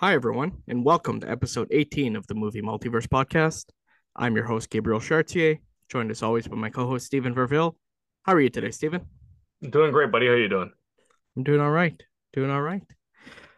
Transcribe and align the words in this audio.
Hi, 0.00 0.14
everyone, 0.14 0.62
and 0.68 0.84
welcome 0.84 1.20
to 1.20 1.30
episode 1.30 1.68
18 1.70 2.14
of 2.16 2.26
the 2.26 2.34
Movie 2.34 2.62
Multiverse 2.62 3.06
Podcast. 3.08 3.66
I'm 4.16 4.36
your 4.36 4.44
host, 4.44 4.70
Gabriel 4.70 5.00
Chartier, 5.00 5.58
joined 5.88 6.10
as 6.10 6.22
always 6.22 6.46
by 6.46 6.56
my 6.56 6.70
co 6.70 6.86
host, 6.86 7.06
Steven 7.06 7.34
Verville. 7.34 7.74
How 8.22 8.34
are 8.34 8.40
you 8.40 8.50
today, 8.50 8.70
Steven? 8.70 9.02
I'm 9.62 9.70
Doing 9.70 9.90
great, 9.92 10.12
buddy. 10.12 10.26
How 10.26 10.32
are 10.32 10.38
you 10.38 10.48
doing? 10.48 10.70
I'm 11.36 11.42
doing 11.42 11.60
all 11.60 11.70
right. 11.70 12.00
Doing 12.32 12.50
all 12.50 12.62
right. 12.62 12.82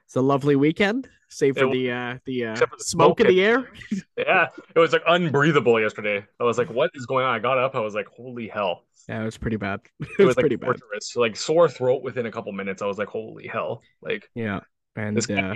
It's 0.07 0.17
a 0.17 0.21
lovely 0.21 0.57
weekend, 0.57 1.09
save 1.29 1.57
for 1.57 1.67
It- 1.67 1.73
the 1.73 1.91
uh, 1.93 2.19
the, 2.25 2.47
uh, 2.47 2.57
for 2.57 2.69
the 2.79 2.85
smoke 2.85 3.21
in 3.21 3.27
the 3.29 3.43
air. 3.45 3.71
Yeah, 4.17 4.49
it 4.75 4.79
was 4.79 4.93
like 4.93 5.03
unbreathable 5.09 5.81
yesterday. 5.81 6.25
I 6.39 6.45
was 6.45 6.59
like, 6.59 6.69
"What 6.71 6.91
is 6.95 7.07
going 7.07 7.25
on?" 7.25 7.35
I 7.35 7.39
got 7.39 7.59
up. 7.59 7.75
I 7.75 7.81
was 7.81 7.95
like, 7.95 8.07
"Holy 8.09 8.49
hell!" 8.49 8.85
Yeah, 9.09 9.23
it 9.23 9.25
was 9.25 9.39
pretty 9.39 9.57
bad. 9.57 9.81
It, 10.01 10.09
It 10.09 10.19
was, 10.19 10.27
was 10.29 10.37
like 10.37 10.43
pretty 10.43 10.57
bad. 10.57 10.67
torturous, 10.67 11.17
like 11.17 11.37
sore 11.37 11.69
throat 11.69 12.03
within 12.03 12.27
a 12.27 12.31
couple 12.31 12.53
minutes. 12.53 12.83
I 12.83 12.87
was 12.87 12.99
like, 12.99 13.09
"Holy 13.09 13.47
hell!" 13.47 13.83
Like, 14.03 14.29
Yeah, 14.35 14.61
and 14.97 15.17
This 15.17 15.31
uh. 15.31 15.55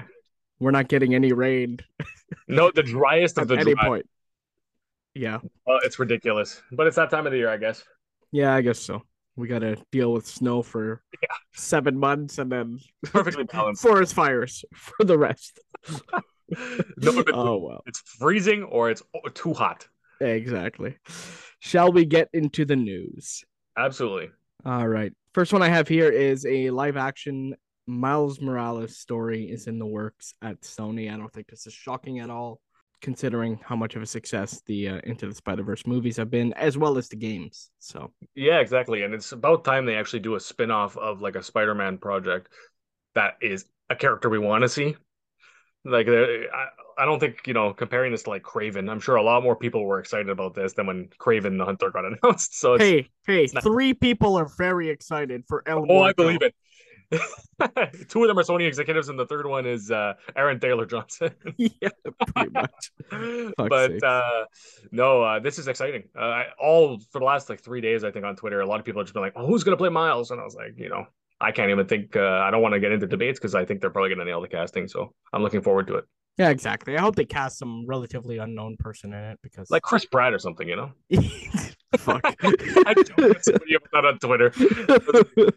We're 0.61 0.71
not 0.71 0.89
getting 0.89 1.15
any 1.15 1.33
rain 1.33 1.79
no, 2.49 2.71
the 2.75 2.83
driest 2.83 3.39
of 3.39 3.49
the 3.49 3.57
any 3.57 3.75
dry. 3.75 3.87
point. 3.87 4.07
Yeah, 5.15 5.39
Well, 5.67 5.79
it's 5.85 5.99
ridiculous, 5.99 6.61
but 6.73 6.87
it's 6.89 6.97
that 6.97 7.11
time 7.11 7.27
of 7.27 7.33
the 7.33 7.39
year, 7.39 7.49
I 7.49 7.57
guess. 7.57 7.85
yeah, 8.33 8.53
I 8.55 8.63
guess 8.63 8.79
so. 8.81 9.03
We 9.37 9.47
got 9.49 9.61
to 9.61 9.77
deal 9.93 10.13
with 10.13 10.27
snow 10.27 10.63
for 10.63 11.03
Yeah. 11.23 11.29
seven 11.55 11.99
months, 11.99 12.39
and 12.39 12.51
then 12.51 12.79
Perfectly 13.05 13.45
balanced. 13.45 13.83
forest 13.83 14.15
fires 14.15 14.65
for 14.75 15.05
the 15.05 15.17
rest. 15.19 15.61
no, 16.99 17.25
oh 17.33 17.59
well. 17.59 17.83
it's 17.87 18.01
freezing 18.01 18.63
or 18.65 18.91
it's 18.91 19.03
too 19.35 19.53
hot. 19.55 19.87
Exactly. 20.21 20.97
Shall 21.61 21.93
we 21.93 22.05
get 22.05 22.29
into 22.33 22.65
the 22.65 22.77
news? 22.77 23.45
Absolutely. 23.77 24.31
All 24.65 24.87
right. 24.87 25.13
First 25.33 25.53
one 25.53 25.63
I 25.63 25.69
have 25.69 25.89
here 25.89 26.09
is 26.11 26.47
a 26.47 26.71
live 26.71 26.97
action 26.97 27.55
Miles 27.87 28.41
Morales 28.41 28.97
story 28.97 29.51
is 29.51 29.67
in 29.67 29.79
the 29.79 29.87
works 29.87 30.35
at 30.43 30.61
Sony. 30.63 31.13
I 31.13 31.17
don't 31.17 31.33
think 31.33 31.49
this 31.49 31.67
is 31.67 31.75
shocking 31.75 32.21
at 32.21 32.31
all, 32.31 32.61
considering 33.03 33.61
how 33.63 33.77
much 33.77 33.95
of 33.97 34.03
a 34.03 34.07
success 34.07 34.63
the 34.67 34.89
uh, 34.89 35.01
Into 35.05 35.27
the 35.27 35.35
Spider 35.35 35.63
Verse 35.63 35.87
movies 35.87 36.17
have 36.17 36.31
been, 36.31 36.53
as 36.55 36.79
well 36.79 36.97
as 36.97 37.09
the 37.09 37.17
games. 37.17 37.71
So 37.79 38.13
Yeah, 38.35 38.61
exactly. 38.61 39.03
And 39.03 39.13
it's 39.13 39.33
about 39.33 39.65
time 39.65 39.85
they 39.85 39.97
actually 39.97 40.21
do 40.21 40.35
a 40.35 40.41
spin-off 40.41 40.97
of 40.97 41.21
like 41.21 41.37
a 41.37 41.43
Spider-Man 41.43 41.99
project 41.99 42.49
that 43.15 43.35
is 43.43 43.67
a 43.91 43.97
character 43.97 44.31
we 44.31 44.39
want 44.39 44.63
to 44.63 44.69
see. 44.69 44.97
Like 45.85 46.07
I, 46.09 46.47
I 46.97 47.05
don't 47.05 47.21
think, 47.21 47.47
you 47.47 47.53
know, 47.53 47.75
comparing 47.75 48.13
this 48.13 48.23
to 48.23 48.31
like 48.31 48.43
Kraven, 48.43 48.91
I'm 48.91 49.01
sure 49.01 49.17
a 49.17 49.23
lot 49.23 49.43
more 49.43 49.57
people 49.57 49.85
were 49.85 49.99
excited 49.99 50.31
about 50.31 50.55
this 50.55 50.73
than 50.73 50.87
when 50.87 51.09
Kraven 51.19 51.59
the 51.59 51.65
Hunter 51.65 51.91
got 51.91 52.05
announced. 52.23 52.59
So 52.59 52.75
it's 52.75 52.85
hey, 52.85 53.11
hey, 53.27 53.47
not- 53.53 53.63
three 53.63 53.93
people 53.93 54.37
are 54.37 54.49
very 54.57 54.89
excited 54.89 55.45
for 55.47 55.63
El. 55.67 55.85
oh, 55.91 56.03
I 56.03 56.13
believe 56.15 56.43
it. 56.43 56.55
Two 58.09 58.23
of 58.23 58.29
them 58.29 58.39
are 58.39 58.43
Sony 58.43 58.67
executives, 58.67 59.09
and 59.09 59.19
the 59.19 59.27
third 59.27 59.47
one 59.47 59.67
is 59.67 59.91
uh, 59.91 60.15
Aaron 60.37 60.59
Taylor 60.59 60.87
Johnson. 60.87 61.31
yeah, 61.57 61.89
pretty 62.35 62.51
much. 62.51 62.93
but 63.57 64.03
uh, 64.03 64.45
no, 64.91 65.23
uh, 65.23 65.39
this 65.41 65.59
is 65.59 65.69
exciting. 65.69 66.05
Uh, 66.19 66.25
I, 66.25 66.47
all 66.61 66.99
for 67.13 67.19
the 67.21 67.25
last 67.25 67.49
like 67.49 67.61
three 67.61 67.81
days, 67.81 68.05
I 68.05 68.11
think 68.11 68.25
on 68.25 68.37
Twitter, 68.37 68.61
a 68.61 68.67
lot 68.67 68.81
of 68.81 68.87
people 68.87 69.01
have 69.01 69.07
just 69.07 69.15
been 69.15 69.23
like, 69.23 69.35
"Oh, 69.37 69.47
who's 69.47 69.65
gonna 69.65 69.77
play 69.77 69.89
Miles?" 69.89 70.31
And 70.31 70.41
I 70.41 70.45
was 70.45 70.55
like, 70.55 70.75
you 70.77 70.89
know, 70.89 71.07
I 71.41 71.53
can't 71.53 71.71
even 71.71 71.87
think. 71.87 72.17
Uh, 72.17 72.43
I 72.45 72.51
don't 72.51 72.63
want 72.63 72.75
to 72.75 72.81
get 72.81 72.93
into 72.93 73.07
debates 73.07 73.39
because 73.39 73.55
I 73.55 73.65
think 73.65 73.81
they're 73.81 73.91
probably 73.91 74.11
gonna 74.11 74.25
nail 74.25 74.41
the 74.41 74.49
casting. 74.49 74.89
So 74.89 75.15
I'm 75.33 75.43
looking 75.43 75.63
forward 75.63 75.87
to 75.89 75.97
it, 75.97 76.05
Yeah, 76.39 76.51
exactly. 76.51 76.97
I 76.97 77.01
hope 77.01 77.17
they 77.17 77.25
cast 77.25 77.59
some 77.59 77.87
relatively 77.87 78.39
unknown 78.39 78.77
person 78.79 79.13
in 79.13 79.23
it 79.23 79.39
because 79.43 79.71
like 79.71 79.83
Chris 79.83 80.05
Pratt 80.05 80.33
or 80.33 80.39
something. 80.39 80.69
You 80.69 80.77
know, 80.77 80.93
fuck. 81.99 82.23
I 82.43 82.95
with 82.97 83.43
somebody 83.43 83.75
about 83.75 83.91
that 83.93 84.05
on 84.05 84.19
Twitter. 84.19 84.53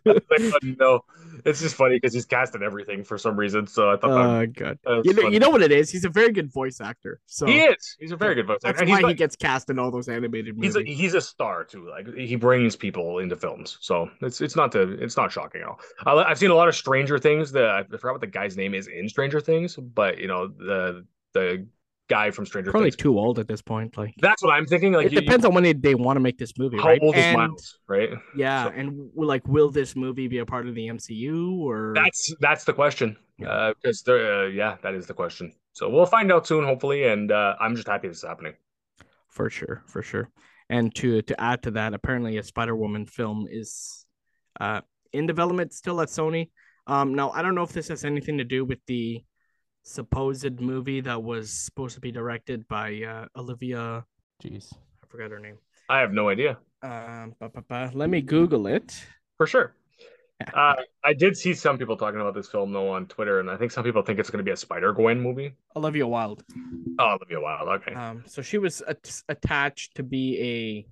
Like, 0.06 0.64
no, 0.80 1.02
it's 1.46 1.62
just 1.62 1.76
funny 1.76 1.96
because 1.96 2.14
he's 2.14 2.26
casted 2.26 2.64
everything 2.64 3.04
for 3.04 3.18
some 3.18 3.38
reason. 3.38 3.68
So 3.68 3.92
I 3.92 3.98
thought 3.98 4.10
that, 4.10 4.28
Oh 4.28 4.48
god. 4.48 4.80
You 5.06 5.14
know, 5.14 5.22
funny. 5.22 5.34
you 5.34 5.40
know 5.40 5.50
what 5.50 5.62
it 5.62 5.72
is? 5.72 5.90
He's 5.90 6.06
a 6.06 6.10
very 6.10 6.32
good 6.32 6.52
voice 6.52 6.82
actor. 6.82 7.20
So 7.26 7.46
he 7.46 7.62
is. 7.62 7.96
He's 8.00 8.12
a 8.12 8.18
very 8.18 8.36
good 8.36 8.48
voice 8.48 8.60
that's 8.62 8.80
actor. 8.80 8.84
And 8.84 8.92
why 8.92 9.00
he's 9.00 9.08
he 9.10 9.14
gets 9.16 9.36
cast 9.36 9.70
in 9.70 9.80
all 9.80 9.92
those 9.92 10.10
animated 10.10 10.56
movies. 10.56 10.76
he's 10.76 10.84
a, 10.84 10.88
he's 10.88 11.14
a 11.14 11.22
star 11.22 11.64
too. 11.64 11.90
Like 11.90 12.14
he 12.16 12.36
brings 12.36 12.76
people 12.76 13.20
into 13.20 13.36
films, 13.36 13.78
so 13.82 14.10
it's 14.22 14.42
it's 14.42 14.56
not 14.56 14.72
to 14.74 14.92
it's 15.02 15.18
not 15.18 15.32
shocking 15.32 15.62
at 15.62 15.68
all. 15.68 15.80
I, 16.06 16.24
I've 16.24 16.38
seen 16.38 16.52
a 16.52 16.56
lot 16.56 16.68
of 16.68 16.76
Stranger 16.76 17.18
Things. 17.20 17.52
The 17.52 17.68
I 17.68 17.84
forgot 17.84 18.14
what 18.14 18.22
the 18.22 18.28
guy's 18.28 18.58
name 18.58 18.74
is 18.74 18.88
in 18.88 19.08
Stranger 19.10 19.40
Things, 19.40 19.76
but 19.76 20.18
you 20.20 20.28
know 20.28 20.48
the 20.48 21.06
the 21.34 21.68
guy 22.08 22.32
from 22.32 22.46
Stranger 22.46 22.72
Probably 22.72 22.90
Things. 22.92 22.98
too 22.98 23.18
old 23.20 23.38
at 23.40 23.48
this 23.48 23.62
point. 23.62 23.98
Like 23.98 24.14
That's 24.20 24.42
what 24.44 24.52
I'm 24.54 24.66
thinking. 24.66 24.94
Like 24.94 25.08
it 25.08 25.14
you- 25.14 25.22
depends 25.22 25.46
on 25.46 25.54
when 25.54 25.64
they, 25.64 25.74
they 25.74 25.96
want 25.96 26.16
to 26.16 26.22
make 26.22 26.38
this 26.38 26.58
movie, 26.58 26.78
how 26.78 26.86
right? 26.88 27.00
old 27.02 27.16
is 27.16 27.36
Miles, 27.36 27.80
right? 27.88 28.10
Yeah, 28.36 28.66
So- 28.66 28.70
and 28.72 29.10
like, 29.16 29.48
will 29.48 29.70
this 29.70 29.96
movie 29.96 30.28
be 30.28 30.38
a 30.40 30.46
part 30.46 30.68
of 30.68 30.76
the 30.76 30.88
MCU 30.88 31.60
or? 31.60 31.94
That's 31.96 32.34
that's 32.40 32.64
the 32.64 32.74
question. 32.74 33.18
Yeah. 33.38 33.50
Uh, 33.50 33.74
because 33.82 34.02
there, 34.04 34.44
uh, 34.44 34.48
yeah, 34.48 34.78
that 34.84 34.96
is 34.96 35.06
the 35.06 35.14
question. 35.14 35.54
So 35.74 35.90
we'll 35.90 36.06
find 36.08 36.32
out 36.32 36.48
soon, 36.48 36.64
hopefully. 36.66 37.04
And 37.08 37.32
uh, 37.32 37.56
I'm 37.60 37.76
just 37.76 37.88
happy 37.88 38.08
this 38.08 38.18
is 38.18 38.24
happening. 38.24 38.54
for 39.30 39.50
sure, 39.50 39.84
for 39.86 40.02
sure. 40.02 40.30
And 40.70 40.94
to 40.96 41.22
to 41.22 41.40
add 41.40 41.62
to 41.64 41.72
that, 41.72 41.94
apparently 41.94 42.38
a 42.38 42.44
Spider 42.44 42.76
Woman 42.76 43.06
film 43.06 43.48
is 43.50 44.06
uh 44.60 44.82
in 45.14 45.28
development 45.28 45.74
still 45.74 46.02
at 46.02 46.10
Sony. 46.10 46.50
Um, 46.88 47.14
now 47.16 47.30
I 47.32 47.42
don't 47.42 47.54
know 47.56 47.64
if 47.64 47.72
this 47.74 47.90
has 47.90 48.04
anything 48.06 48.38
to 48.40 48.44
do 48.44 48.66
with 48.66 48.80
the 48.88 49.24
supposed 49.88 50.60
movie 50.60 51.02
that 51.02 51.22
was 51.24 51.50
supposed 51.50 51.96
to 51.96 52.02
be 52.02 52.12
directed 52.12 52.68
by 52.68 53.02
uh, 53.04 53.26
Olivia. 53.40 54.06
Jeez, 54.44 54.74
I 54.74 55.08
forgot 55.08 55.32
her 55.32 55.40
name. 55.40 55.58
I 55.90 56.00
have 56.00 56.12
no 56.12 56.28
idea 56.30 56.58
Um, 56.84 57.34
let 57.94 58.10
me 58.10 58.22
Google 58.22 58.68
it. 58.68 59.02
for 59.38 59.48
sure. 59.48 59.74
Uh, 60.54 60.76
I 61.04 61.14
did 61.14 61.36
see 61.36 61.56
some 61.56 61.80
people 61.80 61.98
talking 61.98 62.22
about 62.22 62.36
this 62.36 62.48
film 62.48 62.72
though 62.72 62.90
on 62.90 63.08
Twitter, 63.08 63.40
and 63.40 63.50
I 63.50 63.58
think 63.58 63.72
some 63.72 63.84
people 63.84 64.04
think 64.04 64.20
it's 64.20 64.30
going 64.30 64.38
to 64.38 64.44
be 64.44 64.52
a 64.52 64.56
Spider 64.56 64.94
Gwen 64.94 65.20
movie. 65.20 65.54
Olivia 65.76 66.06
Wilde. 66.06 66.44
Oh, 67.00 67.16
Olivia 67.16 67.42
Wilde. 67.42 67.68
Okay. 67.82 67.94
Um, 67.96 68.24
so 68.28 68.44
she 68.44 68.60
was 68.60 68.82
at- 68.82 69.20
attached 69.30 69.96
to 69.96 70.04
be 70.04 70.40
a 70.40 70.86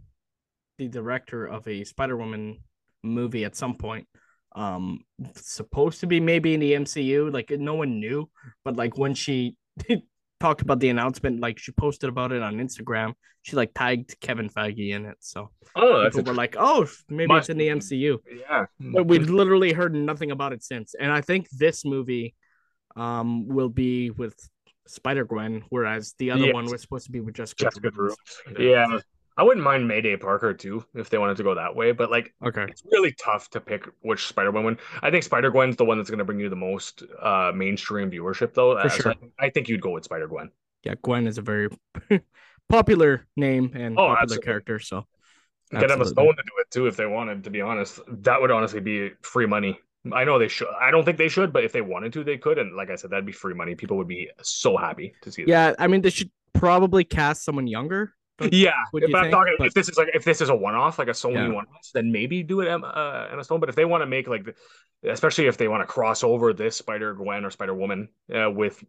the 0.80 0.88
director 0.88 1.46
of 1.46 1.68
a 1.68 1.84
Spider 1.84 2.18
Woman 2.18 2.58
movie 3.04 3.46
at 3.46 3.56
some 3.56 3.76
point. 3.76 4.08
Um, 4.56 5.02
supposed 5.36 6.00
to 6.00 6.08
be 6.08 6.20
maybe 6.22 6.54
in 6.54 6.60
the 6.62 6.74
MCU. 6.74 7.32
Like 7.32 7.52
no 7.52 7.76
one 7.76 8.00
knew, 8.00 8.30
but 8.64 8.76
like 8.78 8.98
when 8.98 9.14
she 9.14 9.58
talked 10.40 10.62
about 10.62 10.80
the 10.80 10.90
announcement, 10.90 11.42
like 11.42 11.60
she 11.60 11.72
posted 11.74 12.10
about 12.10 12.32
it 12.32 12.42
on 12.42 12.56
Instagram. 12.56 13.14
She 13.42 13.56
like 13.56 13.72
tagged 13.76 14.20
Kevin 14.22 14.50
Feige 14.50 14.90
in 14.92 15.06
it, 15.06 15.18
so 15.20 15.52
oh, 15.76 16.10
people 16.12 16.24
were 16.24 16.34
like, 16.34 16.56
"Oh, 16.58 16.88
maybe 17.10 17.28
Must 17.28 17.42
it's 17.44 17.50
in 17.50 17.58
the. 17.58 17.68
MCU." 17.68 18.18
yeah. 18.40 18.66
But 18.80 19.04
we 19.08 19.20
literally 19.20 19.72
heard 19.72 19.94
nothing 19.94 20.32
about 20.32 20.52
it 20.54 20.64
since. 20.64 20.96
And 21.00 21.12
I 21.12 21.22
think 21.22 21.48
this 21.52 21.86
movie 21.86 22.34
um 22.96 23.48
will 23.48 23.70
be 23.70 24.10
with 24.10 24.36
Spider 24.88 25.26
Gwen, 25.26 25.64
whereas 25.70 26.16
the 26.18 26.32
other 26.32 26.46
Yes. 26.46 26.54
one 26.54 26.66
was 26.66 26.82
supposed 26.82 27.06
to 27.06 27.12
be 27.12 27.20
with 27.20 27.36
Jessica. 27.36 27.66
Jessica. 27.66 27.92
Drew. 27.92 28.16
Yeah. 28.58 29.00
I 29.38 29.44
wouldn't 29.44 29.64
mind 29.64 29.88
Mayday 29.88 30.16
Parker 30.18 30.54
too 30.54 30.86
if 30.94 31.10
they 31.10 31.18
wanted 31.18 31.38
to 31.38 31.44
go 31.44 31.56
that 31.56 31.76
way, 31.76 31.92
but 31.92 32.10
like 32.10 32.34
Okay. 32.42 32.68
it's 32.68 32.84
really 32.92 33.14
tough 33.14 33.50
to 33.52 33.62
pick 33.62 33.86
which 34.02 34.28
Spider 34.28 34.52
Gwen. 34.52 34.78
I 35.02 35.12
think 35.12 35.24
Spider 35.24 35.52
Gwen's 35.52 35.76
the 35.76 35.86
one 35.86 35.98
that's 35.98 36.10
going 36.10 36.20
to 36.20 36.26
bring 36.26 36.40
you 36.40 36.50
the 36.50 36.56
most 36.56 37.04
uh 37.22 37.52
mainstream 37.54 38.10
viewership 38.12 38.54
though. 38.54 38.78
For 38.80 38.88
Uh, 38.88 38.90
so 38.90 39.04
sure. 39.04 39.12
I, 39.12 39.16
think, 39.16 39.34
I 39.40 39.50
think 39.50 39.70
you'd 39.70 39.82
go 39.82 39.92
with 39.92 40.06
Spider 40.06 40.28
Gwen. 40.28 40.52
Yeah, 40.84 40.96
Gwen 41.02 41.28
is 41.28 41.38
a 41.38 41.42
very 41.42 41.70
popular 42.70 43.28
name 43.36 43.72
and 43.76 43.96
Oh, 43.98 44.08
popular 44.08 44.22
absolutely. 44.22 44.46
character. 44.46 44.80
So 44.80 45.08
Get 45.72 45.88
them 45.88 46.02
a 46.02 46.06
Stone 46.06 46.36
to 46.36 46.44
do 46.44 46.52
it 46.62 46.72
too 46.72 46.88
if 46.88 46.96
they 46.96 47.06
wanted. 47.06 47.44
To 47.44 47.50
be 47.50 47.62
honest, 47.62 48.00
that 48.08 48.40
would 48.42 48.52
honestly 48.52 48.80
be 48.80 49.12
free 49.22 49.46
money. 49.46 49.80
I 50.14 50.24
know 50.24 50.38
they 50.38 50.48
should. 50.48 50.68
I 50.80 50.92
don't 50.92 51.04
think 51.04 51.18
they 51.18 51.28
should, 51.30 51.52
but 51.52 51.64
if 51.64 51.72
they 51.74 51.82
wanted 51.82 52.14
to, 52.14 52.24
they 52.24 52.38
could. 52.38 52.60
And 52.60 52.76
like 52.76 52.90
I 52.92 52.96
said, 52.96 53.10
that'd 53.10 53.26
be 53.26 53.32
free 53.32 53.54
money. 53.56 53.76
People 53.76 53.98
would 53.98 54.08
be 54.08 54.30
so 54.42 54.78
happy 54.78 55.16
to 55.22 55.32
see 55.32 55.46
that. 55.46 55.50
yeah, 55.50 55.74
I 55.80 55.88
mean 55.88 56.02
they 56.02 56.10
should 56.10 56.32
probably 56.54 57.04
cast 57.04 57.44
someone 57.44 57.68
younger. 57.68 58.14
Don't- 58.38 58.54
Yeah, 58.54 58.72
if 58.94 59.10
you 59.10 59.16
I'm 59.16 59.24
think? 59.24 59.32
talking, 59.34 59.56
But- 59.58 59.68
if 59.68 59.74
this 59.74 59.90
is 59.90 59.98
like 59.98 60.10
if 60.14 60.24
this 60.24 60.42
is 60.42 60.50
a 60.50 60.56
one-off, 60.56 61.00
like 61.00 61.08
a 61.08 61.12
Sony 61.12 61.34
Yeah. 61.36 61.48
one-off, 61.50 61.90
then 61.94 62.12
maybe 62.12 62.44
do 62.44 62.62
it 62.62 62.68
Emma, 62.68 62.88
uh, 62.88 63.30
Emma 63.32 63.44
Stone. 63.44 63.60
But 63.60 63.70
if 63.70 63.76
they 63.76 63.86
want 63.86 64.02
to 64.02 64.06
make 64.08 64.28
like, 64.28 64.56
especially 65.04 65.48
if 65.48 65.58
they 65.58 65.68
want 65.68 65.82
to 65.82 65.88
cross 65.88 66.24
over 66.24 66.54
this 66.54 66.76
Spider 66.76 67.14
Gwen 67.14 67.46
or 67.46 67.50
Spider 67.52 67.74
Woman 67.74 68.10
uh, 68.34 68.50
with 68.52 68.84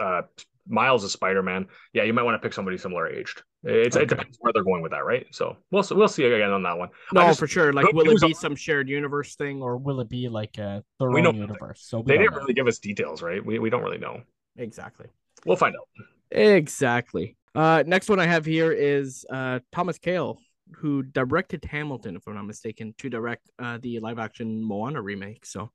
uh, 0.00 0.22
Miles 0.68 1.04
as 1.04 1.12
Spider 1.12 1.42
Man, 1.42 1.66
yeah, 1.92 2.04
you 2.04 2.12
might 2.12 2.22
want 2.22 2.40
to 2.40 2.44
pick 2.46 2.52
somebody 2.54 2.78
similar 2.78 3.06
aged. 3.08 3.42
It's 3.64 3.96
Okay. 3.96 4.04
it 4.04 4.08
depends 4.08 4.36
where 4.40 4.52
they're 4.52 4.62
going 4.62 4.82
with 4.82 4.92
that, 4.92 5.04
right? 5.06 5.26
So 5.30 5.56
we'll 5.70 5.84
we'll 5.92 6.06
see 6.08 6.24
again 6.24 6.50
on 6.50 6.62
that 6.64 6.76
one. 6.76 6.90
No, 7.12 7.22
just- 7.22 7.40
for 7.40 7.46
sure. 7.46 7.72
Like, 7.72 7.90
will 7.92 8.08
it 8.10 8.20
be 8.20 8.34
some 8.34 8.54
shared 8.56 8.88
universe 8.90 9.36
thing, 9.36 9.62
or 9.62 9.76
will 9.78 10.00
it 10.00 10.08
be 10.10 10.28
like 10.28 10.58
a 10.58 10.84
their 11.00 11.10
We 11.10 11.24
own 11.26 11.36
universe? 11.36 11.80
So 11.82 12.02
They 12.02 12.18
didn't 12.18 12.32
know. 12.32 12.38
really 12.40 12.52
give 12.54 12.66
us 12.66 12.78
details, 12.78 13.22
right? 13.22 13.44
We 13.44 13.58
we 13.58 13.70
don't 13.70 13.82
really 13.82 13.98
know. 13.98 14.22
exactly. 14.56 15.06
We'll 15.46 15.56
find 15.56 15.74
out. 15.74 16.06
Exactly. 16.30 17.36
Uh, 17.54 17.84
next 17.86 18.08
one 18.08 18.18
I 18.18 18.26
have 18.26 18.44
here 18.44 18.72
is 18.72 19.24
uh, 19.30 19.60
Thomas 19.72 19.98
Kail, 19.98 20.38
who 20.76 21.02
directed 21.02 21.64
Hamilton, 21.64 22.16
if 22.16 22.26
I'm 22.26 22.34
not 22.34 22.46
mistaken, 22.46 22.94
to 22.98 23.08
direct 23.08 23.50
uh, 23.58 23.78
the 23.80 24.00
live 24.00 24.18
action 24.18 24.62
Moana 24.62 25.00
remake. 25.00 25.46
So 25.46 25.70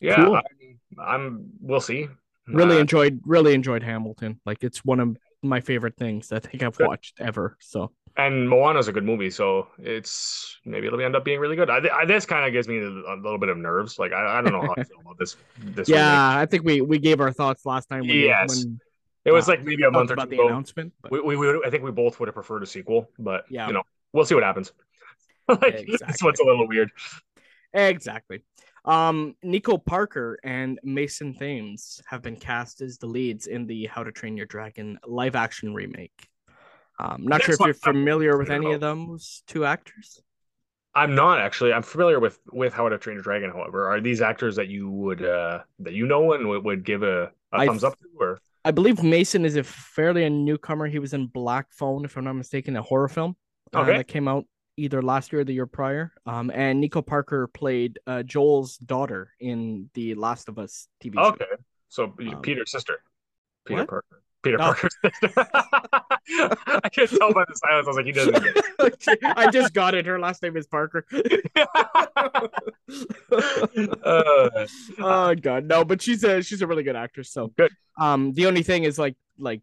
Yeah, 0.00 0.16
Cool. 0.16 0.36
I'm, 0.36 0.80
I'm. 0.98 1.46
We'll 1.60 1.80
see. 1.80 2.08
really 2.46 2.76
Uh, 2.76 2.80
enjoyed, 2.80 3.20
really 3.24 3.54
enjoyed 3.54 3.82
Hamilton. 3.82 4.40
Like 4.44 4.64
it's 4.64 4.84
one 4.84 5.00
of 5.00 5.16
my 5.42 5.60
favorite 5.60 5.96
things 5.96 6.32
I 6.32 6.40
think 6.40 6.62
I've 6.62 6.78
watched 6.80 7.20
ever. 7.20 7.56
So 7.60 7.92
and 8.16 8.48
Moana's 8.48 8.86
a 8.86 8.92
good 8.92 9.04
movie, 9.04 9.30
so 9.30 9.66
it's 9.78 10.58
maybe 10.64 10.86
it'll 10.86 11.00
end 11.00 11.16
up 11.16 11.24
being 11.24 11.40
really 11.40 11.56
good. 11.56 11.68
I, 11.68 11.80
I 11.92 12.04
this 12.04 12.24
kind 12.24 12.46
of 12.46 12.52
gives 12.52 12.68
me 12.68 12.78
a, 12.78 12.88
a, 12.88 13.16
little 13.16 13.38
bit 13.38 13.48
of 13.48 13.56
nerves. 13.56 13.98
Like 13.98 14.12
I, 14.12 14.38
I 14.38 14.42
don't 14.42 14.52
know 14.52 14.62
how 14.62 14.74
I 14.76 14.84
feel 14.84 15.00
about 15.00 15.18
this. 15.18 15.36
This 15.58 15.88
yeah, 15.88 16.28
remake. 16.28 16.42
I 16.42 16.46
think 16.46 16.64
we 16.64 16.80
we 16.80 16.98
gave 16.98 17.20
our 17.20 17.32
thoughts 17.32 17.66
last 17.66 17.88
time. 17.88 18.00
When, 18.00 18.10
yes, 18.16 18.64
when, 18.64 18.80
it 19.24 19.32
was 19.32 19.48
uh, 19.48 19.52
like 19.52 19.64
maybe 19.64 19.82
a 19.84 19.90
month 19.90 20.10
or 20.10 20.16
two 20.16 20.26
the 20.26 20.36
ago. 20.36 20.48
announcement. 20.48 20.92
But... 21.02 21.12
We, 21.12 21.20
we 21.20 21.36
would, 21.36 21.66
I 21.66 21.70
think 21.70 21.82
we 21.82 21.90
both 21.90 22.20
would 22.20 22.28
have 22.28 22.34
preferred 22.34 22.62
a 22.62 22.66
sequel, 22.66 23.08
but 23.18 23.44
yeah, 23.48 23.66
you 23.66 23.72
know, 23.72 23.82
we'll 24.12 24.24
see 24.24 24.34
what 24.34 24.44
happens. 24.44 24.72
like 25.48 25.62
exactly. 25.62 26.06
this 26.08 26.22
one's 26.22 26.40
a 26.40 26.44
little 26.44 26.66
weird. 26.66 26.90
Exactly. 27.72 28.42
Um, 28.84 29.34
Nico 29.42 29.78
Parker 29.78 30.38
and 30.44 30.78
Mason 30.82 31.34
Thames 31.34 32.02
have 32.06 32.22
been 32.22 32.36
cast 32.36 32.82
as 32.82 32.98
the 32.98 33.06
leads 33.06 33.46
in 33.46 33.66
the 33.66 33.86
How 33.86 34.04
to 34.04 34.12
Train 34.12 34.36
Your 34.36 34.46
Dragon 34.46 34.98
live 35.06 35.36
action 35.36 35.74
remake. 35.74 36.28
Um, 36.98 37.24
not 37.24 37.42
sure 37.42 37.54
if 37.54 37.60
you're 37.60 37.74
familiar 37.74 38.36
with 38.36 38.50
any 38.50 38.72
of 38.72 38.80
those 38.80 39.42
two 39.46 39.64
actors. 39.64 40.22
I'm 40.94 41.14
not 41.14 41.40
actually. 41.40 41.72
I'm 41.72 41.82
familiar 41.82 42.20
with 42.20 42.38
with 42.52 42.72
How 42.72 42.88
to 42.88 42.98
Train 42.98 43.16
Your 43.16 43.22
Dragon. 43.22 43.50
However, 43.50 43.88
are 43.88 44.00
these 44.00 44.20
actors 44.20 44.56
that 44.56 44.68
you 44.68 44.88
would 44.88 45.24
uh 45.24 45.60
that 45.80 45.94
you 45.94 46.06
know 46.06 46.32
and 46.34 46.48
would, 46.48 46.64
would 46.64 46.84
give 46.84 47.02
a, 47.02 47.32
a 47.52 47.66
thumbs 47.66 47.82
up 47.82 47.98
to? 47.98 48.06
Or 48.20 48.38
I 48.64 48.70
believe 48.70 49.02
Mason 49.02 49.44
is 49.44 49.56
a 49.56 49.62
fairly 49.62 50.24
a 50.24 50.30
newcomer. 50.30 50.86
He 50.86 50.98
was 50.98 51.12
in 51.12 51.26
Black 51.26 51.66
Phone, 51.70 52.04
if 52.04 52.16
I'm 52.16 52.24
not 52.24 52.32
mistaken, 52.32 52.76
a 52.76 52.82
horror 52.82 53.08
film 53.08 53.36
uh, 53.74 53.84
that 53.84 54.08
came 54.08 54.26
out 54.26 54.46
either 54.76 55.02
last 55.02 55.32
year 55.32 55.42
or 55.42 55.44
the 55.44 55.52
year 55.52 55.66
prior. 55.66 56.12
Um, 56.26 56.50
and 56.52 56.80
Nico 56.80 57.02
Parker 57.02 57.46
played 57.46 57.98
uh, 58.06 58.22
Joel's 58.22 58.76
daughter 58.78 59.30
in 59.38 59.90
the 59.94 60.14
Last 60.14 60.48
of 60.48 60.58
Us 60.58 60.88
TV 61.02 61.14
show. 61.14 61.26
Okay, 61.26 61.44
so 61.88 62.04
um, 62.04 62.40
Peter's 62.40 62.70
sister, 62.70 63.00
Peter 63.66 63.80
what? 63.80 63.88
Parker. 63.88 64.22
Peter 64.44 64.58
oh. 64.60 64.64
Parker's 64.64 64.94
sister. 65.04 65.32
I 66.66 66.88
can't 66.92 67.10
tell 67.10 67.32
by 67.32 67.44
the 67.48 67.54
silence. 67.56 67.86
I 67.86 67.88
was 67.88 67.96
like, 67.96 68.06
he 68.06 68.12
doesn't 68.12 68.34
get 68.34 68.56
it. 68.56 69.18
I 69.36 69.50
just 69.50 69.74
got 69.74 69.94
it. 69.94 70.06
Her 70.06 70.20
last 70.20 70.42
name 70.42 70.56
is 70.56 70.66
Parker. 70.66 71.06
uh, 74.04 74.66
oh 75.00 75.34
god, 75.34 75.64
no, 75.64 75.84
but 75.84 76.00
she's 76.02 76.22
a 76.24 76.42
she's 76.42 76.62
a 76.62 76.66
really 76.66 76.82
good 76.82 76.96
actress. 76.96 77.30
So 77.30 77.48
good. 77.56 77.72
Um, 77.98 78.32
the 78.34 78.46
only 78.46 78.62
thing 78.62 78.84
is 78.84 78.98
like 78.98 79.16
like 79.38 79.62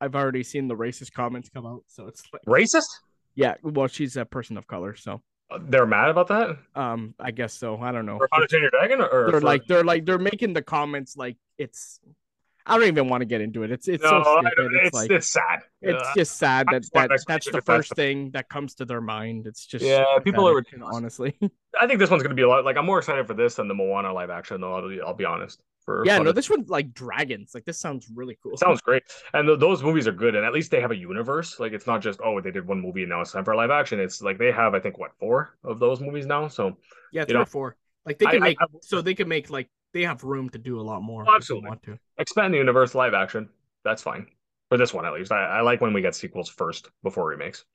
I've 0.00 0.16
already 0.16 0.42
seen 0.42 0.68
the 0.68 0.76
racist 0.76 1.12
comments 1.12 1.48
come 1.48 1.66
out, 1.66 1.84
so 1.86 2.06
it's 2.06 2.22
like 2.32 2.42
racist. 2.46 2.88
Yeah, 3.34 3.54
well, 3.62 3.86
she's 3.86 4.16
a 4.16 4.24
person 4.24 4.56
of 4.56 4.66
color, 4.66 4.96
so 4.96 5.20
uh, 5.50 5.58
they're 5.62 5.86
mad 5.86 6.10
about 6.10 6.28
that. 6.28 6.58
Um, 6.74 7.14
I 7.18 7.30
guess 7.30 7.54
so. 7.54 7.78
I 7.78 7.92
don't 7.92 8.06
know. 8.06 8.18
For 8.18 8.28
How 8.32 8.40
to 8.40 8.46
Train 8.46 8.62
Your 8.62 8.70
Dragon, 8.70 9.00
or 9.00 9.30
they're 9.30 9.40
for... 9.40 9.46
like 9.46 9.66
they're 9.66 9.84
like 9.84 10.04
they're 10.04 10.18
making 10.18 10.52
the 10.52 10.62
comments 10.62 11.16
like 11.16 11.36
it's. 11.56 12.00
I 12.68 12.76
don't 12.76 12.86
even 12.86 13.08
want 13.08 13.22
to 13.22 13.24
get 13.24 13.40
into 13.40 13.62
it. 13.62 13.70
It's 13.70 13.88
it's 13.88 14.02
no, 14.02 14.22
so 14.22 14.40
stupid. 14.40 14.72
It's, 14.74 14.86
it's, 14.86 14.94
like 14.94 15.10
it's 15.10 15.30
sad. 15.30 15.60
It's 15.80 16.14
just 16.14 16.36
sad 16.36 16.66
that, 16.70 16.84
that 16.92 17.24
that's 17.26 17.50
the 17.50 17.62
first 17.62 17.94
thing 17.94 18.30
that 18.32 18.48
comes 18.48 18.74
to 18.76 18.84
their 18.84 19.00
mind. 19.00 19.46
It's 19.46 19.66
just 19.66 19.84
yeah, 19.84 20.04
people 20.22 20.48
are 20.48 20.62
honestly. 20.82 21.36
I 21.80 21.86
think 21.86 21.98
this 21.98 22.10
one's 22.10 22.22
gonna 22.22 22.34
be 22.34 22.42
a 22.42 22.48
lot. 22.48 22.64
Like 22.64 22.76
I'm 22.76 22.86
more 22.86 22.98
excited 22.98 23.26
for 23.26 23.34
this 23.34 23.54
than 23.54 23.68
the 23.68 23.74
Moana 23.74 24.12
live 24.12 24.30
action, 24.30 24.60
though. 24.60 24.74
I'll, 24.74 25.08
I'll 25.08 25.14
be 25.14 25.24
honest 25.24 25.60
for 25.88 26.04
yeah 26.04 26.18
no 26.18 26.32
this 26.32 26.50
one 26.50 26.66
like 26.68 26.92
dragons 26.92 27.52
like 27.54 27.64
this 27.64 27.80
sounds 27.80 28.08
really 28.14 28.36
cool 28.42 28.54
sounds 28.58 28.82
great 28.82 29.02
and 29.32 29.48
th- 29.48 29.58
those 29.58 29.82
movies 29.82 30.06
are 30.06 30.12
good 30.12 30.34
and 30.34 30.44
at 30.44 30.52
least 30.52 30.70
they 30.70 30.82
have 30.82 30.90
a 30.90 30.96
universe 30.96 31.58
like 31.58 31.72
it's 31.72 31.86
not 31.86 32.02
just 32.02 32.20
oh 32.22 32.38
they 32.42 32.50
did 32.50 32.66
one 32.66 32.78
movie 32.78 33.04
and 33.04 33.08
now 33.08 33.22
it's 33.22 33.32
time 33.32 33.42
for 33.42 33.56
live 33.56 33.70
action 33.70 33.98
it's 33.98 34.20
like 34.20 34.36
they 34.36 34.52
have 34.52 34.74
i 34.74 34.80
think 34.80 34.98
what 34.98 35.12
four 35.18 35.56
of 35.64 35.80
those 35.80 35.98
movies 35.98 36.26
now 36.26 36.46
so 36.46 36.76
yeah 37.10 37.24
three 37.24 37.32
know, 37.32 37.40
or 37.40 37.46
four 37.46 37.74
like 38.04 38.18
they 38.18 38.26
can 38.26 38.42
I, 38.42 38.48
make 38.48 38.58
I, 38.60 38.64
I, 38.64 38.78
so 38.82 39.00
they 39.00 39.14
can 39.14 39.28
make 39.28 39.48
like 39.48 39.70
they 39.94 40.02
have 40.02 40.24
room 40.24 40.48
to 40.50 40.58
do 40.58 40.80
a 40.80 40.82
lot 40.82 41.02
more 41.02 41.24
oh, 41.28 41.34
absolutely 41.34 41.68
want 41.68 41.82
to 41.82 41.98
expand 42.18 42.52
the 42.52 42.58
universe 42.58 42.94
live 42.94 43.14
action 43.14 43.48
that's 43.84 44.02
fine 44.02 44.26
for 44.68 44.76
this 44.76 44.92
one 44.92 45.06
at 45.06 45.12
least 45.12 45.32
I, 45.32 45.44
I 45.44 45.60
like 45.60 45.80
when 45.80 45.92
we 45.92 46.02
get 46.02 46.14
sequels 46.14 46.48
first 46.48 46.90
before 47.02 47.28
remakes 47.28 47.64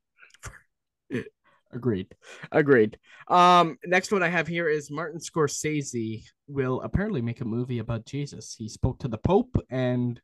Agreed. 1.74 2.08
Agreed. 2.52 2.98
Um, 3.28 3.78
next 3.86 4.12
one 4.12 4.24
I 4.24 4.28
have 4.28 4.48
here 4.48 4.70
is 4.70 4.92
Martin 4.92 5.20
Scorsese 5.20 6.24
will 6.48 6.82
apparently 6.82 7.22
make 7.22 7.42
a 7.42 7.46
movie 7.46 7.80
about 7.80 8.06
Jesus. 8.06 8.56
He 8.58 8.70
spoke 8.70 9.00
to 9.00 9.08
the 9.08 9.18
Pope 9.18 9.58
and 9.70 10.22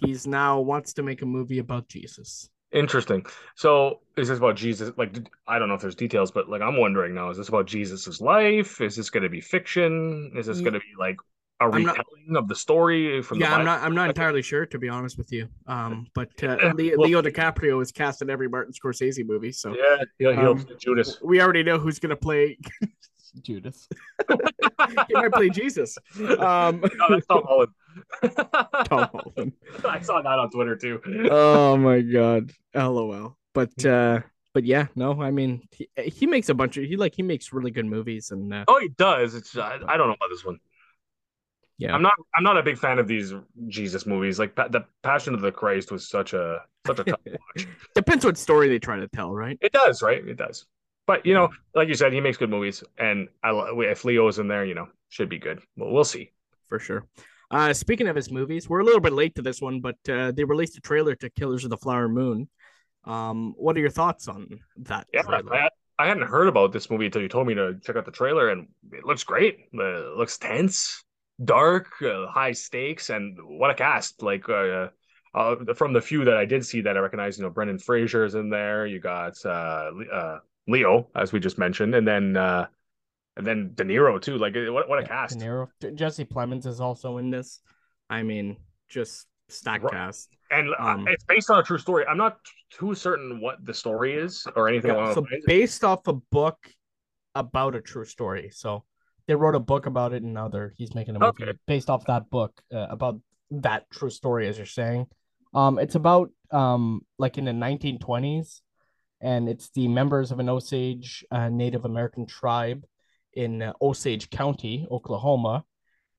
he's 0.00 0.26
now 0.26 0.60
wants 0.60 0.94
to 0.94 1.02
make 1.02 1.22
a 1.22 1.26
movie 1.26 1.58
about 1.58 1.88
Jesus. 1.88 2.48
Interesting. 2.72 3.26
So 3.56 4.00
is 4.16 4.28
this 4.28 4.38
about 4.38 4.56
Jesus? 4.56 4.92
Like, 4.96 5.16
I 5.48 5.58
don't 5.58 5.68
know 5.68 5.74
if 5.74 5.80
there's 5.80 5.94
details, 5.94 6.30
but 6.30 6.48
like, 6.48 6.62
I'm 6.62 6.76
wondering 6.76 7.14
now, 7.14 7.30
is 7.30 7.36
this 7.36 7.48
about 7.48 7.66
Jesus's 7.66 8.20
life? 8.20 8.80
Is 8.80 8.96
this 8.96 9.10
going 9.10 9.24
to 9.24 9.28
be 9.28 9.40
fiction? 9.40 10.32
Is 10.36 10.46
this 10.46 10.60
going 10.60 10.74
to 10.74 10.80
be 10.80 10.94
like 10.98 11.16
a 11.60 11.68
retelling 11.68 11.94
not, 12.26 12.42
of 12.42 12.48
the 12.48 12.54
story 12.54 13.22
from 13.22 13.38
yeah 13.38 13.54
i'm 13.54 13.64
not 13.64 13.82
i'm 13.82 13.94
not 13.94 14.08
entirely 14.08 14.42
sure 14.42 14.64
to 14.64 14.78
be 14.78 14.88
honest 14.88 15.18
with 15.18 15.30
you 15.30 15.46
um 15.66 16.06
but 16.14 16.30
uh, 16.42 16.72
leo, 16.74 16.96
well, 16.96 17.08
leo 17.08 17.22
dicaprio 17.22 17.80
is 17.82 17.92
cast 17.92 18.22
in 18.22 18.30
every 18.30 18.48
martin 18.48 18.72
scorsese 18.72 19.24
movie 19.26 19.52
so 19.52 19.74
yeah 19.76 20.02
he'll, 20.18 20.32
he'll 20.32 20.50
um, 20.52 20.66
judas 20.78 21.18
we 21.22 21.40
already 21.40 21.62
know 21.62 21.78
who's 21.78 21.98
gonna 21.98 22.16
play 22.16 22.58
judas 23.42 23.88
he 25.08 25.14
might 25.14 25.32
play 25.32 25.50
jesus 25.50 25.98
um 26.18 26.80
no, 26.98 27.06
that's 27.10 27.26
tom 27.26 27.42
holland 27.46 27.70
tom 28.86 29.08
holland 29.12 29.52
i 29.88 30.00
saw 30.00 30.20
that 30.22 30.38
on 30.38 30.50
twitter 30.50 30.76
too. 30.76 31.00
Oh 31.30 31.76
my 31.76 32.00
god. 32.00 32.52
Lol. 32.74 33.36
But 33.54 33.84
uh 33.84 34.20
but 34.52 34.64
yeah, 34.64 34.88
no, 34.96 35.22
I 35.22 35.30
mean, 35.30 35.62
he, 35.70 35.88
he 35.96 36.26
makes 36.26 36.48
a 36.48 36.54
bunch 36.54 36.76
of 36.76 36.84
he 36.84 36.96
like 36.96 37.14
he 37.14 37.22
makes 37.22 37.52
really 37.52 37.70
good 37.70 37.86
movies 37.86 38.30
and 38.32 38.52
uh, 38.52 38.64
oh, 38.66 38.80
he 38.80 38.88
does. 38.88 39.34
It's 39.34 39.56
I, 39.56 39.78
I 39.86 39.96
don't 39.96 40.08
know 40.08 40.14
about 40.14 40.30
this 40.30 40.44
one. 40.44 40.58
Yeah. 41.78 41.94
I'm 41.94 42.02
not 42.02 42.12
i'm 42.34 42.42
not 42.42 42.58
a 42.58 42.62
big 42.62 42.76
fan 42.76 42.98
of 42.98 43.08
these 43.08 43.32
jesus 43.68 44.04
movies. 44.06 44.38
Like 44.38 44.54
the 44.54 44.84
passion 45.02 45.34
of 45.34 45.40
the 45.40 45.52
christ 45.52 45.90
was 45.90 46.08
such 46.08 46.34
a 46.34 46.62
such 46.86 46.98
a 46.98 47.04
tough 47.04 47.20
watch. 47.26 47.68
Depends 47.94 48.24
what 48.24 48.36
story 48.36 48.68
they 48.68 48.78
try 48.78 48.98
to 48.98 49.08
tell 49.08 49.32
right? 49.32 49.56
It 49.60 49.72
does 49.72 50.02
right? 50.02 50.26
It 50.26 50.36
does. 50.36 50.66
But 51.06 51.24
you 51.24 51.32
know 51.32 51.48
like 51.74 51.88
you 51.88 51.94
said 51.94 52.12
he 52.12 52.20
makes 52.20 52.36
good 52.36 52.50
movies. 52.50 52.84
And 52.98 53.28
I, 53.42 53.52
if 53.78 54.04
leo's 54.04 54.38
in 54.38 54.48
there 54.48 54.64
you 54.64 54.74
know 54.74 54.88
should 55.08 55.28
be 55.28 55.38
good. 55.38 55.60
Well 55.76 55.90
we'll 55.90 56.04
see. 56.04 56.32
For 56.68 56.78
sure 56.78 57.06
uh 57.50 57.72
speaking 57.72 58.08
of 58.08 58.16
his 58.16 58.30
movies 58.30 58.68
we're 58.68 58.80
a 58.80 58.84
little 58.84 59.00
bit 59.00 59.12
late 59.12 59.34
to 59.34 59.42
this 59.42 59.60
one 59.60 59.80
but 59.80 59.96
uh 60.08 60.32
they 60.32 60.44
released 60.44 60.76
a 60.76 60.80
trailer 60.80 61.14
to 61.14 61.30
killers 61.30 61.64
of 61.64 61.70
the 61.70 61.76
flower 61.76 62.08
moon 62.08 62.48
um 63.04 63.54
what 63.56 63.76
are 63.76 63.80
your 63.80 63.90
thoughts 63.90 64.28
on 64.28 64.46
that 64.76 65.06
yeah 65.12 65.22
I, 65.28 65.68
I 65.98 66.06
hadn't 66.06 66.28
heard 66.28 66.48
about 66.48 66.72
this 66.72 66.90
movie 66.90 67.06
until 67.06 67.22
you 67.22 67.28
told 67.28 67.46
me 67.46 67.54
to 67.54 67.78
check 67.82 67.96
out 67.96 68.04
the 68.04 68.10
trailer 68.10 68.50
and 68.50 68.68
it 68.92 69.04
looks 69.04 69.24
great 69.24 69.58
uh, 69.78 70.12
it 70.12 70.16
looks 70.16 70.38
tense 70.38 71.02
dark, 71.44 71.90
uh, 72.02 72.26
high 72.26 72.52
stakes, 72.52 73.10
and 73.10 73.38
what 73.42 73.70
a 73.70 73.74
cast! 73.74 74.22
Like 74.22 74.48
uh, 74.48 74.88
uh, 75.34 75.56
from 75.74 75.92
the 75.92 76.00
few 76.00 76.24
that 76.24 76.36
I 76.36 76.44
did 76.44 76.64
see 76.64 76.80
that 76.82 76.96
I 76.96 77.00
recognize, 77.00 77.38
you 77.38 77.44
know, 77.44 77.50
Brendan 77.50 77.78
Fraser 77.78 78.24
is 78.24 78.34
in 78.34 78.50
there. 78.50 78.86
You 78.86 79.00
got 79.00 79.34
uh, 79.44 79.90
uh, 80.12 80.38
Leo, 80.68 81.08
as 81.14 81.32
we 81.32 81.40
just 81.40 81.58
mentioned, 81.58 81.94
and 81.94 82.06
then 82.06 82.36
uh, 82.36 82.66
and 83.36 83.46
then 83.46 83.72
De 83.74 83.84
Niro 83.84 84.20
too. 84.20 84.38
Like 84.38 84.54
what 84.54 84.88
what 84.88 84.98
a 84.98 85.06
cast! 85.06 85.38
De 85.38 85.44
Niro, 85.44 85.68
Jesse 85.94 86.24
Plemons 86.24 86.66
is 86.66 86.80
also 86.80 87.18
in 87.18 87.30
this. 87.30 87.60
I 88.08 88.22
mean, 88.22 88.56
just 88.88 89.26
stack 89.48 89.82
right. 89.82 89.92
cast. 89.92 90.28
And 90.50 90.74
um, 90.78 91.06
it's 91.06 91.24
based 91.24 91.50
on 91.50 91.60
a 91.60 91.62
true 91.62 91.78
story. 91.78 92.04
I'm 92.06 92.16
not 92.16 92.38
too 92.70 92.94
certain 92.94 93.40
what 93.40 93.64
the 93.64 93.74
story 93.74 94.14
is 94.14 94.46
or 94.56 94.68
anything. 94.68 94.94
Yeah, 94.94 95.14
so 95.14 95.24
based 95.46 95.84
off 95.84 96.06
a 96.08 96.14
book 96.14 96.58
about 97.34 97.76
a 97.76 97.80
true 97.80 98.04
story. 98.04 98.50
So 98.52 98.84
they 99.26 99.34
wrote 99.36 99.54
a 99.54 99.60
book 99.60 99.86
about 99.86 100.12
it, 100.12 100.22
and 100.22 100.34
now 100.34 100.48
they're 100.48 100.72
he's 100.76 100.94
making 100.94 101.16
a 101.16 101.20
movie 101.20 101.44
okay. 101.44 101.58
based 101.66 101.88
off 101.88 102.04
that 102.06 102.30
book 102.30 102.60
uh, 102.72 102.86
about 102.90 103.20
that 103.52 103.88
true 103.90 104.10
story, 104.10 104.48
as 104.48 104.56
you're 104.56 104.66
saying. 104.66 105.06
Um, 105.54 105.78
it's 105.78 105.94
about 105.94 106.30
um 106.50 107.02
like 107.18 107.38
in 107.38 107.44
the 107.44 107.52
1920s, 107.52 108.60
and 109.20 109.48
it's 109.48 109.70
the 109.70 109.86
members 109.86 110.32
of 110.32 110.40
an 110.40 110.48
Osage 110.48 111.24
uh, 111.30 111.48
Native 111.48 111.84
American 111.84 112.26
tribe 112.26 112.84
in 113.34 113.62
uh, 113.62 113.72
Osage 113.80 114.30
County, 114.30 114.86
Oklahoma, 114.90 115.64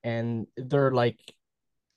and 0.04 0.48
they're 0.58 0.92
like 0.92 1.20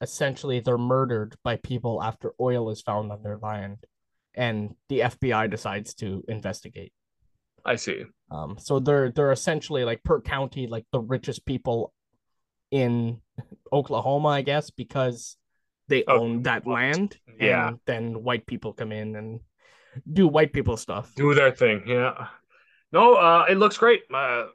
essentially 0.00 0.60
they're 0.60 0.78
murdered 0.78 1.36
by 1.42 1.56
people 1.56 2.02
after 2.02 2.32
oil 2.40 2.70
is 2.70 2.82
found 2.82 3.10
on 3.12 3.22
their 3.22 3.38
land, 3.38 3.78
and 4.34 4.74
the 4.88 5.00
FBI 5.00 5.50
decides 5.50 5.94
to 5.94 6.24
investigate. 6.28 6.92
I 7.64 7.76
see. 7.76 8.04
Um, 8.30 8.56
so 8.58 8.78
they're 8.78 9.10
they're 9.10 9.32
essentially 9.32 9.84
like 9.84 10.02
per 10.02 10.20
county, 10.20 10.66
like 10.66 10.86
the 10.92 11.00
richest 11.00 11.46
people 11.46 11.92
in 12.70 13.20
Oklahoma, 13.72 14.28
I 14.28 14.42
guess, 14.42 14.70
because 14.70 15.36
they 15.88 16.04
oh, 16.08 16.20
own 16.20 16.42
that 16.42 16.66
land. 16.66 17.16
Yeah. 17.38 17.68
And 17.68 17.78
then 17.86 18.22
white 18.22 18.46
people 18.46 18.72
come 18.72 18.92
in 18.92 19.16
and 19.16 19.40
do 20.12 20.26
white 20.26 20.52
people 20.52 20.76
stuff. 20.76 21.12
Do 21.14 21.34
their 21.34 21.52
thing. 21.52 21.84
Yeah. 21.86 22.28
No, 22.92 23.14
uh, 23.14 23.46
it 23.48 23.56
looks 23.56 23.78
great. 23.78 24.02
Uh, 24.12 24.46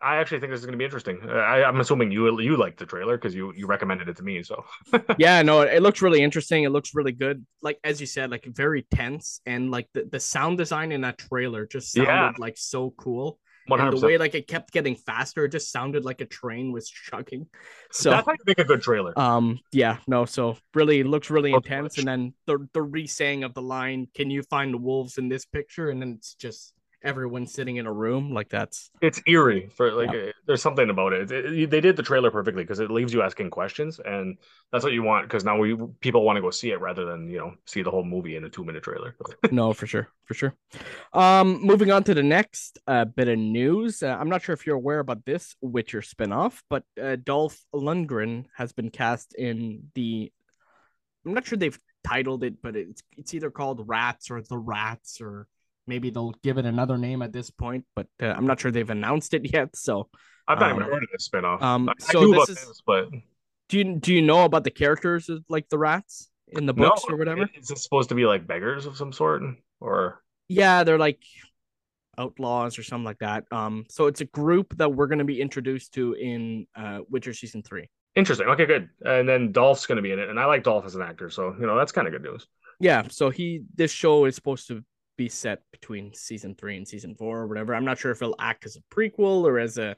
I 0.00 0.16
actually 0.16 0.40
think 0.40 0.50
this 0.52 0.60
is 0.60 0.66
going 0.66 0.72
to 0.72 0.78
be 0.78 0.84
interesting. 0.84 1.18
Uh, 1.26 1.32
I, 1.32 1.66
am 1.66 1.80
assuming 1.80 2.10
you 2.10 2.40
you 2.40 2.56
liked 2.56 2.78
the 2.78 2.86
trailer 2.86 3.16
because 3.16 3.34
you 3.34 3.52
you 3.56 3.66
recommended 3.66 4.08
it 4.08 4.16
to 4.16 4.22
me. 4.22 4.42
So 4.42 4.64
yeah, 5.18 5.40
no, 5.42 5.62
it, 5.62 5.82
looks 5.82 6.02
really 6.02 6.22
interesting. 6.22 6.64
It 6.64 6.70
looks 6.70 6.94
really 6.94 7.12
good. 7.12 7.44
Like 7.62 7.78
as 7.84 8.00
you 8.00 8.06
said, 8.06 8.30
like 8.30 8.44
very 8.44 8.86
tense 8.94 9.40
and 9.46 9.70
like 9.70 9.88
the, 9.94 10.04
the 10.10 10.20
sound 10.20 10.58
design 10.58 10.92
in 10.92 11.02
that 11.02 11.18
trailer 11.18 11.66
just 11.66 11.92
sounded 11.92 12.10
yeah. 12.10 12.32
like 12.38 12.58
so 12.58 12.92
cool. 12.96 13.38
One 13.66 13.80
And 13.80 13.96
the 13.96 14.06
way 14.06 14.18
like 14.18 14.34
it 14.34 14.46
kept 14.46 14.72
getting 14.72 14.94
faster, 14.94 15.46
it 15.46 15.52
just 15.52 15.72
sounded 15.72 16.04
like 16.04 16.20
a 16.20 16.26
train 16.26 16.70
was 16.72 16.88
chugging. 16.88 17.46
So 17.90 18.10
That's 18.10 18.26
how 18.26 18.32
you 18.32 18.38
make 18.46 18.58
a 18.58 18.64
good 18.64 18.82
trailer. 18.82 19.18
um 19.18 19.60
yeah, 19.72 19.98
no, 20.08 20.24
so 20.24 20.58
really 20.74 21.02
looks 21.04 21.30
really 21.30 21.52
Looks 21.52 21.66
intense. 21.66 21.96
much. 21.96 21.98
And 21.98 22.08
then 22.08 22.34
the 22.46 22.68
the 22.74 22.82
re-saying 22.82 23.44
of 23.44 23.54
the 23.54 23.62
line, 23.62 24.08
Can 24.14 24.30
you 24.30 24.42
find 24.42 24.74
the 24.74 24.78
wolves 24.78 25.16
in 25.16 25.28
this 25.28 25.46
picture? 25.46 25.88
And 25.88 26.02
then 26.02 26.14
it's 26.18 26.34
just 26.34 26.74
everyone 27.04 27.46
sitting 27.46 27.76
in 27.76 27.86
a 27.86 27.92
room. 27.92 28.32
Like 28.32 28.48
that's 28.48 28.90
it's 29.00 29.20
eerie 29.26 29.68
for 29.76 29.92
like 29.92 30.08
uh, 30.08 30.32
there's 30.46 30.62
something 30.62 30.90
about 30.90 31.12
it. 31.12 31.30
It- 31.30 31.52
it- 31.52 31.70
they 31.70 31.80
did 31.80 31.96
the 31.96 32.02
trailer 32.02 32.30
perfectly 32.30 32.64
because 32.64 32.80
it 32.80 32.90
leaves 32.90 33.12
you 33.12 33.22
asking 33.22 33.50
questions 33.50 34.00
and 34.04 34.38
that's 34.72 34.82
what 34.82 34.92
you 34.92 35.02
want 35.02 35.26
because 35.26 35.44
now 35.44 35.58
we 35.58 35.76
people 36.00 36.24
want 36.24 36.36
to 36.36 36.40
go 36.42 36.50
see 36.50 36.70
it 36.72 36.80
rather 36.80 37.04
than 37.04 37.28
you 37.28 37.38
know 37.38 37.54
see 37.66 37.82
the 37.82 37.90
whole 37.90 38.04
movie 38.04 38.36
in 38.36 38.44
a 38.44 38.48
two 38.48 38.64
minute 38.64 38.82
trailer 38.82 39.14
no 39.52 39.72
for 39.72 39.86
sure, 39.86 40.08
for 40.24 40.34
sure. 40.34 40.54
Um 41.12 41.60
moving 41.62 41.90
on 41.90 42.02
to 42.04 42.14
the 42.14 42.22
next 42.22 42.78
uh 42.86 43.04
bit 43.04 43.28
of 43.28 43.38
news. 43.38 44.02
Uh, 44.02 44.16
I'm 44.18 44.28
not 44.28 44.42
sure 44.42 44.54
if 44.54 44.66
you're 44.66 44.76
aware 44.76 44.98
about 45.00 45.24
this 45.24 45.54
Witcher 45.60 46.00
spinoff, 46.00 46.62
but 46.70 46.82
uh, 47.00 47.16
Dolph 47.22 47.58
Lundgren 47.74 48.46
has 48.56 48.72
been 48.72 48.90
cast 48.90 49.34
in 49.34 49.90
the 49.94 50.32
I'm 51.26 51.34
not 51.34 51.46
sure 51.46 51.56
they've 51.56 51.78
titled 52.06 52.44
it, 52.44 52.60
but 52.62 52.76
it's 52.76 53.02
it's 53.16 53.32
either 53.34 53.50
called 53.50 53.88
Rats 53.88 54.30
or 54.30 54.42
The 54.42 54.58
Rats 54.58 55.20
or 55.20 55.46
maybe 55.86 56.10
they'll 56.10 56.34
give 56.42 56.58
it 56.58 56.66
another 56.66 56.98
name 56.98 57.22
at 57.22 57.32
this 57.32 57.50
point, 57.50 57.84
but 57.96 58.06
uh, 58.22 58.26
I'm 58.26 58.46
not 58.46 58.60
sure 58.60 58.70
they've 58.70 58.88
announced 58.88 59.34
it 59.34 59.42
yet. 59.52 59.76
So, 59.76 60.08
I've 60.48 60.60
not 60.60 60.70
even 60.70 60.82
Um, 60.82 60.90
heard 60.90 61.02
of 61.02 61.08
this 61.12 61.28
spinoff 61.28 61.62
um, 61.62 61.88
I, 61.88 61.92
I 61.92 62.12
so 62.12 62.20
knew 62.24 62.32
this 62.34 62.48
is- 62.50 62.56
this 62.56 62.82
but 62.86 63.08
do 63.70 63.78
you 63.78 63.96
do 63.96 64.12
you 64.12 64.20
know 64.22 64.44
about 64.44 64.64
the 64.64 64.70
characters 64.70 65.28
of, 65.30 65.42
like 65.48 65.68
the 65.70 65.78
rats 65.78 66.30
in 66.48 66.66
the 66.66 66.74
no 66.74 66.88
books 66.90 67.04
or 67.08 67.16
whatever? 67.16 67.48
is 67.58 67.70
it 67.70 67.78
supposed 67.78 68.10
to 68.10 68.14
be 68.14 68.26
like 68.26 68.46
beggars 68.46 68.84
of 68.86 68.96
some 68.96 69.12
sort 69.12 69.42
or 69.80 70.22
Yeah, 70.48 70.84
they're 70.84 70.98
like 70.98 71.22
outlaws 72.18 72.78
or 72.78 72.82
something 72.82 73.04
like 73.04 73.18
that. 73.18 73.44
Um, 73.50 73.86
so 73.90 74.06
it's 74.06 74.20
a 74.20 74.24
group 74.26 74.76
that 74.76 74.92
we're 74.94 75.08
going 75.08 75.18
to 75.18 75.24
be 75.24 75.40
introduced 75.40 75.94
to 75.94 76.12
in 76.14 76.66
uh 76.76 77.00
Witcher 77.10 77.32
season 77.34 77.62
three. 77.62 77.88
interesting 78.14 78.46
okay 78.48 78.66
good 78.66 78.88
and 79.04 79.28
then 79.28 79.50
Dolph's 79.50 79.86
going 79.86 79.96
to 79.96 80.02
be 80.02 80.12
in 80.12 80.18
it 80.20 80.28
and 80.28 80.38
I 80.38 80.44
like 80.44 80.62
Dolph 80.62 80.84
as 80.84 80.94
an 80.94 81.02
actor 81.02 81.30
so 81.30 81.54
you 81.58 81.66
know 81.66 81.76
that's 81.76 81.90
kind 81.92 82.06
of 82.06 82.12
good 82.12 82.22
news 82.22 82.46
Yeah, 82.78 83.04
so 83.10 83.30
he 83.30 83.62
this 83.74 83.90
show 83.90 84.26
is 84.26 84.34
supposed 84.36 84.68
to 84.68 84.84
be 85.16 85.28
set 85.28 85.62
between 85.70 86.12
season 86.14 86.54
three 86.54 86.76
and 86.76 86.86
season 86.86 87.14
four 87.14 87.40
or 87.40 87.46
whatever. 87.46 87.74
I'm 87.74 87.84
not 87.84 87.98
sure 87.98 88.10
if 88.10 88.22
it'll 88.22 88.36
act 88.38 88.66
as 88.66 88.76
a 88.76 88.94
prequel 88.94 89.44
or 89.44 89.58
as 89.58 89.78
a 89.78 89.96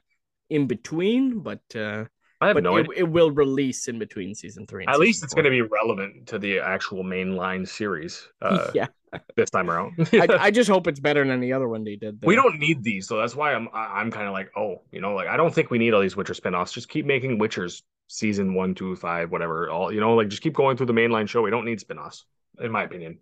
in 0.49 0.67
between, 0.67 1.39
but 1.39 1.61
uh, 1.75 2.05
I 2.39 2.47
have 2.47 2.55
but 2.55 2.63
no 2.63 2.77
it, 2.77 2.81
idea 2.81 2.93
it 2.97 3.09
will 3.09 3.31
release 3.31 3.87
in 3.87 3.97
between 3.99 4.35
season 4.35 4.67
three. 4.67 4.83
and 4.83 4.93
at 4.93 4.99
least 4.99 5.23
it's 5.23 5.33
going 5.33 5.45
to 5.45 5.49
be 5.49 5.61
relevant 5.61 6.27
to 6.27 6.39
the 6.39 6.59
actual 6.59 7.03
mainline 7.03 7.67
series 7.67 8.27
uh, 8.41 8.69
yeah, 8.75 8.87
this 9.35 9.49
time 9.49 9.69
around 9.69 9.93
I, 10.13 10.27
I 10.39 10.51
just 10.59 10.69
hope 10.69 10.87
it's 10.87 10.99
better 10.99 11.25
than 11.25 11.39
the 11.39 11.53
other 11.53 11.67
one 11.67 11.83
they 11.83 11.95
did. 11.95 12.19
We 12.23 12.35
don't 12.35 12.59
need 12.59 12.83
these, 12.83 13.07
so 13.07 13.17
that's 13.17 13.35
why 13.35 13.53
I'm 13.53 13.67
I'm 13.73 14.11
kind 14.11 14.27
of 14.27 14.33
like, 14.33 14.51
oh, 14.55 14.83
you 14.91 15.01
know, 15.01 15.15
like 15.15 15.27
I 15.27 15.37
don't 15.37 15.53
think 15.53 15.71
we 15.71 15.77
need 15.77 15.93
all 15.93 16.01
these 16.01 16.15
Witcher 16.15 16.33
spinoffs. 16.33 16.73
Just 16.73 16.89
keep 16.89 17.05
making 17.05 17.39
Witchers 17.39 17.81
season 18.07 18.53
one, 18.53 18.75
two, 18.75 18.95
five, 18.95 19.31
whatever. 19.31 19.69
All 19.69 19.91
you 19.91 19.99
know, 19.99 20.15
like 20.15 20.27
just 20.27 20.41
keep 20.41 20.53
going 20.53 20.77
through 20.77 20.87
the 20.87 20.93
mainline 20.93 21.27
show. 21.27 21.41
We 21.41 21.49
don't 21.51 21.65
need 21.65 21.79
spinoffs, 21.79 22.23
in 22.59 22.71
my 22.71 22.83
opinion. 22.83 23.19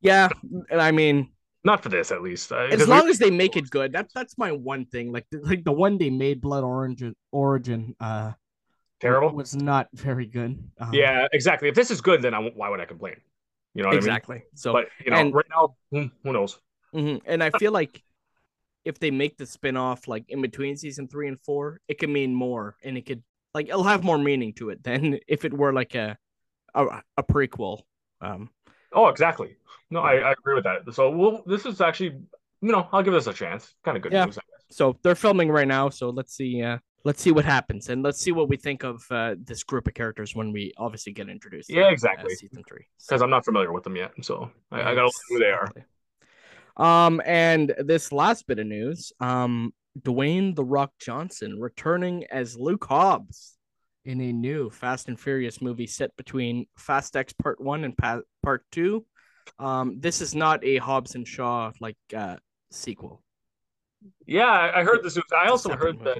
Yeah, 0.00 0.28
and 0.70 0.80
I 0.80 0.90
mean, 0.92 1.28
Not 1.64 1.82
for 1.82 1.90
this, 1.90 2.10
at 2.10 2.22
least. 2.22 2.50
As 2.52 2.88
long 2.88 3.04
we- 3.04 3.10
as 3.10 3.18
they 3.18 3.30
make 3.30 3.56
it 3.56 3.68
good, 3.70 3.92
that's 3.92 4.12
that's 4.14 4.38
my 4.38 4.52
one 4.52 4.86
thing. 4.86 5.12
Like 5.12 5.26
the, 5.30 5.40
like 5.40 5.62
the 5.64 5.72
one 5.72 5.98
they 5.98 6.08
made 6.10 6.40
Blood 6.40 6.64
Origin 6.64 7.14
Origin 7.32 7.94
uh 8.00 8.32
terrible. 9.00 9.30
was 9.30 9.54
not 9.54 9.88
very 9.92 10.26
good. 10.26 10.58
Um, 10.78 10.90
Yeah, 10.94 11.26
exactly. 11.32 11.68
If 11.68 11.74
this 11.74 11.90
is 11.90 12.00
good, 12.00 12.22
then 12.22 12.32
I, 12.34 12.38
why 12.40 12.68
would 12.70 12.80
I 12.80 12.86
complain? 12.86 13.16
You 13.74 13.82
know 13.82 13.88
what 13.90 13.96
exactly. 13.98 14.42
So 14.54 14.70
I 14.70 14.74
mean? 14.74 14.84
But 14.98 15.04
you 15.04 15.10
know, 15.12 15.16
and- 15.18 15.34
right 15.34 15.46
now, 15.50 15.76
hmm, 15.92 16.06
who 16.24 16.32
knows? 16.32 16.58
Mhm. 16.94 17.20
And 17.26 17.42
I 17.42 17.50
feel 17.50 17.72
like 17.72 18.02
if 18.84 18.98
they 18.98 19.10
make 19.10 19.36
the 19.36 19.46
spin-off 19.46 20.08
like 20.08 20.24
in 20.28 20.40
between 20.40 20.76
season 20.76 21.06
three 21.08 21.28
and 21.28 21.38
four, 21.38 21.80
it 21.88 21.98
could 21.98 22.08
mean 22.08 22.34
more 22.34 22.76
and 22.82 22.96
it 22.96 23.04
could 23.06 23.22
like 23.54 23.68
it'll 23.68 23.84
have 23.84 24.02
more 24.02 24.16
meaning 24.18 24.54
to 24.54 24.70
it 24.70 24.82
than 24.82 25.18
if 25.28 25.44
it 25.44 25.52
were 25.52 25.72
like 25.74 25.94
a 25.94 26.16
a, 26.74 27.02
a 27.18 27.22
prequel. 27.22 27.82
Um 28.22 28.48
Oh, 28.92 29.08
exactly. 29.08 29.56
No, 29.90 30.00
I, 30.00 30.16
I 30.16 30.32
agree 30.32 30.54
with 30.54 30.64
that. 30.64 30.92
So, 30.94 31.10
we'll. 31.10 31.42
This 31.46 31.66
is 31.66 31.80
actually, 31.80 32.16
you 32.60 32.72
know, 32.72 32.88
I'll 32.92 33.02
give 33.02 33.12
this 33.12 33.26
a 33.26 33.32
chance. 33.32 33.74
Kind 33.84 33.96
of 33.96 34.02
good 34.02 34.12
Yeah. 34.12 34.24
news. 34.26 34.38
I 34.38 34.42
guess. 34.42 34.76
so 34.76 34.96
they're 35.02 35.14
filming 35.14 35.50
right 35.50 35.66
now, 35.68 35.88
so 35.88 36.10
let's 36.10 36.34
see 36.34 36.62
uh 36.62 36.78
let's 37.04 37.22
see 37.22 37.32
what 37.32 37.46
happens 37.46 37.88
and 37.88 38.02
let's 38.02 38.20
see 38.20 38.30
what 38.30 38.48
we 38.48 38.56
think 38.58 38.84
of 38.84 39.04
uh 39.10 39.34
this 39.42 39.62
group 39.64 39.88
of 39.88 39.94
characters 39.94 40.36
when 40.36 40.52
we 40.52 40.72
obviously 40.76 41.12
get 41.12 41.28
introduced 41.30 41.70
Yeah, 41.70 41.82
in, 41.82 41.84
uh, 41.86 41.90
exactly. 41.90 42.34
season 42.34 42.62
three. 42.68 42.86
Because 43.08 43.22
I'm 43.22 43.30
not 43.30 43.44
familiar 43.44 43.72
with 43.72 43.84
them 43.84 43.96
yet, 43.96 44.12
so 44.22 44.50
I, 44.70 44.80
I 44.82 44.94
gotta 44.94 45.06
look 45.06 45.14
who 45.28 45.38
they 45.38 45.50
are. 45.50 45.72
Um, 46.76 47.20
and 47.24 47.74
this 47.78 48.12
last 48.12 48.46
bit 48.46 48.58
of 48.58 48.66
news, 48.66 49.12
um, 49.20 49.72
Dwayne 50.00 50.54
the 50.54 50.64
Rock 50.64 50.92
Johnson 51.00 51.58
returning 51.60 52.24
as 52.30 52.56
Luke 52.56 52.84
Hobbs 52.88 53.56
in 54.10 54.20
a 54.20 54.32
new 54.32 54.68
Fast 54.70 55.08
and 55.08 55.18
Furious 55.18 55.62
movie 55.62 55.86
set 55.86 56.14
between 56.16 56.66
Fast 56.76 57.16
X 57.16 57.32
Part 57.32 57.60
One 57.60 57.84
and 57.84 57.96
pa- 57.96 58.20
Part 58.42 58.64
Two. 58.72 59.06
Um, 59.58 60.00
this 60.00 60.20
is 60.20 60.34
not 60.34 60.64
a 60.64 60.78
Hobbs 60.78 61.14
and 61.14 61.26
Shaw 61.26 61.70
like 61.80 61.96
uh 62.14 62.36
sequel. 62.70 63.22
Yeah, 64.26 64.72
I 64.74 64.82
heard 64.82 65.02
this. 65.02 65.18
I 65.36 65.48
also 65.48 65.76
heard 65.76 66.00
that. 66.04 66.18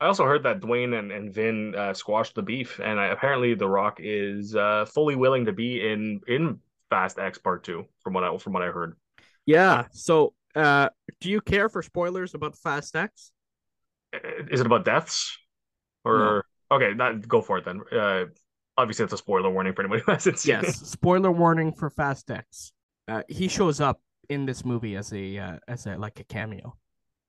I 0.00 0.06
also 0.06 0.24
heard 0.24 0.42
that 0.44 0.60
Dwayne 0.60 0.98
and, 0.98 1.12
and 1.12 1.32
Vin 1.32 1.74
uh, 1.74 1.94
squashed 1.94 2.34
the 2.34 2.42
beef, 2.42 2.80
and 2.82 2.98
I, 2.98 3.06
apparently 3.06 3.54
The 3.54 3.68
Rock 3.68 3.98
is 4.00 4.54
uh, 4.56 4.84
fully 4.84 5.16
willing 5.16 5.46
to 5.46 5.52
be 5.52 5.86
in 5.86 6.20
in 6.28 6.60
Fast 6.90 7.18
X 7.18 7.38
Part 7.38 7.64
Two, 7.64 7.86
from 8.02 8.12
what 8.12 8.24
I 8.24 8.36
from 8.38 8.52
what 8.52 8.62
I 8.62 8.66
heard. 8.66 8.96
Yeah. 9.46 9.86
So, 9.92 10.34
uh, 10.54 10.90
do 11.20 11.30
you 11.30 11.40
care 11.40 11.68
for 11.68 11.82
spoilers 11.82 12.34
about 12.34 12.56
Fast 12.56 12.94
X? 12.94 13.32
Is 14.50 14.60
it 14.60 14.66
about 14.66 14.84
deaths, 14.84 15.38
or 16.04 16.44
okay? 16.72 16.94
That 16.94 17.26
go 17.28 17.40
for 17.42 17.58
it 17.58 17.64
then. 17.64 17.80
Uh, 17.92 18.24
obviously, 18.76 19.04
it's 19.04 19.12
a 19.12 19.18
spoiler 19.18 19.50
warning 19.50 19.72
for 19.74 19.82
anybody 19.82 20.02
who 20.04 20.12
hasn't 20.12 20.38
seen 20.38 20.56
it. 20.56 20.64
Yes. 20.64 20.78
Spoiler 20.88 21.30
warning 21.32 21.72
for 21.72 21.90
Fast 21.90 22.30
X. 22.30 22.72
Uh, 23.08 23.22
he 23.28 23.48
shows 23.48 23.80
up 23.80 24.00
in 24.28 24.46
this 24.46 24.64
movie 24.64 24.96
as 24.96 25.12
a 25.12 25.38
uh, 25.38 25.58
as 25.68 25.86
a 25.86 25.96
like 25.96 26.20
a 26.20 26.24
cameo. 26.24 26.76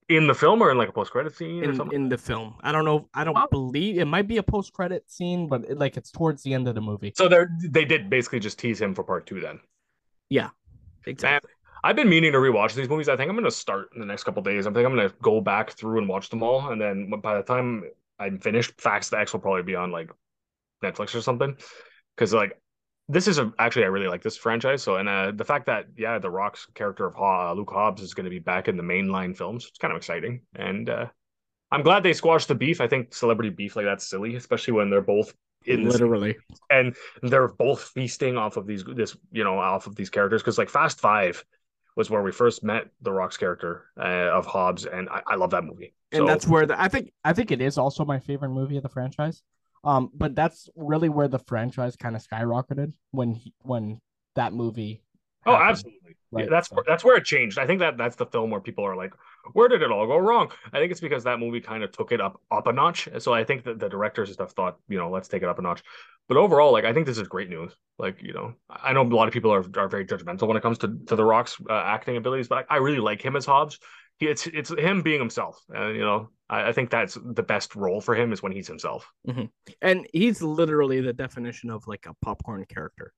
in 0.09 0.27
the 0.27 0.33
film 0.35 0.61
or 0.61 0.69
in 0.71 0.77
like 0.77 0.89
a 0.89 0.91
post 0.91 1.11
credit 1.11 1.33
scene 1.35 1.63
or 1.65 1.71
in, 1.71 1.75
something. 1.75 1.95
in 1.95 2.09
the 2.09 2.17
film. 2.17 2.55
I 2.61 2.71
don't 2.71 2.85
know. 2.85 3.07
I 3.13 3.23
don't 3.23 3.35
Wow. 3.35 3.47
believe 3.49 3.97
it 3.97 4.05
might 4.05 4.27
be 4.27 4.37
a 4.37 4.43
post 4.43 4.73
credit 4.73 5.09
scene, 5.09 5.47
but 5.47 5.63
it, 5.69 5.77
like 5.79 5.95
it's 5.97 6.11
towards 6.11 6.43
the 6.43 6.53
end 6.53 6.67
of 6.67 6.75
the 6.75 6.81
movie. 6.81 7.13
So 7.15 7.27
they 7.27 7.45
they 7.69 7.85
did 7.85 8.09
basically 8.09 8.39
just 8.41 8.59
tease 8.59 8.79
him 8.81 8.93
for 8.93 9.03
Part 9.03 9.25
Two 9.25 9.39
then. 9.39 9.59
Yeah, 10.29 10.49
exactly. 11.05 11.51
I've 11.85 11.95
been 11.97 12.09
meaning 12.09 12.31
to 12.31 12.37
rewatch 12.37 12.75
these 12.75 12.87
movies. 12.89 13.09
I 13.09 13.15
think 13.17 13.29
I'm 13.29 13.35
going 13.35 13.43
to 13.45 13.51
start 13.51 13.89
in 13.93 13.99
the 13.99 14.05
next 14.05 14.23
couple 14.23 14.41
days. 14.43 14.65
I 14.67 14.71
think 14.71 14.85
I'm 14.85 14.95
going 14.95 15.09
to 15.09 15.15
go 15.21 15.41
back 15.41 15.71
through 15.71 15.97
and 15.99 16.07
watch 16.07 16.29
them 16.29 16.41
all, 16.43 16.69
and 16.71 16.79
then 16.79 17.09
by 17.21 17.35
the 17.37 17.43
time 17.43 17.83
I'm 18.19 18.39
finished, 18.39 18.79
Facts 18.79 19.09
the 19.09 19.19
X 19.19 19.33
will 19.33 19.39
probably 19.39 19.63
be 19.63 19.75
on 19.75 19.91
like 19.91 20.11
Netflix 20.83 21.15
or 21.15 21.21
something. 21.21 21.57
Because 22.15 22.33
like 22.33 22.59
this 23.09 23.27
is 23.27 23.37
a, 23.37 23.51
actually 23.59 23.83
I 23.83 23.87
really 23.87 24.07
like 24.07 24.21
this 24.21 24.37
franchise. 24.37 24.83
So 24.83 24.95
and 24.95 25.09
uh, 25.09 25.31
the 25.35 25.45
fact 25.45 25.65
that 25.65 25.85
yeah, 25.97 26.19
the 26.19 26.29
Rock's 26.29 26.67
character 26.73 27.05
of 27.05 27.15
Ho- 27.15 27.49
uh, 27.49 27.53
Luke 27.53 27.71
Hobbs 27.71 28.01
is 28.01 28.13
going 28.13 28.25
to 28.25 28.29
be 28.29 28.39
back 28.39 28.67
in 28.67 28.77
the 28.77 28.83
mainline 28.83 29.35
films, 29.35 29.65
it's 29.67 29.77
kind 29.77 29.91
of 29.91 29.97
exciting. 29.97 30.41
And 30.55 30.89
uh, 30.89 31.07
I'm 31.71 31.81
glad 31.81 32.03
they 32.03 32.13
squashed 32.13 32.47
the 32.47 32.55
beef. 32.55 32.79
I 32.81 32.87
think 32.87 33.13
celebrity 33.13 33.49
beef 33.49 33.75
like 33.75 33.85
that's 33.85 34.07
silly, 34.07 34.35
especially 34.35 34.73
when 34.73 34.89
they're 34.89 35.01
both 35.01 35.33
in 35.65 35.87
Literally. 35.87 36.35
and 36.69 36.95
they're 37.21 37.47
both 37.47 37.83
feasting 37.83 38.37
off 38.37 38.57
of 38.57 38.67
these 38.67 38.83
this 38.83 39.15
you 39.31 39.43
know 39.43 39.57
off 39.57 39.87
of 39.87 39.95
these 39.95 40.09
characters 40.09 40.41
because 40.41 40.57
like 40.57 40.69
Fast 40.69 40.99
Five 40.99 41.43
was 41.95 42.09
where 42.09 42.21
we 42.23 42.31
first 42.31 42.63
met 42.63 42.87
the 43.01 43.11
Rock's 43.11 43.37
character 43.37 43.85
uh, 43.97 44.29
of 44.31 44.45
Hobbs, 44.45 44.85
and 44.85 45.09
I, 45.09 45.21
I 45.27 45.35
love 45.35 45.51
that 45.51 45.63
movie. 45.63 45.93
And 46.11 46.21
So- 46.21 46.25
that's 46.25 46.47
where 46.47 46.65
the, 46.65 46.79
I 46.79 46.87
think 46.87 47.11
I 47.23 47.33
think 47.33 47.51
it 47.51 47.61
is 47.61 47.77
also 47.77 48.05
my 48.05 48.19
favorite 48.19 48.49
movie 48.49 48.77
of 48.77 48.83
the 48.83 48.89
franchise. 48.89 49.43
Um, 49.85 50.11
but 50.13 50.33
that's 50.33 50.69
really 50.77 51.09
where 51.09 51.27
the 51.27 51.39
franchise 51.39 51.97
kind 51.97 52.15
of 52.15 52.25
skyrocketed 52.25 52.93
when 53.11 53.33
he, 53.33 53.53
when 53.63 53.99
that 54.35 54.53
movie. 54.53 55.03
oh, 55.45 55.55
absolutely. 55.55 56.15
Right? 56.33 56.45
Yeah, 56.45 56.49
that's 56.49 56.71
where, 56.71 56.83
that's 56.87 57.03
where 57.03 57.15
it 57.17 57.25
changed. 57.25 57.57
I 57.57 57.65
think 57.65 57.79
that 57.79 57.97
that's 57.97 58.15
the 58.15 58.25
film 58.25 58.49
where 58.49 58.61
people 58.61 58.83
are 58.85 58.95
like, 58.95 59.13
where 59.53 59.67
did 59.67 59.81
it 59.81 59.91
all 59.91 60.07
go 60.07 60.17
wrong? 60.17 60.51
I 60.71 60.79
think 60.79 60.91
it's 60.91 61.01
because 61.01 61.23
that 61.23 61.39
movie 61.39 61.61
kind 61.61 61.83
of 61.83 61.91
took 61.91 62.11
it 62.11 62.21
up 62.21 62.41
up 62.51 62.67
a 62.67 62.73
notch. 62.73 63.07
So 63.19 63.33
I 63.33 63.43
think 63.43 63.63
that 63.65 63.79
the 63.79 63.89
directors 63.89 64.29
and 64.29 64.35
stuff 64.35 64.51
thought, 64.51 64.77
you 64.87 64.97
know, 64.97 65.09
let's 65.09 65.27
take 65.27 65.43
it 65.43 65.49
up 65.49 65.59
a 65.59 65.61
notch. 65.61 65.83
But 66.27 66.37
overall, 66.37 66.71
like 66.71 66.85
I 66.85 66.93
think 66.93 67.05
this 67.05 67.17
is 67.17 67.27
great 67.27 67.49
news. 67.49 67.75
Like 67.99 68.21
you 68.21 68.33
know, 68.33 68.53
I 68.69 68.93
know 68.93 69.03
a 69.03 69.07
lot 69.07 69.27
of 69.27 69.33
people 69.33 69.53
are 69.53 69.65
are 69.77 69.87
very 69.87 70.05
judgmental 70.05 70.47
when 70.47 70.57
it 70.57 70.63
comes 70.63 70.77
to 70.79 70.97
to 71.07 71.15
the 71.15 71.25
Rock's 71.25 71.57
uh, 71.69 71.73
acting 71.73 72.17
abilities, 72.17 72.47
but 72.47 72.65
I, 72.69 72.75
I 72.75 72.77
really 72.77 72.99
like 72.99 73.21
him 73.21 73.35
as 73.35 73.45
Hobbs. 73.45 73.79
He, 74.17 74.27
it's 74.27 74.47
it's 74.47 74.69
him 74.69 75.01
being 75.01 75.19
himself. 75.19 75.61
Uh, 75.75 75.87
you 75.87 76.01
know, 76.01 76.29
I, 76.49 76.69
I 76.69 76.71
think 76.71 76.89
that's 76.89 77.17
the 77.23 77.43
best 77.43 77.75
role 77.75 77.99
for 77.99 78.15
him 78.15 78.31
is 78.31 78.41
when 78.41 78.51
he's 78.51 78.67
himself. 78.67 79.11
and 79.81 80.07
he's 80.13 80.41
literally 80.41 81.01
the 81.01 81.13
definition 81.13 81.69
of 81.69 81.87
like 81.87 82.05
a 82.07 82.13
popcorn 82.21 82.65
character. 82.69 83.13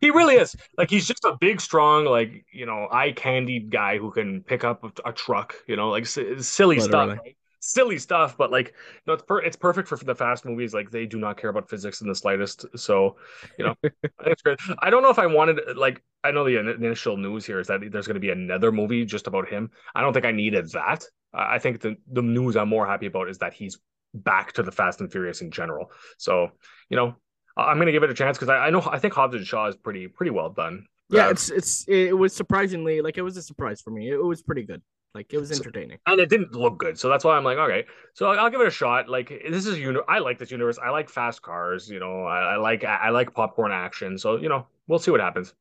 He 0.00 0.10
really 0.10 0.34
is. 0.36 0.54
Like 0.76 0.90
he's 0.90 1.06
just 1.06 1.24
a 1.24 1.36
big, 1.40 1.60
strong, 1.60 2.04
like 2.04 2.44
you 2.52 2.66
know, 2.66 2.88
eye 2.90 3.12
candy 3.12 3.60
guy 3.60 3.98
who 3.98 4.10
can 4.10 4.42
pick 4.42 4.64
up 4.64 4.84
a, 4.84 5.08
a 5.08 5.12
truck. 5.12 5.54
You 5.66 5.76
know, 5.76 5.90
like 5.90 6.04
s- 6.04 6.18
silly 6.46 6.80
stuff, 6.80 7.08
Literally. 7.08 7.18
right? 7.24 7.36
silly 7.60 7.98
stuff. 7.98 8.36
But 8.36 8.50
like, 8.50 8.68
you 8.68 9.02
know, 9.06 9.14
it's 9.14 9.22
per- 9.22 9.40
it's 9.42 9.56
perfect 9.56 9.88
for 9.88 9.96
the 9.96 10.14
fast 10.14 10.44
movies. 10.44 10.74
Like 10.74 10.90
they 10.90 11.06
do 11.06 11.18
not 11.18 11.36
care 11.36 11.50
about 11.50 11.68
physics 11.68 12.00
in 12.00 12.08
the 12.08 12.14
slightest. 12.14 12.66
So, 12.76 13.16
you 13.58 13.64
know, 13.64 13.74
I 13.84 13.90
it's 14.30 14.42
great. 14.42 14.58
I 14.78 14.90
don't 14.90 15.02
know 15.02 15.10
if 15.10 15.18
I 15.18 15.26
wanted 15.26 15.76
like 15.76 16.02
I 16.24 16.30
know 16.30 16.44
the 16.44 16.58
initial 16.58 17.16
news 17.16 17.46
here 17.46 17.60
is 17.60 17.66
that 17.68 17.80
there's 17.90 18.06
going 18.06 18.14
to 18.14 18.20
be 18.20 18.30
another 18.30 18.72
movie 18.72 19.04
just 19.04 19.26
about 19.26 19.48
him. 19.48 19.70
I 19.94 20.00
don't 20.00 20.12
think 20.12 20.24
I 20.26 20.32
needed 20.32 20.70
that. 20.72 21.04
I 21.32 21.58
think 21.58 21.80
the 21.80 21.96
the 22.10 22.22
news 22.22 22.56
I'm 22.56 22.68
more 22.68 22.86
happy 22.86 23.06
about 23.06 23.28
is 23.28 23.38
that 23.38 23.52
he's 23.54 23.78
back 24.14 24.52
to 24.54 24.62
the 24.62 24.72
Fast 24.72 25.00
and 25.00 25.10
Furious 25.10 25.40
in 25.42 25.50
general. 25.50 25.90
So 26.16 26.50
you 26.88 26.96
know, 26.96 27.16
I'm 27.58 27.78
gonna 27.78 27.92
give 27.92 28.02
it 28.02 28.10
a 28.10 28.14
chance 28.14 28.38
because 28.38 28.48
I, 28.48 28.66
I 28.66 28.70
know 28.70 28.86
I 28.90 28.98
think 28.98 29.14
Hobbs 29.14 29.34
and 29.34 29.46
Shaw 29.46 29.66
is 29.66 29.76
pretty 29.76 30.06
pretty 30.06 30.30
well 30.30 30.50
done. 30.50 30.86
Yeah, 31.10 31.26
uh, 31.26 31.30
it's 31.30 31.50
it's 31.50 31.84
it 31.88 32.16
was 32.16 32.34
surprisingly 32.34 33.00
like 33.00 33.18
it 33.18 33.22
was 33.22 33.36
a 33.36 33.42
surprise 33.42 33.80
for 33.80 33.90
me. 33.90 34.10
It, 34.10 34.22
was 34.22 34.42
pretty 34.42 34.62
good. 34.62 34.82
Like 35.14 35.32
it 35.32 35.38
was 35.38 35.50
entertaining, 35.50 35.98
and 36.06 36.20
it 36.20 36.28
didn't 36.28 36.52
look 36.52 36.78
good. 36.78 36.98
So 36.98 37.08
that's 37.08 37.24
why 37.24 37.36
I'm 37.36 37.44
like, 37.44 37.58
okay, 37.58 37.86
so 38.14 38.30
I'll, 38.30 38.50
give 38.50 38.60
it 38.60 38.66
a 38.66 38.70
shot. 38.70 39.08
Like 39.08 39.28
this 39.50 39.66
is 39.66 39.78
uni- 39.78 40.00
I 40.06 40.18
like 40.18 40.38
this 40.38 40.50
universe. 40.50 40.78
I 40.78 40.90
like 40.90 41.08
fast 41.08 41.42
cars. 41.42 41.88
You 41.88 41.98
know, 41.98 42.24
I, 42.24 42.54
I 42.54 42.56
like 42.56 42.84
I 42.84 43.08
like 43.08 43.34
popcorn 43.34 43.72
action. 43.72 44.18
So 44.18 44.36
you 44.36 44.48
know, 44.48 44.66
we'll 44.86 44.98
see 44.98 45.10
what 45.10 45.20
happens. 45.20 45.54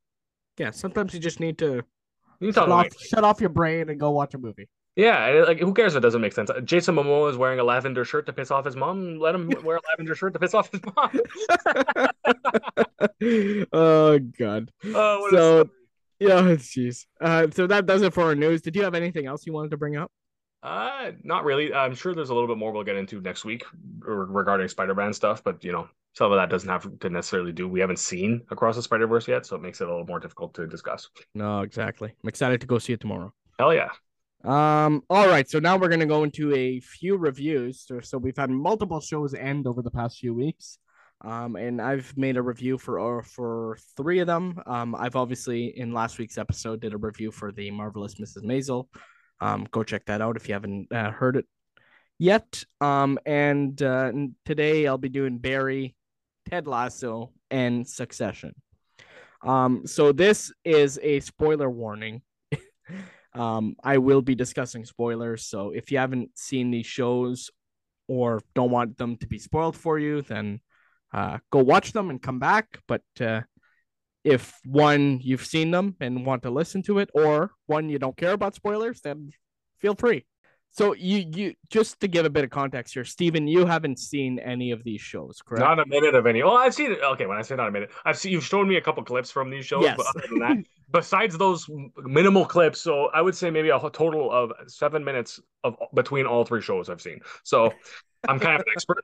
Yeah, 0.57 0.71
sometimes 0.71 1.13
you 1.13 1.19
just 1.19 1.39
need 1.39 1.57
to 1.59 1.83
you 2.39 2.51
shut 2.51 2.69
off, 2.69 2.87
shut 2.99 3.23
off 3.23 3.39
your 3.39 3.49
brain 3.49 3.89
and 3.89 3.99
go 3.99 4.11
watch 4.11 4.33
a 4.33 4.37
movie. 4.37 4.67
Yeah, 4.97 5.43
like 5.47 5.59
who 5.59 5.75
cares 5.75 5.93
if 5.93 5.99
it 5.99 6.01
doesn't 6.01 6.21
make 6.21 6.33
sense? 6.33 6.49
Jason 6.63 6.95
Momoa 6.95 7.29
is 7.29 7.37
wearing 7.37 7.59
a 7.59 7.63
lavender 7.63 8.03
shirt 8.03 8.25
to 8.25 8.33
piss 8.33 8.49
off 8.49 8.65
his 8.65 8.75
mom. 8.75 9.19
Let 9.19 9.35
him 9.35 9.53
wear 9.63 9.77
a 9.77 9.81
lavender 9.91 10.15
shirt 10.15 10.33
to 10.33 10.39
piss 10.39 10.55
off 10.55 10.71
his 10.71 10.81
mom. 10.95 11.11
oh 13.71 14.17
god. 14.39 14.71
Oh, 14.85 15.27
so 15.29 15.69
yeah, 16.19 16.41
jeez. 16.57 17.05
Uh, 17.21 17.45
so 17.51 17.67
that 17.67 17.85
does 17.85 18.01
it 18.01 18.11
for 18.11 18.23
our 18.23 18.33
news. 18.33 18.63
Did 18.63 18.75
you 18.75 18.81
have 18.83 18.95
anything 18.95 19.27
else 19.27 19.45
you 19.45 19.53
wanted 19.53 19.69
to 19.69 19.77
bring 19.77 19.97
up? 19.97 20.11
Uh, 20.63 21.11
not 21.23 21.43
really. 21.43 21.71
I'm 21.71 21.93
sure 21.93 22.15
there's 22.15 22.31
a 22.31 22.33
little 22.33 22.47
bit 22.47 22.57
more 22.57 22.71
we'll 22.71 22.83
get 22.83 22.95
into 22.95 23.21
next 23.21 23.45
week 23.45 23.63
regarding 23.99 24.67
Spider-Man 24.67 25.13
stuff, 25.13 25.43
but 25.43 25.63
you 25.63 25.71
know, 25.71 25.87
some 26.13 26.31
of 26.31 26.37
that 26.37 26.49
doesn't 26.49 26.69
have 26.69 26.99
to 27.01 27.09
necessarily 27.11 27.51
do. 27.51 27.67
We 27.67 27.79
haven't 27.79 27.99
seen 27.99 28.41
Across 28.49 28.77
the 28.77 28.81
Spider-Verse 28.81 29.27
yet, 29.27 29.45
so 29.45 29.55
it 29.55 29.61
makes 29.61 29.79
it 29.79 29.87
a 29.87 29.91
little 29.91 30.07
more 30.07 30.19
difficult 30.19 30.55
to 30.55 30.65
discuss. 30.65 31.07
No, 31.35 31.61
exactly. 31.61 32.15
I'm 32.23 32.27
excited 32.27 32.61
to 32.61 32.67
go 32.67 32.79
see 32.79 32.93
it 32.93 32.99
tomorrow. 32.99 33.31
Hell 33.59 33.75
yeah. 33.75 33.89
Um, 34.43 35.03
all 35.09 35.27
right, 35.27 35.49
so 35.49 35.59
now 35.59 35.77
we're 35.77 35.89
gonna 35.89 36.05
go 36.05 36.23
into 36.23 36.53
a 36.53 36.79
few 36.79 37.17
reviews. 37.17 37.83
So, 37.85 37.99
so 38.01 38.17
we've 38.17 38.37
had 38.37 38.49
multiple 38.49 38.99
shows 38.99 39.33
end 39.33 39.67
over 39.67 39.81
the 39.81 39.91
past 39.91 40.19
few 40.19 40.33
weeks. 40.33 40.79
Um, 41.21 41.55
and 41.55 41.81
I've 41.81 42.15
made 42.15 42.37
a 42.37 42.41
review 42.41 42.77
for 42.77 42.99
uh, 43.19 43.23
for 43.23 43.77
three 43.95 44.19
of 44.19 44.27
them. 44.27 44.61
Um, 44.67 44.93
I've 44.93 45.15
obviously 45.15 45.77
in 45.77 45.91
last 45.91 46.19
week's 46.19 46.37
episode 46.37 46.81
did 46.81 46.93
a 46.93 46.97
review 46.97 47.31
for 47.31 47.51
the 47.51 47.71
marvelous 47.71 48.15
Mrs. 48.15 48.43
Maisel. 48.43 48.87
Um, 49.41 49.67
go 49.71 49.83
check 49.83 50.05
that 50.05 50.21
out 50.21 50.35
if 50.35 50.47
you 50.47 50.53
haven't 50.53 50.91
uh, 50.91 51.11
heard 51.11 51.37
it 51.37 51.45
yet. 52.19 52.63
Um, 52.81 53.17
and 53.25 53.81
uh, 53.81 54.11
today 54.45 54.85
I'll 54.85 54.97
be 54.97 55.09
doing 55.09 55.39
Barry, 55.39 55.95
Ted 56.49 56.67
Lasso, 56.67 57.31
and 57.49 57.87
Succession. 57.87 58.53
Um, 59.43 59.87
so 59.87 60.11
this 60.11 60.51
is 60.63 60.99
a 61.01 61.19
spoiler 61.19 61.69
warning. 61.69 62.21
Um, 63.37 63.75
I 63.83 63.99
will 63.99 64.21
be 64.21 64.35
discussing 64.35 64.85
spoilers. 64.85 65.45
So 65.45 65.71
if 65.71 65.91
you 65.91 65.99
haven't 65.99 66.37
seen 66.37 66.71
these 66.71 66.85
shows 66.85 67.51
or 68.07 68.41
don't 68.55 68.71
want 68.71 68.97
them 68.97 69.17
to 69.17 69.27
be 69.27 69.37
spoiled 69.37 69.75
for 69.75 69.99
you, 69.99 70.21
then 70.21 70.59
uh, 71.13 71.37
go 71.51 71.59
watch 71.59 71.93
them 71.93 72.09
and 72.09 72.21
come 72.21 72.39
back. 72.39 72.79
But 72.87 73.03
uh, 73.21 73.41
if 74.23 74.59
one 74.65 75.19
you've 75.21 75.45
seen 75.45 75.71
them 75.71 75.95
and 75.99 76.25
want 76.25 76.43
to 76.43 76.49
listen 76.49 76.81
to 76.83 76.99
it, 76.99 77.09
or 77.13 77.51
one 77.67 77.89
you 77.89 77.99
don't 77.99 78.17
care 78.17 78.33
about 78.33 78.55
spoilers, 78.55 79.01
then 79.01 79.31
feel 79.79 79.95
free. 79.95 80.25
So 80.71 80.93
you 80.93 81.25
you 81.33 81.53
just 81.69 81.99
to 82.01 82.07
give 82.07 82.25
a 82.25 82.29
bit 82.29 82.43
of 82.43 82.51
context 82.51 82.93
here, 82.93 83.03
Steven, 83.03 83.47
you 83.47 83.65
haven't 83.65 83.97
seen 83.97 84.37
any 84.37 84.71
of 84.71 84.83
these 84.83 85.01
shows, 85.01 85.41
correct? 85.43 85.61
Not 85.61 85.79
a 85.79 85.85
minute 85.87 86.13
of 86.13 86.27
any. 86.27 86.43
Well, 86.43 86.55
I've 86.55 86.73
seen 86.73 86.91
it. 86.91 86.99
Okay, 87.03 87.25
when 87.25 87.37
I 87.37 87.41
say 87.41 87.55
not 87.55 87.67
a 87.67 87.71
minute, 87.71 87.89
I've 88.05 88.17
seen 88.17 88.31
you've 88.31 88.45
shown 88.45 88.67
me 88.67 88.75
a 88.75 88.81
couple 88.81 89.03
clips 89.03 89.31
from 89.31 89.49
these 89.49 89.65
shows, 89.65 89.83
yes. 89.83 89.97
but 89.97 90.05
other 90.05 90.27
than 90.29 90.39
that, 90.39 90.57
besides 90.91 91.35
those 91.37 91.67
minimal 92.03 92.45
clips, 92.45 92.79
so 92.79 93.07
I 93.07 93.21
would 93.21 93.35
say 93.35 93.49
maybe 93.49 93.69
a 93.69 93.79
total 93.79 94.31
of 94.31 94.51
seven 94.67 95.03
minutes 95.03 95.39
of 95.63 95.77
between 95.95 96.27
all 96.27 96.45
three 96.45 96.61
shows 96.61 96.89
I've 96.89 97.01
seen. 97.01 97.21
So 97.43 97.73
I'm 98.27 98.39
kind 98.39 98.55
of 98.55 98.61
an 98.61 98.71
expert. 98.71 99.03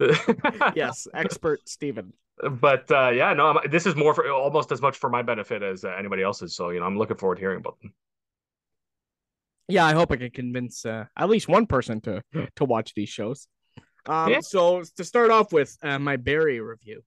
yes, 0.76 1.08
expert 1.14 1.66
Steven. 1.66 2.12
But 2.42 2.90
uh, 2.90 3.10
yeah, 3.10 3.32
no, 3.32 3.46
I'm, 3.46 3.70
this 3.70 3.86
is 3.86 3.96
more 3.96 4.14
for 4.14 4.30
almost 4.30 4.70
as 4.70 4.82
much 4.82 4.98
for 4.98 5.08
my 5.08 5.22
benefit 5.22 5.62
as 5.62 5.82
uh, 5.82 5.94
anybody 5.98 6.22
else's. 6.22 6.54
So 6.54 6.70
you 6.70 6.80
know, 6.80 6.86
I'm 6.86 6.98
looking 6.98 7.16
forward 7.16 7.36
to 7.36 7.40
hearing 7.40 7.58
about 7.58 7.80
them 7.80 7.94
yeah, 9.70 9.86
I 9.86 9.92
hope 9.92 10.12
I 10.12 10.16
can 10.16 10.30
convince 10.30 10.84
uh, 10.84 11.06
at 11.16 11.28
least 11.28 11.48
one 11.48 11.66
person 11.66 12.00
to 12.02 12.22
to 12.56 12.64
watch 12.64 12.94
these 12.94 13.08
shows. 13.08 13.46
Um, 14.06 14.30
yeah. 14.30 14.40
So 14.40 14.82
to 14.96 15.04
start 15.04 15.30
off 15.30 15.52
with 15.52 15.76
uh, 15.82 15.98
my 15.98 16.16
Barry 16.16 16.60
review. 16.60 17.02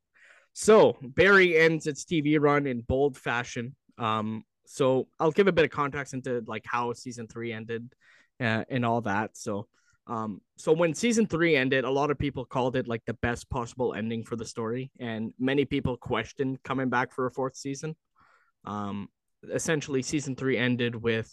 So 0.53 0.97
Barry 1.01 1.57
ends 1.57 1.87
its 1.87 2.05
TV 2.05 2.39
run 2.39 2.67
in 2.67 2.81
bold 2.81 3.17
fashion. 3.17 3.75
Um, 3.97 4.43
so 4.65 5.07
I'll 5.19 5.31
give 5.31 5.47
a 5.47 5.51
bit 5.51 5.65
of 5.65 5.71
context 5.71 6.13
into 6.13 6.43
like 6.47 6.63
how 6.65 6.93
season 6.93 7.27
three 7.27 7.51
ended 7.51 7.91
uh, 8.39 8.63
and 8.69 8.85
all 8.85 9.01
that. 9.01 9.35
So, 9.35 9.67
um, 10.07 10.41
so 10.57 10.71
when 10.71 10.93
season 10.93 11.27
three 11.27 11.55
ended, 11.55 11.85
a 11.85 11.89
lot 11.89 12.11
of 12.11 12.19
people 12.19 12.45
called 12.45 12.75
it 12.75 12.87
like 12.87 13.03
the 13.05 13.13
best 13.15 13.49
possible 13.49 13.93
ending 13.93 14.23
for 14.23 14.35
the 14.35 14.45
story, 14.45 14.91
and 14.99 15.33
many 15.39 15.65
people 15.65 15.97
questioned 15.97 16.61
coming 16.63 16.89
back 16.89 17.13
for 17.13 17.25
a 17.25 17.31
fourth 17.31 17.55
season. 17.55 17.95
Um, 18.65 19.09
essentially, 19.51 20.01
season 20.01 20.35
three 20.35 20.57
ended 20.57 20.95
with 20.95 21.31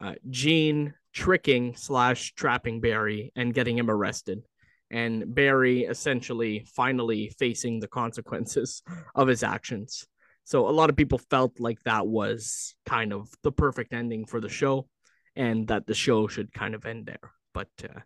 uh, 0.00 0.14
Gene 0.28 0.94
tricking 1.12 1.76
slash 1.76 2.34
trapping 2.34 2.80
Barry 2.80 3.32
and 3.36 3.54
getting 3.54 3.78
him 3.78 3.90
arrested. 3.90 4.42
And 4.90 5.34
Barry 5.34 5.84
essentially 5.84 6.66
finally 6.74 7.32
facing 7.38 7.80
the 7.80 7.88
consequences 7.88 8.82
of 9.14 9.28
his 9.28 9.42
actions. 9.42 10.06
So 10.44 10.68
a 10.68 10.70
lot 10.70 10.90
of 10.90 10.96
people 10.96 11.18
felt 11.18 11.58
like 11.58 11.82
that 11.84 12.06
was 12.06 12.74
kind 12.84 13.12
of 13.12 13.28
the 13.42 13.52
perfect 13.52 13.94
ending 13.94 14.26
for 14.26 14.40
the 14.40 14.48
show 14.48 14.88
and 15.34 15.66
that 15.68 15.86
the 15.86 15.94
show 15.94 16.28
should 16.28 16.52
kind 16.52 16.74
of 16.74 16.84
end 16.84 17.06
there. 17.06 17.32
But 17.54 17.70
uh, 17.82 18.00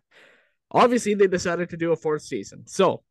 obviously, 0.71 1.15
they 1.15 1.27
decided 1.27 1.69
to 1.71 1.77
do 1.77 1.91
a 1.91 1.97
fourth 1.97 2.21
season. 2.21 2.65
So 2.65 3.03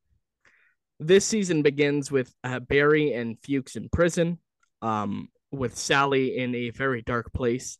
this 0.98 1.26
season 1.26 1.62
begins 1.62 2.10
with 2.10 2.32
uh, 2.42 2.60
Barry 2.60 3.12
and 3.12 3.38
Fuchs 3.40 3.76
in 3.76 3.88
prison, 3.90 4.38
um, 4.80 5.28
with 5.50 5.76
Sally 5.76 6.38
in 6.38 6.54
a 6.54 6.70
very 6.70 7.02
dark 7.02 7.32
place 7.32 7.78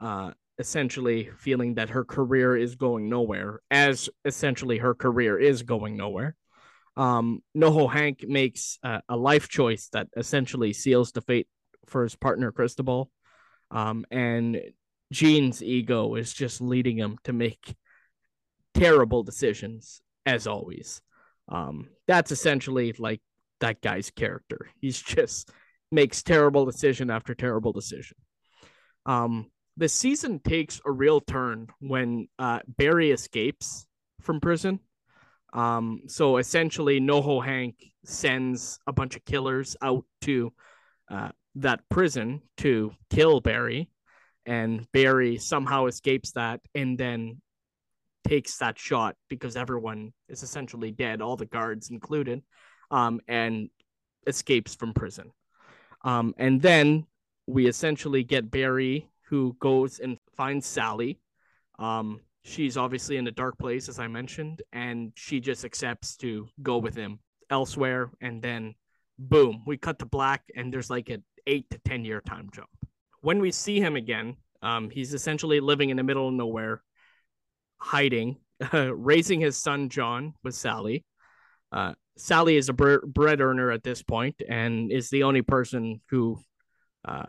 uh, 0.00 0.32
essentially 0.60 1.30
feeling 1.38 1.74
that 1.74 1.88
her 1.88 2.04
career 2.04 2.54
is 2.54 2.76
going 2.76 3.08
nowhere, 3.08 3.60
as 3.70 4.10
essentially 4.26 4.78
her 4.78 4.94
career 4.94 5.38
is 5.38 5.62
going 5.62 5.96
nowhere. 5.96 6.36
Um, 6.96 7.42
Noho 7.56 7.90
Hank 7.90 8.26
makes 8.28 8.78
uh, 8.82 9.00
a 9.08 9.16
life 9.16 9.48
choice 9.48 9.88
that 9.94 10.08
essentially 10.16 10.74
seals 10.74 11.12
the 11.12 11.22
fate 11.22 11.48
for 11.86 12.02
his 12.02 12.14
partner 12.14 12.52
Cristobal. 12.52 13.10
Um, 13.70 14.04
and 14.10 14.60
Gene's 15.10 15.62
ego 15.62 16.14
is 16.14 16.32
just 16.32 16.60
leading 16.60 16.98
him 16.98 17.16
to 17.24 17.32
make 17.32 17.74
terrible 18.74 19.22
decisions, 19.22 20.02
as 20.26 20.46
always. 20.46 21.00
Um, 21.48 21.88
that's 22.06 22.32
essentially 22.32 22.94
like 22.98 23.22
that 23.60 23.80
guy's 23.80 24.10
character. 24.10 24.68
He's 24.78 25.00
just 25.00 25.50
makes 25.90 26.22
terrible 26.22 26.66
decision 26.66 27.10
after 27.10 27.34
terrible 27.34 27.72
decision. 27.72 28.18
Um, 29.06 29.50
the 29.80 29.88
season 29.88 30.38
takes 30.40 30.78
a 30.84 30.92
real 30.92 31.22
turn 31.22 31.68
when 31.80 32.28
uh, 32.38 32.60
Barry 32.68 33.12
escapes 33.12 33.86
from 34.20 34.38
prison. 34.38 34.78
Um, 35.54 36.02
so 36.06 36.36
essentially, 36.36 37.00
NoHo 37.00 37.42
Hank 37.42 37.76
sends 38.04 38.78
a 38.86 38.92
bunch 38.92 39.16
of 39.16 39.24
killers 39.24 39.78
out 39.80 40.04
to 40.20 40.52
uh, 41.10 41.30
that 41.54 41.80
prison 41.88 42.42
to 42.58 42.92
kill 43.08 43.40
Barry, 43.40 43.88
and 44.44 44.86
Barry 44.92 45.38
somehow 45.38 45.86
escapes 45.86 46.32
that 46.32 46.60
and 46.74 46.98
then 46.98 47.40
takes 48.28 48.58
that 48.58 48.78
shot 48.78 49.16
because 49.30 49.56
everyone 49.56 50.12
is 50.28 50.42
essentially 50.42 50.90
dead, 50.90 51.22
all 51.22 51.36
the 51.36 51.46
guards 51.46 51.88
included, 51.88 52.42
um, 52.90 53.18
and 53.26 53.70
escapes 54.26 54.74
from 54.74 54.92
prison. 54.92 55.32
Um, 56.04 56.34
and 56.36 56.60
then 56.60 57.06
we 57.46 57.66
essentially 57.66 58.24
get 58.24 58.50
Barry 58.50 59.10
who 59.30 59.56
goes 59.60 60.00
and 60.00 60.18
finds 60.36 60.66
Sally. 60.66 61.20
Um, 61.78 62.20
she's 62.42 62.76
obviously 62.76 63.16
in 63.16 63.26
a 63.28 63.30
dark 63.30 63.56
place, 63.58 63.88
as 63.88 64.00
I 64.00 64.08
mentioned, 64.08 64.60
and 64.72 65.12
she 65.14 65.38
just 65.38 65.64
accepts 65.64 66.16
to 66.16 66.48
go 66.62 66.78
with 66.78 66.96
him 66.96 67.20
elsewhere. 67.48 68.10
And 68.20 68.42
then, 68.42 68.74
boom, 69.18 69.62
we 69.66 69.78
cut 69.78 70.00
to 70.00 70.06
black, 70.06 70.42
and 70.56 70.74
there's 70.74 70.90
like 70.90 71.10
an 71.10 71.22
eight 71.46 71.70
to 71.70 71.78
10 71.78 72.04
year 72.04 72.20
time 72.20 72.50
jump. 72.52 72.68
When 73.20 73.38
we 73.38 73.52
see 73.52 73.80
him 73.80 73.94
again, 73.94 74.36
um, 74.62 74.90
he's 74.90 75.14
essentially 75.14 75.60
living 75.60 75.90
in 75.90 75.96
the 75.96 76.02
middle 76.02 76.26
of 76.26 76.34
nowhere, 76.34 76.82
hiding, 77.78 78.36
uh, 78.74 78.94
raising 78.96 79.40
his 79.40 79.56
son 79.56 79.90
John 79.90 80.34
with 80.42 80.56
Sally. 80.56 81.04
Uh, 81.70 81.94
Sally 82.16 82.56
is 82.56 82.68
a 82.68 82.72
bread 82.72 83.40
earner 83.40 83.70
at 83.70 83.84
this 83.84 84.02
point 84.02 84.42
and 84.46 84.90
is 84.90 85.08
the 85.08 85.22
only 85.22 85.42
person 85.42 86.00
who 86.10 86.40
uh, 87.04 87.26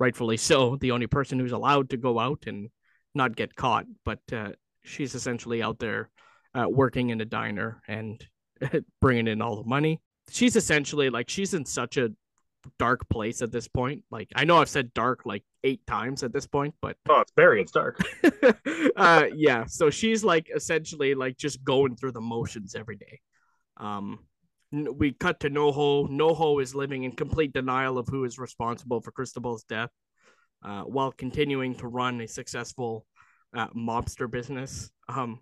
rightfully 0.00 0.38
so, 0.38 0.76
the 0.76 0.90
only 0.90 1.06
person 1.06 1.38
who's 1.38 1.52
allowed 1.52 1.90
to 1.90 1.96
go 1.96 2.18
out 2.18 2.44
and 2.46 2.70
not 3.14 3.36
get 3.36 3.54
caught. 3.54 3.84
But 4.04 4.20
uh, 4.32 4.52
she's 4.82 5.14
essentially 5.14 5.62
out 5.62 5.78
there 5.78 6.10
uh, 6.54 6.66
working 6.68 7.10
in 7.10 7.20
a 7.20 7.24
diner 7.24 7.82
and 7.86 8.24
bringing 9.00 9.28
in 9.28 9.42
all 9.42 9.62
the 9.62 9.68
money. 9.68 10.00
She's 10.30 10.56
essentially 10.56 11.10
like 11.10 11.28
she's 11.28 11.54
in 11.54 11.64
such 11.64 11.96
a 11.96 12.10
dark 12.78 13.08
place 13.08 13.42
at 13.42 13.52
this 13.52 13.68
point. 13.68 14.04
Like 14.10 14.30
I 14.34 14.44
know 14.44 14.58
I've 14.58 14.68
said 14.68 14.94
dark 14.94 15.26
like 15.26 15.44
eight 15.62 15.86
times 15.86 16.22
at 16.22 16.32
this 16.32 16.46
point, 16.46 16.74
but 16.80 16.96
oh, 17.08 17.20
it's 17.20 17.32
Barry. 17.32 17.62
It's 17.62 17.72
dark. 17.72 18.00
uh, 18.96 19.26
yeah. 19.34 19.66
So 19.66 19.90
she's 19.90 20.24
like 20.24 20.50
essentially 20.54 21.14
like 21.14 21.36
just 21.36 21.62
going 21.62 21.96
through 21.96 22.12
the 22.12 22.20
motions 22.20 22.74
every 22.74 22.96
day. 22.96 23.20
Um, 23.76 24.20
we 24.72 25.12
cut 25.12 25.40
to 25.40 25.50
Noho. 25.50 26.08
Noho 26.08 26.62
is 26.62 26.74
living 26.74 27.04
in 27.04 27.12
complete 27.12 27.52
denial 27.52 27.98
of 27.98 28.08
who 28.08 28.24
is 28.24 28.38
responsible 28.38 29.00
for 29.00 29.10
Cristobal's 29.10 29.64
death, 29.64 29.90
uh, 30.64 30.82
while 30.82 31.12
continuing 31.12 31.74
to 31.76 31.88
run 31.88 32.20
a 32.20 32.28
successful 32.28 33.06
uh, 33.54 33.68
mobster 33.68 34.30
business. 34.30 34.90
Um, 35.08 35.40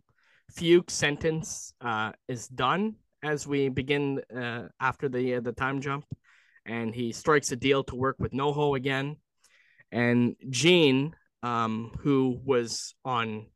sentence 0.89 1.75
uh, 1.81 2.13
is 2.27 2.49
done 2.49 2.97
as 3.23 3.47
we 3.47 3.69
begin 3.69 4.21
uh, 4.35 4.69
after 4.81 5.09
the 5.09 5.37
uh, 5.37 5.41
the 5.41 5.53
time 5.53 5.81
jump, 5.81 6.05
and 6.65 6.95
he 6.95 7.13
strikes 7.13 7.53
a 7.53 7.57
deal 7.57 7.85
to 7.85 7.97
work 7.97 8.17
with 8.19 8.33
NoHo 8.33 8.77
again. 8.77 9.17
And 9.93 10.37
Gene, 10.49 11.15
um, 11.43 11.93
who 12.01 12.41
was 12.45 12.95
on 13.05 13.47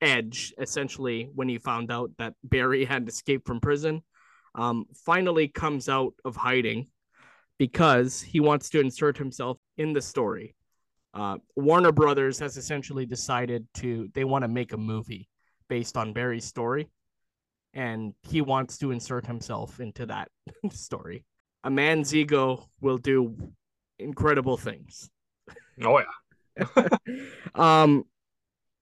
edge 0.00 0.54
essentially 0.58 1.28
when 1.34 1.48
he 1.48 1.58
found 1.58 1.90
out 1.90 2.10
that 2.18 2.34
Barry 2.44 2.84
had 2.84 3.08
escaped 3.08 3.46
from 3.46 3.60
prison, 3.60 4.02
um, 4.54 4.86
finally 4.94 5.48
comes 5.48 5.88
out 5.88 6.14
of 6.24 6.36
hiding 6.36 6.88
because 7.58 8.20
he 8.20 8.40
wants 8.40 8.70
to 8.70 8.80
insert 8.80 9.16
himself 9.16 9.58
in 9.76 9.92
the 9.92 10.02
story. 10.02 10.54
Uh, 11.14 11.38
Warner 11.56 11.92
Brothers 11.92 12.38
has 12.38 12.56
essentially 12.56 13.06
decided 13.06 13.66
to 13.74 14.08
they 14.14 14.24
want 14.24 14.42
to 14.42 14.48
make 14.48 14.72
a 14.72 14.76
movie 14.76 15.28
based 15.68 15.96
on 15.96 16.12
Barry's 16.12 16.44
story, 16.44 16.88
and 17.74 18.14
he 18.22 18.40
wants 18.40 18.78
to 18.78 18.90
insert 18.90 19.26
himself 19.26 19.80
into 19.80 20.06
that 20.06 20.28
story. 20.70 21.24
A 21.64 21.70
man's 21.70 22.14
ego 22.14 22.68
will 22.80 22.98
do 22.98 23.36
incredible 23.98 24.56
things. 24.56 25.10
Oh 25.82 26.00
yeah. 26.00 26.88
um, 27.54 28.04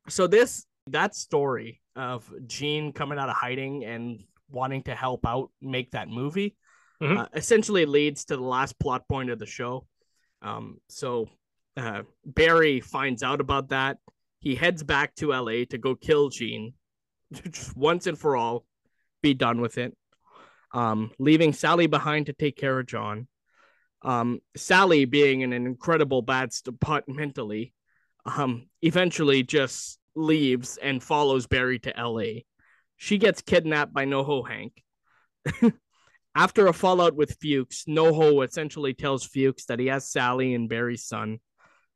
so 0.08 0.26
this 0.26 0.66
that 0.88 1.14
story 1.14 1.80
of 1.94 2.30
Gene 2.46 2.92
coming 2.92 3.18
out 3.18 3.28
of 3.28 3.36
hiding 3.36 3.84
and 3.84 4.24
wanting 4.50 4.82
to 4.84 4.94
help 4.94 5.26
out 5.26 5.50
make 5.60 5.90
that 5.92 6.08
movie 6.08 6.56
mm-hmm. 7.02 7.18
uh, 7.18 7.26
essentially 7.34 7.86
leads 7.86 8.26
to 8.26 8.36
the 8.36 8.42
last 8.42 8.78
plot 8.78 9.08
point 9.08 9.30
of 9.30 9.38
the 9.38 9.46
show. 9.46 9.86
Um, 10.42 10.78
so 10.88 11.28
uh, 11.76 12.02
Barry 12.24 12.80
finds 12.80 13.22
out 13.22 13.40
about 13.40 13.70
that. 13.70 13.98
He 14.40 14.54
heads 14.54 14.82
back 14.82 15.14
to 15.16 15.32
LA 15.32 15.64
to 15.70 15.78
go 15.78 15.94
kill 15.94 16.28
Gene 16.28 16.74
just 17.32 17.76
once 17.76 18.06
and 18.06 18.18
for 18.18 18.36
all, 18.36 18.64
be 19.22 19.34
done 19.34 19.60
with 19.60 19.78
it. 19.78 19.96
Um, 20.72 21.10
leaving 21.18 21.52
Sally 21.52 21.86
behind 21.86 22.26
to 22.26 22.32
take 22.32 22.56
care 22.56 22.78
of 22.78 22.86
John. 22.86 23.28
Um, 24.02 24.40
Sally, 24.56 25.04
being 25.04 25.40
in 25.40 25.52
an 25.52 25.66
incredible 25.66 26.22
bad 26.22 26.52
spot 26.52 27.04
mentally, 27.08 27.72
um, 28.24 28.68
eventually 28.82 29.42
just 29.42 29.98
leaves 30.14 30.76
and 30.76 31.02
follows 31.02 31.46
Barry 31.46 31.78
to 31.80 31.94
LA. 31.96 32.42
She 32.96 33.18
gets 33.18 33.42
kidnapped 33.42 33.92
by 33.92 34.04
NoHo 34.06 34.48
Hank. 34.48 34.82
After 36.34 36.66
a 36.66 36.72
fallout 36.72 37.14
with 37.14 37.38
Fuchs, 37.40 37.84
NoHo 37.86 38.46
essentially 38.46 38.94
tells 38.94 39.24
Fuchs 39.24 39.66
that 39.66 39.78
he 39.78 39.86
has 39.86 40.10
Sally 40.10 40.54
and 40.54 40.68
Barry's 40.68 41.04
son. 41.04 41.40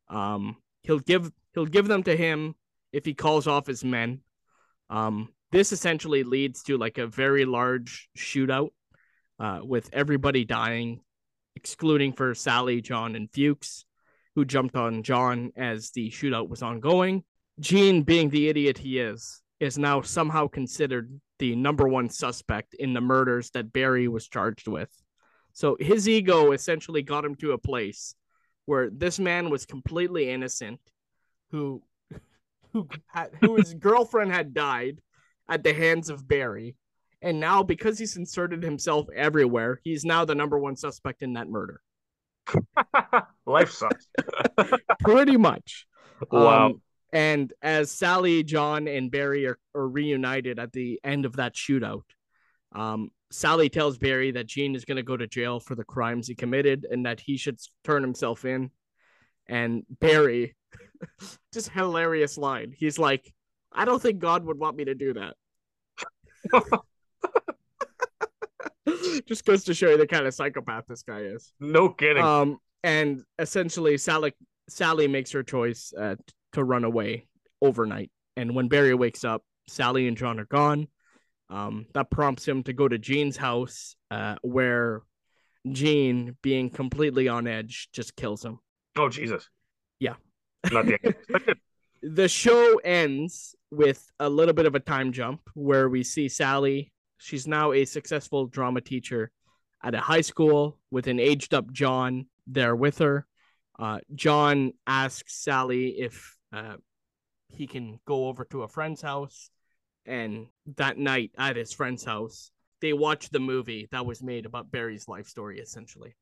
Um, 0.09 0.57
he'll 0.83 0.99
give 0.99 1.31
he'll 1.55 1.67
give 1.67 1.89
them 1.89 2.03
to 2.05 2.17
him 2.17 2.55
if 2.93 3.05
he 3.05 3.15
calls 3.15 3.47
off 3.47 3.67
his 3.67 3.85
men. 3.85 4.21
Um, 4.89 5.29
this 5.53 5.73
essentially 5.73 6.23
leads 6.23 6.63
to 6.65 6.79
like 6.79 6.99
a 6.99 7.07
very 7.07 7.45
large 7.45 8.09
shootout 8.17 8.71
uh, 9.39 9.61
with 9.63 9.91
everybody 9.93 10.45
dying, 10.45 11.01
excluding 11.57 12.13
for 12.13 12.35
Sally, 12.35 12.81
John, 12.81 13.17
and 13.17 13.31
Fuchs, 13.31 13.85
who 14.35 14.45
jumped 14.45 14.77
on 14.77 15.03
John 15.03 15.53
as 15.57 15.91
the 15.91 16.11
shootout 16.11 16.49
was 16.49 16.63
ongoing. 16.63 17.25
Gene, 17.59 18.03
being 18.03 18.31
the 18.31 18.49
idiot 18.49 18.79
he 18.79 18.99
is, 18.99 19.43
is 19.61 19.77
now 19.79 20.01
somehow 20.01 20.49
considered 20.49 21.21
the 21.39 21.55
number 21.55 21.87
one 21.87 22.09
suspect 22.09 22.75
in 22.75 22.95
the 22.95 23.01
murders 23.01 23.51
that 23.51 23.73
Barry 23.73 24.09
was 24.09 24.27
charged 24.27 24.67
with. 24.67 24.91
So 25.53 25.77
his 25.79 26.09
ego 26.09 26.53
essentially 26.53 27.03
got 27.03 27.25
him 27.25 27.35
to 27.37 27.53
a 27.53 27.59
place 27.59 28.15
where 28.65 28.89
this 28.91 29.19
man 29.19 29.51
was 29.51 29.67
completely 29.67 30.31
innocent, 30.31 30.81
who 31.51 31.83
who 32.73 32.89
had, 33.09 33.31
who 33.41 33.57
his 33.57 33.75
girlfriend 33.89 34.33
had 34.33 34.55
died 34.55 35.01
at 35.49 35.63
the 35.63 35.75
hands 35.75 36.09
of 36.09 36.27
Barry, 36.27 36.77
and 37.21 37.41
now 37.41 37.63
because 37.63 37.99
he's 37.99 38.17
inserted 38.17 38.63
himself 38.63 39.09
everywhere, 39.15 39.81
he's 39.83 40.05
now 40.05 40.25
the 40.25 40.35
number 40.35 40.59
one 40.59 40.77
suspect 40.77 41.23
in 41.23 41.35
that 41.35 41.49
murder. 41.49 41.81
Life 43.47 43.73
sucks. 43.73 44.07
Pretty 45.01 45.37
much. 45.37 45.87
Wow. 46.31 46.67
Um, 46.67 46.83
and 47.13 47.53
as 47.63 47.91
Sally, 47.91 48.43
John, 48.43 48.87
and 48.89 49.11
Barry 49.11 49.47
are, 49.47 49.59
are 49.75 49.89
reunited 49.89 50.59
at 50.59 50.73
the 50.73 51.01
end 51.03 51.25
of 51.25 51.37
that 51.37 51.55
shootout, 51.55 52.05
um, 52.73 53.11
Sally 53.31 53.69
tells 53.69 53.99
Barry 53.99 54.33
that 54.33 54.47
Gene 54.47 54.75
is 54.75 54.85
going 54.85 54.97
to 54.97 55.03
go 55.03 55.17
to 55.17 55.27
jail 55.27 55.61
for 55.61 55.75
the 55.75 55.85
crimes 55.85 56.27
he 56.27 56.35
committed 56.35 56.87
and 56.91 57.07
that 57.07 57.21
he 57.21 57.37
should 57.37 57.59
turn 57.85 58.03
himself 58.03 58.45
in. 58.45 58.71
And 59.47 59.85
Barry, 60.01 60.57
just 61.53 61.71
hilarious 61.71 62.39
line. 62.39 62.73
He's 62.77 62.99
like, 62.99 63.33
I 63.73 63.85
don't 63.85 64.03
think 64.03 64.19
God 64.19 64.45
would 64.45 64.59
want 64.59 64.77
me 64.77 64.85
to 64.87 64.95
do 64.95 65.15
that. 65.15 65.37
just 69.27 69.45
goes 69.45 69.65
to 69.65 69.75
show 69.75 69.91
you 69.91 69.99
the 69.99 70.07
kind 70.07 70.27
of 70.27 70.35
psychopath 70.35 70.85
this 70.89 71.03
guy 71.03 71.21
is. 71.21 71.53
No 71.61 71.89
kidding. 71.89 72.23
Um, 72.23 72.59
and 72.83 73.23
essentially, 73.39 73.99
Sally 73.99 74.33
Sally 74.69 75.09
makes 75.09 75.33
her 75.33 75.43
choice 75.43 75.93
uh, 75.99 76.17
to 76.53 76.65
run 76.65 76.85
away 76.85 77.27
overnight. 77.63 78.11
And 78.37 78.55
when 78.55 78.69
Barry 78.69 78.95
wakes 78.95 79.25
up, 79.25 79.43
Sally 79.69 80.09
and 80.09 80.17
John 80.17 80.41
are 80.41 80.47
gone. 80.47 80.89
Um, 81.49 81.87
that 81.95 82.11
prompts 82.11 82.47
him 82.47 82.63
to 82.65 82.73
go 82.73 82.87
to 82.87 82.99
Gene's 82.99 83.37
house, 83.37 83.97
uh, 84.11 84.37
where 84.43 85.03
Gene, 85.71 86.37
being 86.43 86.71
completely 86.71 87.29
on 87.29 87.47
edge, 87.47 87.89
just 87.93 88.17
kills 88.17 88.45
him. 88.45 88.61
Oh 88.97 89.09
Jesus! 89.09 89.49
Yeah. 89.99 90.15
Not 90.73 90.87
the 90.87 91.57
the 92.03 92.29
show 92.29 92.81
ends 92.85 93.55
with 93.71 94.11
a 94.19 94.29
little 94.29 94.55
bit 94.55 94.67
of 94.67 94.75
a 94.75 94.81
time 94.81 95.13
jump 95.13 95.41
where 95.55 95.89
we 95.89 96.03
see 96.03 96.29
Sally. 96.29 96.93
She's 97.19 97.47
now 97.47 97.73
a 97.73 97.85
successful 97.85 98.47
drama 98.47 98.81
teacher 98.81 99.31
at 99.83 99.95
a 99.95 100.01
high 100.01 100.21
school 100.23 100.79
with 100.91 101.07
an 101.07 101.21
aged 101.21 101.53
up 101.53 101.71
John 101.73 102.27
there 102.47 102.75
with 102.75 102.99
her. 102.99 103.27
Uh, 103.79 103.99
John 104.15 104.73
asks 104.87 105.35
Sally 105.43 106.01
if 106.01 106.37
uh, 106.53 106.77
he 107.49 107.67
can 107.67 108.01
go 108.07 108.29
over 108.29 108.45
to 108.47 108.63
a 108.63 108.69
friend's 108.69 109.03
house. 109.03 109.51
And 110.07 110.47
that 110.77 110.99
night 110.99 111.33
at 111.37 111.57
his 111.57 111.73
friend's 111.73 112.05
house, 112.05 112.51
they 112.81 112.93
watch 112.93 113.29
the 113.29 113.39
movie 113.39 113.89
that 113.93 114.07
was 114.07 114.23
made 114.23 114.47
about 114.47 114.71
Barry's 114.71 115.09
life 115.09 115.27
story, 115.27 115.61
essentially. 115.61 116.17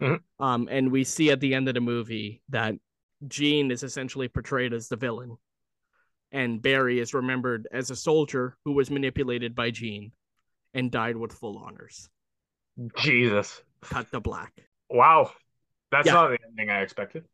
Mm-hmm. 0.00 0.44
Um, 0.44 0.68
and 0.70 0.90
we 0.90 1.04
see 1.04 1.30
at 1.30 1.40
the 1.40 1.54
end 1.54 1.68
of 1.68 1.74
the 1.74 1.80
movie 1.80 2.42
that 2.48 2.74
Gene 3.28 3.70
is 3.70 3.84
essentially 3.84 4.26
portrayed 4.28 4.72
as 4.72 4.88
the 4.88 4.96
villain, 4.96 5.36
and 6.32 6.60
Barry 6.60 6.98
is 6.98 7.14
remembered 7.14 7.68
as 7.70 7.90
a 7.90 7.96
soldier 7.96 8.56
who 8.64 8.72
was 8.72 8.90
manipulated 8.90 9.54
by 9.54 9.70
Gene 9.70 10.10
and 10.74 10.90
died 10.90 11.16
with 11.16 11.32
full 11.32 11.58
honors. 11.58 12.08
Jesus. 12.96 13.62
Cut 13.82 14.10
the 14.10 14.20
black. 14.20 14.52
Wow. 14.90 15.30
That's 15.92 16.06
yeah. 16.06 16.14
not 16.14 16.30
the 16.30 16.38
ending 16.48 16.70
I 16.70 16.80
expected. 16.80 17.24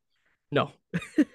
No. 0.51 0.73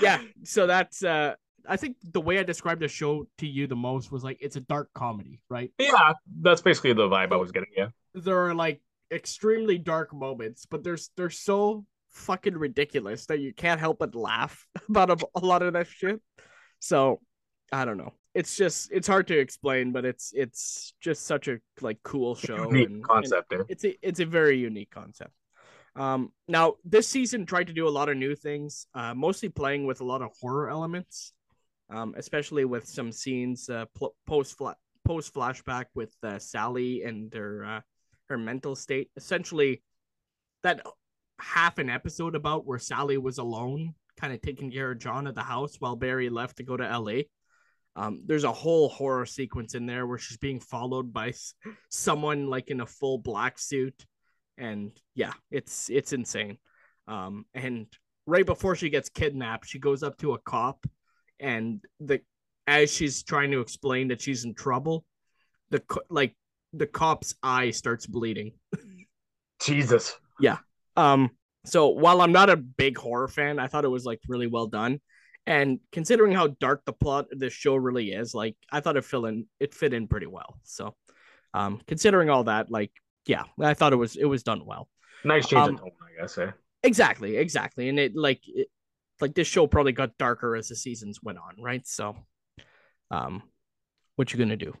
yeah. 0.00 0.22
So 0.44 0.66
that's 0.66 1.02
uh 1.02 1.34
I 1.68 1.76
think 1.76 1.96
the 2.02 2.20
way 2.20 2.38
I 2.38 2.42
described 2.42 2.80
the 2.80 2.88
show 2.88 3.26
to 3.38 3.46
you 3.46 3.66
the 3.66 3.76
most 3.76 4.10
was 4.10 4.24
like 4.24 4.38
it's 4.40 4.56
a 4.56 4.60
dark 4.60 4.90
comedy, 4.94 5.40
right? 5.50 5.70
Yeah, 5.78 6.14
that's 6.40 6.62
basically 6.62 6.94
the 6.94 7.08
vibe 7.08 7.32
I 7.32 7.36
was 7.36 7.52
getting. 7.52 7.70
Yeah. 7.76 7.88
There 8.14 8.38
are 8.46 8.54
like 8.54 8.80
extremely 9.10 9.78
dark 9.78 10.14
moments, 10.14 10.66
but 10.66 10.82
there's 10.82 11.10
they're 11.16 11.30
so 11.30 11.84
fucking 12.10 12.56
ridiculous 12.56 13.26
that 13.26 13.40
you 13.40 13.52
can't 13.52 13.80
help 13.80 13.98
but 13.98 14.14
laugh 14.14 14.66
about 14.88 15.10
a, 15.10 15.26
a 15.34 15.44
lot 15.44 15.62
of 15.62 15.74
that 15.74 15.86
shit. 15.86 16.20
So 16.80 17.20
I 17.72 17.84
don't 17.84 17.98
know. 17.98 18.14
It's 18.34 18.56
just 18.56 18.90
it's 18.92 19.08
hard 19.08 19.26
to 19.28 19.38
explain, 19.38 19.92
but 19.92 20.04
it's 20.04 20.32
it's 20.34 20.94
just 21.00 21.26
such 21.26 21.48
a 21.48 21.58
like 21.80 21.98
cool 22.02 22.34
show. 22.34 22.64
Unique 22.70 22.88
and, 22.88 23.04
concept. 23.04 23.52
And 23.52 23.64
it's 23.68 23.84
a 23.84 23.96
it's 24.06 24.20
a 24.20 24.26
very 24.26 24.58
unique 24.58 24.90
concept. 24.90 25.32
Um, 25.96 26.32
now 26.46 26.74
this 26.84 27.08
season 27.08 27.46
tried 27.46 27.68
to 27.68 27.72
do 27.72 27.88
a 27.88 27.90
lot 27.90 28.08
of 28.08 28.16
new 28.16 28.34
things, 28.34 28.86
uh, 28.94 29.14
mostly 29.14 29.48
playing 29.48 29.86
with 29.86 30.00
a 30.00 30.04
lot 30.04 30.22
of 30.22 30.30
horror 30.40 30.70
elements, 30.70 31.32
um, 31.90 32.14
especially 32.16 32.64
with 32.64 32.86
some 32.86 33.12
scenes 33.12 33.68
uh, 33.68 33.86
pl- 33.94 34.14
post 34.26 34.60
post 35.04 35.34
flashback 35.34 35.86
with 35.94 36.14
uh, 36.22 36.38
Sally 36.38 37.02
and 37.02 37.32
her 37.34 37.64
uh, 37.64 37.80
her 38.28 38.38
mental 38.38 38.76
state. 38.76 39.10
Essentially, 39.16 39.82
that 40.62 40.82
half 41.40 41.78
an 41.78 41.90
episode 41.90 42.34
about 42.34 42.66
where 42.66 42.78
Sally 42.78 43.18
was 43.18 43.38
alone, 43.38 43.94
kind 44.16 44.32
of 44.32 44.40
taking 44.42 44.70
care 44.70 44.90
of 44.92 44.98
John 44.98 45.26
at 45.26 45.34
the 45.34 45.42
house 45.42 45.76
while 45.78 45.96
Barry 45.96 46.28
left 46.28 46.58
to 46.58 46.62
go 46.62 46.76
to 46.76 46.98
LA. 46.98 47.22
Um, 47.96 48.22
there's 48.26 48.44
a 48.44 48.52
whole 48.52 48.88
horror 48.88 49.26
sequence 49.26 49.74
in 49.74 49.86
there 49.86 50.06
where 50.06 50.18
she's 50.18 50.36
being 50.36 50.60
followed 50.60 51.12
by 51.12 51.32
someone 51.88 52.46
like 52.46 52.70
in 52.70 52.80
a 52.80 52.86
full 52.86 53.18
black 53.18 53.58
suit, 53.58 54.06
and 54.58 54.92
yeah, 55.14 55.32
it's 55.50 55.88
it's 55.88 56.12
insane. 56.12 56.58
Um, 57.06 57.46
and 57.54 57.86
right 58.26 58.44
before 58.44 58.76
she 58.76 58.90
gets 58.90 59.08
kidnapped, 59.08 59.68
she 59.68 59.78
goes 59.78 60.02
up 60.02 60.18
to 60.18 60.34
a 60.34 60.38
cop, 60.38 60.86
and 61.40 61.82
the 62.00 62.20
as 62.66 62.92
she's 62.92 63.22
trying 63.22 63.50
to 63.52 63.60
explain 63.60 64.08
that 64.08 64.20
she's 64.20 64.44
in 64.44 64.54
trouble, 64.54 65.04
the 65.70 65.82
like 66.10 66.34
the 66.72 66.86
cop's 66.86 67.34
eye 67.42 67.70
starts 67.70 68.06
bleeding. 68.06 68.52
Jesus. 69.60 70.16
Yeah. 70.38 70.58
Um. 70.96 71.30
So 71.64 71.88
while 71.88 72.20
I'm 72.20 72.32
not 72.32 72.50
a 72.50 72.56
big 72.56 72.98
horror 72.98 73.28
fan, 73.28 73.58
I 73.58 73.66
thought 73.66 73.84
it 73.84 73.88
was 73.88 74.04
like 74.04 74.20
really 74.28 74.46
well 74.46 74.66
done. 74.66 75.00
And 75.46 75.80
considering 75.92 76.32
how 76.32 76.48
dark 76.48 76.82
the 76.84 76.92
plot 76.92 77.28
of 77.32 77.38
this 77.38 77.54
show 77.54 77.74
really 77.74 78.12
is, 78.12 78.34
like 78.34 78.56
I 78.70 78.80
thought 78.80 78.96
it 78.96 79.04
fit 79.04 79.24
in 79.24 79.46
it 79.58 79.74
fit 79.74 79.94
in 79.94 80.08
pretty 80.08 80.26
well. 80.26 80.58
So 80.64 80.94
um 81.54 81.80
considering 81.86 82.28
all 82.28 82.44
that, 82.44 82.70
like 82.70 82.92
yeah, 83.28 83.44
I 83.60 83.74
thought 83.74 83.92
it 83.92 83.96
was 83.96 84.16
it 84.16 84.24
was 84.24 84.42
done 84.42 84.64
well. 84.66 84.88
Nice 85.24 85.46
change 85.46 85.68
um, 85.68 85.74
of 85.74 85.80
tone, 85.80 85.90
I 86.02 86.22
guess. 86.22 86.38
Eh? 86.38 86.50
Exactly, 86.82 87.36
exactly. 87.36 87.88
And 87.88 87.98
it 87.98 88.16
like 88.16 88.40
it, 88.46 88.68
like 89.20 89.34
this 89.34 89.46
show 89.46 89.66
probably 89.66 89.92
got 89.92 90.16
darker 90.18 90.56
as 90.56 90.68
the 90.68 90.76
seasons 90.76 91.20
went 91.22 91.38
on, 91.38 91.62
right? 91.62 91.86
So 91.86 92.16
um 93.10 93.42
what 94.16 94.32
you 94.32 94.38
gonna 94.38 94.56
do? 94.56 94.74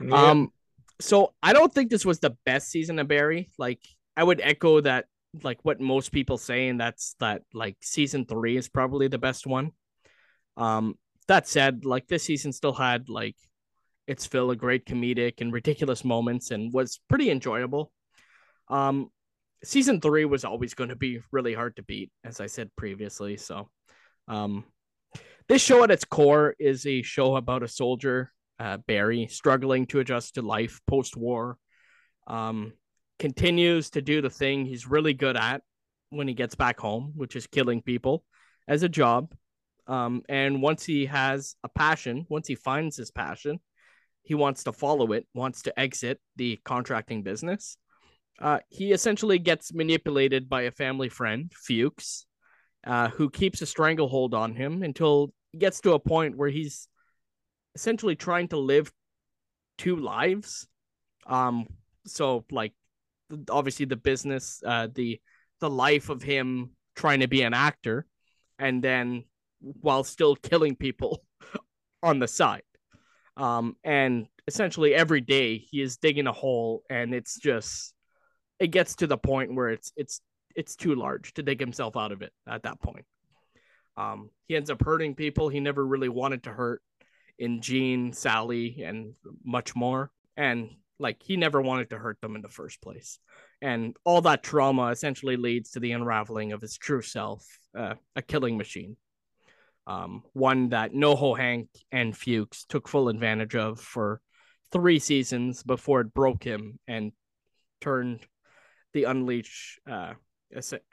Yeah. 0.00 0.30
Um 0.30 0.52
so 1.00 1.34
I 1.42 1.52
don't 1.52 1.72
think 1.72 1.90
this 1.90 2.04
was 2.04 2.20
the 2.20 2.36
best 2.44 2.68
season 2.68 2.98
of 2.98 3.08
Barry. 3.08 3.50
Like 3.58 3.80
I 4.16 4.22
would 4.22 4.40
echo 4.40 4.80
that 4.82 5.06
like 5.42 5.58
what 5.62 5.80
most 5.80 6.12
people 6.12 6.38
say, 6.38 6.68
and 6.68 6.80
that's 6.80 7.16
that 7.20 7.42
like 7.52 7.76
season 7.80 8.26
three 8.26 8.56
is 8.56 8.68
probably 8.68 9.08
the 9.08 9.18
best 9.18 9.46
one. 9.46 9.72
Um, 10.56 10.96
that 11.28 11.48
said, 11.48 11.84
like 11.84 12.06
this 12.08 12.24
season 12.24 12.52
still 12.52 12.72
had 12.72 13.08
like 13.08 13.36
its 14.06 14.26
fill 14.26 14.50
of 14.50 14.58
great 14.58 14.86
comedic 14.86 15.40
and 15.40 15.52
ridiculous 15.52 16.04
moments 16.04 16.50
and 16.50 16.72
was 16.72 17.00
pretty 17.08 17.30
enjoyable. 17.30 17.92
Um, 18.68 19.10
season 19.64 20.00
three 20.00 20.24
was 20.24 20.44
always 20.44 20.74
going 20.74 20.90
to 20.90 20.96
be 20.96 21.20
really 21.32 21.54
hard 21.54 21.76
to 21.76 21.82
beat, 21.82 22.10
as 22.24 22.40
I 22.40 22.46
said 22.46 22.70
previously. 22.76 23.36
So, 23.36 23.68
um, 24.28 24.64
this 25.48 25.62
show 25.62 25.84
at 25.84 25.90
its 25.90 26.04
core 26.04 26.56
is 26.58 26.86
a 26.86 27.02
show 27.02 27.36
about 27.36 27.62
a 27.62 27.68
soldier, 27.68 28.32
uh, 28.58 28.78
Barry, 28.78 29.28
struggling 29.28 29.86
to 29.86 30.00
adjust 30.00 30.34
to 30.34 30.42
life 30.42 30.80
post 30.86 31.16
war. 31.16 31.56
Um, 32.26 32.72
continues 33.18 33.90
to 33.90 34.02
do 34.02 34.20
the 34.20 34.30
thing 34.30 34.66
he's 34.66 34.88
really 34.88 35.14
good 35.14 35.36
at 35.36 35.62
when 36.10 36.28
he 36.28 36.34
gets 36.34 36.54
back 36.54 36.78
home, 36.78 37.12
which 37.14 37.36
is 37.36 37.46
killing 37.46 37.80
people 37.80 38.24
as 38.66 38.82
a 38.82 38.88
job. 38.88 39.32
Um, 39.86 40.22
and 40.28 40.60
once 40.60 40.84
he 40.84 41.06
has 41.06 41.54
a 41.62 41.68
passion, 41.68 42.26
once 42.28 42.48
he 42.48 42.56
finds 42.56 42.96
his 42.96 43.12
passion, 43.12 43.60
he 44.26 44.34
wants 44.34 44.64
to 44.64 44.72
follow 44.72 45.12
it, 45.12 45.24
wants 45.34 45.62
to 45.62 45.80
exit 45.80 46.20
the 46.34 46.58
contracting 46.64 47.22
business. 47.22 47.78
Uh, 48.40 48.58
he 48.68 48.90
essentially 48.90 49.38
gets 49.38 49.72
manipulated 49.72 50.48
by 50.48 50.62
a 50.62 50.72
family 50.72 51.08
friend, 51.08 51.52
Fuchs, 51.54 52.26
uh, 52.84 53.08
who 53.10 53.30
keeps 53.30 53.62
a 53.62 53.66
stranglehold 53.66 54.34
on 54.34 54.56
him 54.56 54.82
until 54.82 55.32
he 55.52 55.58
gets 55.58 55.80
to 55.80 55.92
a 55.92 56.00
point 56.00 56.36
where 56.36 56.48
he's 56.48 56.88
essentially 57.76 58.16
trying 58.16 58.48
to 58.48 58.58
live 58.58 58.92
two 59.78 59.94
lives. 59.94 60.66
Um, 61.26 61.68
so 62.04 62.44
like 62.50 62.72
obviously 63.48 63.86
the 63.86 63.96
business, 63.96 64.60
uh, 64.66 64.88
the 64.92 65.20
the 65.60 65.70
life 65.70 66.08
of 66.08 66.20
him 66.20 66.70
trying 66.96 67.20
to 67.20 67.28
be 67.28 67.42
an 67.42 67.54
actor, 67.54 68.06
and 68.58 68.82
then 68.82 69.22
while 69.60 70.02
still 70.02 70.34
killing 70.34 70.74
people 70.74 71.22
on 72.02 72.18
the 72.18 72.28
side. 72.28 72.62
Um, 73.36 73.76
and 73.84 74.26
essentially 74.46 74.94
every 74.94 75.20
day 75.20 75.58
he 75.58 75.82
is 75.82 75.96
digging 75.98 76.26
a 76.26 76.32
hole, 76.32 76.82
and 76.88 77.14
it's 77.14 77.38
just 77.38 77.94
it 78.58 78.68
gets 78.68 78.96
to 78.96 79.06
the 79.06 79.18
point 79.18 79.54
where 79.54 79.68
it's 79.68 79.92
it's 79.96 80.20
it's 80.54 80.76
too 80.76 80.94
large 80.94 81.34
to 81.34 81.42
dig 81.42 81.60
himself 81.60 81.96
out 81.96 82.12
of 82.12 82.22
it 82.22 82.32
at 82.48 82.62
that 82.62 82.80
point. 82.80 83.04
Um, 83.96 84.30
he 84.46 84.56
ends 84.56 84.70
up 84.70 84.82
hurting 84.82 85.14
people 85.14 85.48
he 85.48 85.60
never 85.60 85.86
really 85.86 86.08
wanted 86.08 86.44
to 86.44 86.50
hurt 86.50 86.82
in 87.38 87.60
Gene, 87.60 88.12
Sally, 88.12 88.82
and 88.82 89.14
much 89.44 89.74
more. 89.74 90.10
And 90.36 90.70
like 90.98 91.22
he 91.22 91.36
never 91.36 91.60
wanted 91.60 91.90
to 91.90 91.98
hurt 91.98 92.20
them 92.20 92.36
in 92.36 92.42
the 92.42 92.48
first 92.48 92.80
place. 92.80 93.18
And 93.62 93.96
all 94.04 94.22
that 94.22 94.42
trauma 94.42 94.88
essentially 94.88 95.36
leads 95.36 95.72
to 95.72 95.80
the 95.80 95.92
unraveling 95.92 96.52
of 96.52 96.60
his 96.60 96.76
true 96.76 97.02
self, 97.02 97.46
uh, 97.76 97.94
a 98.14 98.22
killing 98.22 98.56
machine. 98.56 98.96
Um, 99.86 100.22
one 100.32 100.70
that 100.70 100.92
NoHo 100.92 101.38
Hank 101.38 101.68
and 101.92 102.16
Fuchs 102.16 102.64
took 102.64 102.88
full 102.88 103.08
advantage 103.08 103.54
of 103.54 103.80
for 103.80 104.20
three 104.72 104.98
seasons 104.98 105.62
before 105.62 106.00
it 106.00 106.12
broke 106.12 106.42
him 106.42 106.78
and 106.88 107.12
turned 107.80 108.26
the 108.92 109.04
unleash, 109.04 109.78
uh, 109.88 110.14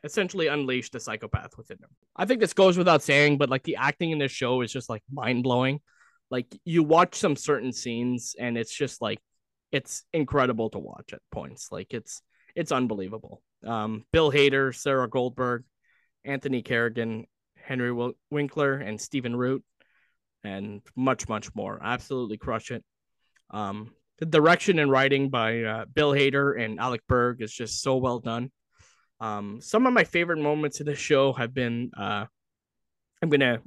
essentially 0.03 0.47
unleashed 0.47 0.93
the 0.93 0.99
psychopath 0.99 1.57
within 1.57 1.77
him. 1.77 1.89
I 2.15 2.25
think 2.25 2.39
this 2.39 2.53
goes 2.53 2.77
without 2.77 3.01
saying, 3.01 3.37
but 3.37 3.49
like 3.49 3.63
the 3.63 3.77
acting 3.77 4.11
in 4.11 4.19
this 4.19 4.31
show 4.31 4.61
is 4.61 4.71
just 4.71 4.89
like 4.89 5.01
mind 5.11 5.43
blowing. 5.43 5.79
Like 6.29 6.47
you 6.65 6.83
watch 6.83 7.15
some 7.15 7.35
certain 7.35 7.73
scenes 7.73 8.35
and 8.37 8.57
it's 8.57 8.73
just 8.73 9.01
like 9.01 9.19
it's 9.71 10.03
incredible 10.13 10.69
to 10.71 10.79
watch 10.79 11.13
at 11.13 11.21
points. 11.31 11.69
Like 11.71 11.93
it's 11.93 12.21
it's 12.55 12.71
unbelievable. 12.71 13.41
Um, 13.65 14.05
Bill 14.11 14.31
Hader, 14.31 14.75
Sarah 14.75 15.09
Goldberg, 15.09 15.63
Anthony 16.23 16.61
Carrigan, 16.61 17.25
Henry 17.63 17.91
Winkler, 18.29 18.75
and 18.75 18.99
Stephen 18.99 19.35
Root, 19.35 19.63
and 20.43 20.81
much 20.95 21.27
much 21.29 21.53
more. 21.55 21.79
Absolutely 21.81 22.37
crush 22.37 22.71
it. 22.71 22.83
Um, 23.51 23.93
the 24.19 24.25
direction 24.25 24.79
and 24.79 24.91
writing 24.91 25.29
by 25.29 25.63
uh, 25.63 25.85
Bill 25.85 26.11
Hader 26.11 26.59
and 26.59 26.79
Alec 26.79 27.01
Berg 27.07 27.41
is 27.41 27.53
just 27.53 27.81
so 27.81 27.97
well 27.97 28.19
done. 28.19 28.51
Um, 29.19 29.59
some 29.61 29.85
of 29.87 29.93
my 29.93 30.03
favorite 30.03 30.39
moments 30.39 30.79
of 30.79 30.85
the 30.85 30.95
show 30.95 31.33
have 31.33 31.53
been. 31.53 31.91
Uh, 31.97 32.25
I'm 33.21 33.29
gonna 33.29 33.61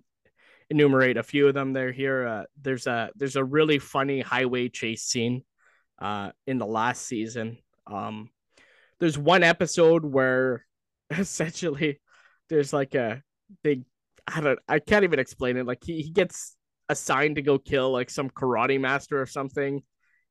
enumerate 0.68 1.16
a 1.16 1.22
few 1.22 1.48
of 1.48 1.54
them. 1.54 1.72
There 1.72 1.92
here. 1.92 2.26
Uh, 2.26 2.44
there's 2.61 2.87
a 2.87 3.11
there's 3.16 3.37
a 3.37 3.44
really 3.44 3.78
funny 3.78 4.20
highway 4.20 4.68
chase 4.68 5.04
scene 5.04 5.44
uh, 5.98 6.32
in 6.46 6.59
the 6.59 6.66
last 6.66 7.06
season. 7.06 7.59
Um, 7.87 8.30
there's 9.00 9.18
one 9.18 9.42
episode 9.42 10.04
where 10.04 10.64
essentially 11.11 12.00
there's 12.48 12.72
like 12.72 12.94
a 12.94 13.22
big 13.62 13.85
I 14.26 14.40
don't 14.40 14.59
I 14.68 14.78
can't 14.78 15.04
even 15.04 15.18
explain 15.18 15.56
it. 15.56 15.66
Like 15.66 15.82
he, 15.85 16.02
he 16.02 16.11
gets 16.11 16.56
assigned 16.88 17.37
to 17.37 17.42
go 17.42 17.59
kill 17.59 17.90
like 17.92 18.11
some 18.11 18.30
karate 18.30 18.80
master 18.80 19.20
or 19.20 19.26
something, 19.26 19.82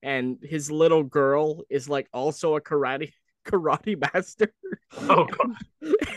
and 0.04 0.38
his 0.42 0.70
little 0.72 1.04
girl 1.04 1.64
is 1.70 1.88
like 1.88 2.08
also 2.14 2.56
a 2.56 2.62
karate 2.62 3.12
karate 3.48 4.00
master. 4.14 4.54
Oh 4.98 5.26
god. 5.38 5.56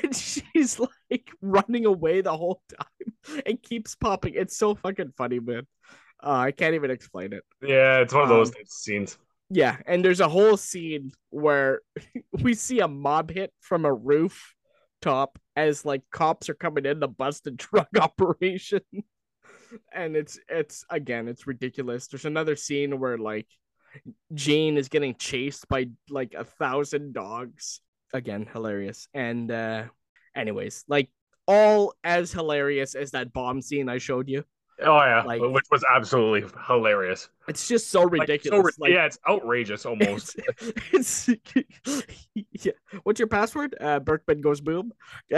and 0.02 0.14
she's 0.14 0.80
like 0.80 1.30
running 1.40 1.86
away 1.86 2.20
the 2.20 2.36
whole 2.36 2.62
time 2.76 3.42
and 3.46 3.62
keeps 3.62 3.94
popping. 3.94 4.34
It's 4.34 4.56
so 4.56 4.74
fucking 4.74 5.12
funny, 5.16 5.40
man. 5.40 5.66
Uh, 6.22 6.30
I 6.30 6.50
can't 6.50 6.74
even 6.74 6.90
explain 6.90 7.32
it. 7.32 7.44
Yeah, 7.62 8.00
it's 8.00 8.12
one 8.12 8.24
of 8.24 8.28
those 8.28 8.48
um, 8.48 8.62
scenes. 8.66 9.18
Yeah, 9.50 9.76
and 9.86 10.04
there's 10.04 10.20
a 10.20 10.28
whole 10.28 10.56
scene 10.56 11.12
where 11.30 11.80
we 12.32 12.54
see 12.54 12.80
a 12.80 12.88
mob 12.88 13.30
hit 13.30 13.52
from 13.60 13.84
a 13.84 13.92
roof 13.92 14.54
top 15.00 15.38
as 15.58 15.84
like 15.84 16.02
cops 16.12 16.48
are 16.48 16.54
coming 16.54 16.86
in 16.86 17.00
to 17.00 17.08
bust 17.08 17.48
a 17.48 17.50
drug 17.50 17.88
operation. 18.00 18.80
and 19.92 20.16
it's 20.16 20.38
it's 20.48 20.84
again, 20.88 21.26
it's 21.26 21.46
ridiculous. 21.46 22.06
There's 22.06 22.24
another 22.24 22.54
scene 22.54 23.00
where 23.00 23.18
like 23.18 23.48
Jane 24.34 24.76
is 24.76 24.88
getting 24.88 25.16
chased 25.16 25.68
by 25.68 25.88
like 26.08 26.34
a 26.34 26.44
thousand 26.44 27.12
dogs. 27.12 27.80
Again, 28.12 28.48
hilarious. 28.52 29.08
And 29.12 29.50
uh 29.50 29.84
anyways, 30.36 30.84
like 30.86 31.10
all 31.48 31.94
as 32.04 32.30
hilarious 32.32 32.94
as 32.94 33.10
that 33.10 33.32
bomb 33.32 33.60
scene 33.60 33.88
I 33.88 33.98
showed 33.98 34.28
you. 34.28 34.44
Oh 34.80 34.98
yeah, 34.98 35.22
like, 35.22 35.40
which 35.40 35.64
was 35.70 35.84
absolutely 35.92 36.48
hilarious. 36.66 37.28
It's 37.48 37.66
just 37.66 37.90
so 37.90 38.04
ridiculous. 38.04 38.64
Like, 38.64 38.74
so, 38.74 38.82
like, 38.82 38.92
yeah, 38.92 39.06
it's 39.06 39.18
outrageous 39.28 39.84
almost. 39.84 40.38
It's, 40.92 41.28
it's 41.28 42.04
yeah. 42.64 42.72
What's 43.02 43.18
your 43.18 43.28
password? 43.28 43.74
Uh, 43.80 43.98
Berkman 43.98 44.40
goes 44.40 44.60
boom. 44.60 44.92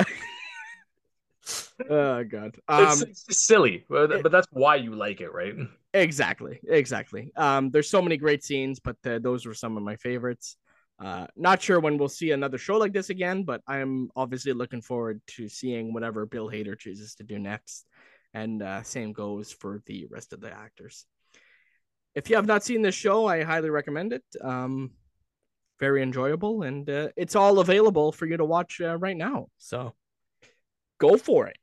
oh 1.89 2.25
god, 2.25 2.59
um, 2.69 2.85
it's, 2.85 3.03
it's 3.03 3.47
silly, 3.47 3.87
but, 3.89 4.23
but 4.23 4.31
that's 4.31 4.47
why 4.51 4.77
you 4.77 4.95
like 4.95 5.23
it, 5.23 5.33
right? 5.33 5.55
Exactly, 5.95 6.61
exactly. 6.69 7.33
Um, 7.37 7.71
there's 7.71 7.89
so 7.89 8.03
many 8.03 8.19
great 8.19 8.45
scenes, 8.45 8.79
but 8.79 8.97
uh, 9.07 9.19
those 9.21 9.47
were 9.47 9.55
some 9.55 9.77
of 9.77 9.83
my 9.83 9.97
favorites. 9.97 10.57
Uh, 11.03 11.27
not 11.35 11.63
sure 11.63 11.81
when 11.81 11.97
we'll 11.97 12.09
see 12.09 12.33
another 12.33 12.59
show 12.59 12.77
like 12.77 12.93
this 12.93 13.09
again, 13.09 13.45
but 13.45 13.63
I'm 13.67 14.11
obviously 14.15 14.53
looking 14.53 14.83
forward 14.83 15.23
to 15.29 15.49
seeing 15.49 15.95
whatever 15.95 16.27
Bill 16.27 16.51
Hader 16.51 16.79
chooses 16.79 17.15
to 17.15 17.23
do 17.23 17.39
next 17.39 17.87
and 18.35 18.63
uh, 18.63 18.83
same 18.83 19.13
goes 19.13 19.53
for 19.53 19.83
the 19.87 20.07
rest 20.11 20.33
of 20.33 20.41
the 20.41 20.53
actors. 20.53 21.07
If 22.15 22.29
you 22.29 22.37
have 22.37 22.47
not 22.47 22.65
seen 22.65 22.83
this 22.83 22.95
show, 22.95 23.27
I 23.27 23.43
highly 23.43 23.71
recommend 23.71 24.13
it. 24.13 24.25
Um, 24.41 24.91
very 25.79 26.03
enjoyable, 26.03 26.63
and 26.63 26.89
uh, 26.89 27.09
it's 27.17 27.37
all 27.37 27.59
available 27.61 28.13
for 28.13 28.27
you 28.27 28.37
to 28.37 28.45
watch 28.45 28.81
uh, 28.81 28.97
right 28.99 29.17
now. 29.17 29.47
So 29.59 29.95
go 30.99 31.17
for 31.17 31.47
it. 31.47 31.57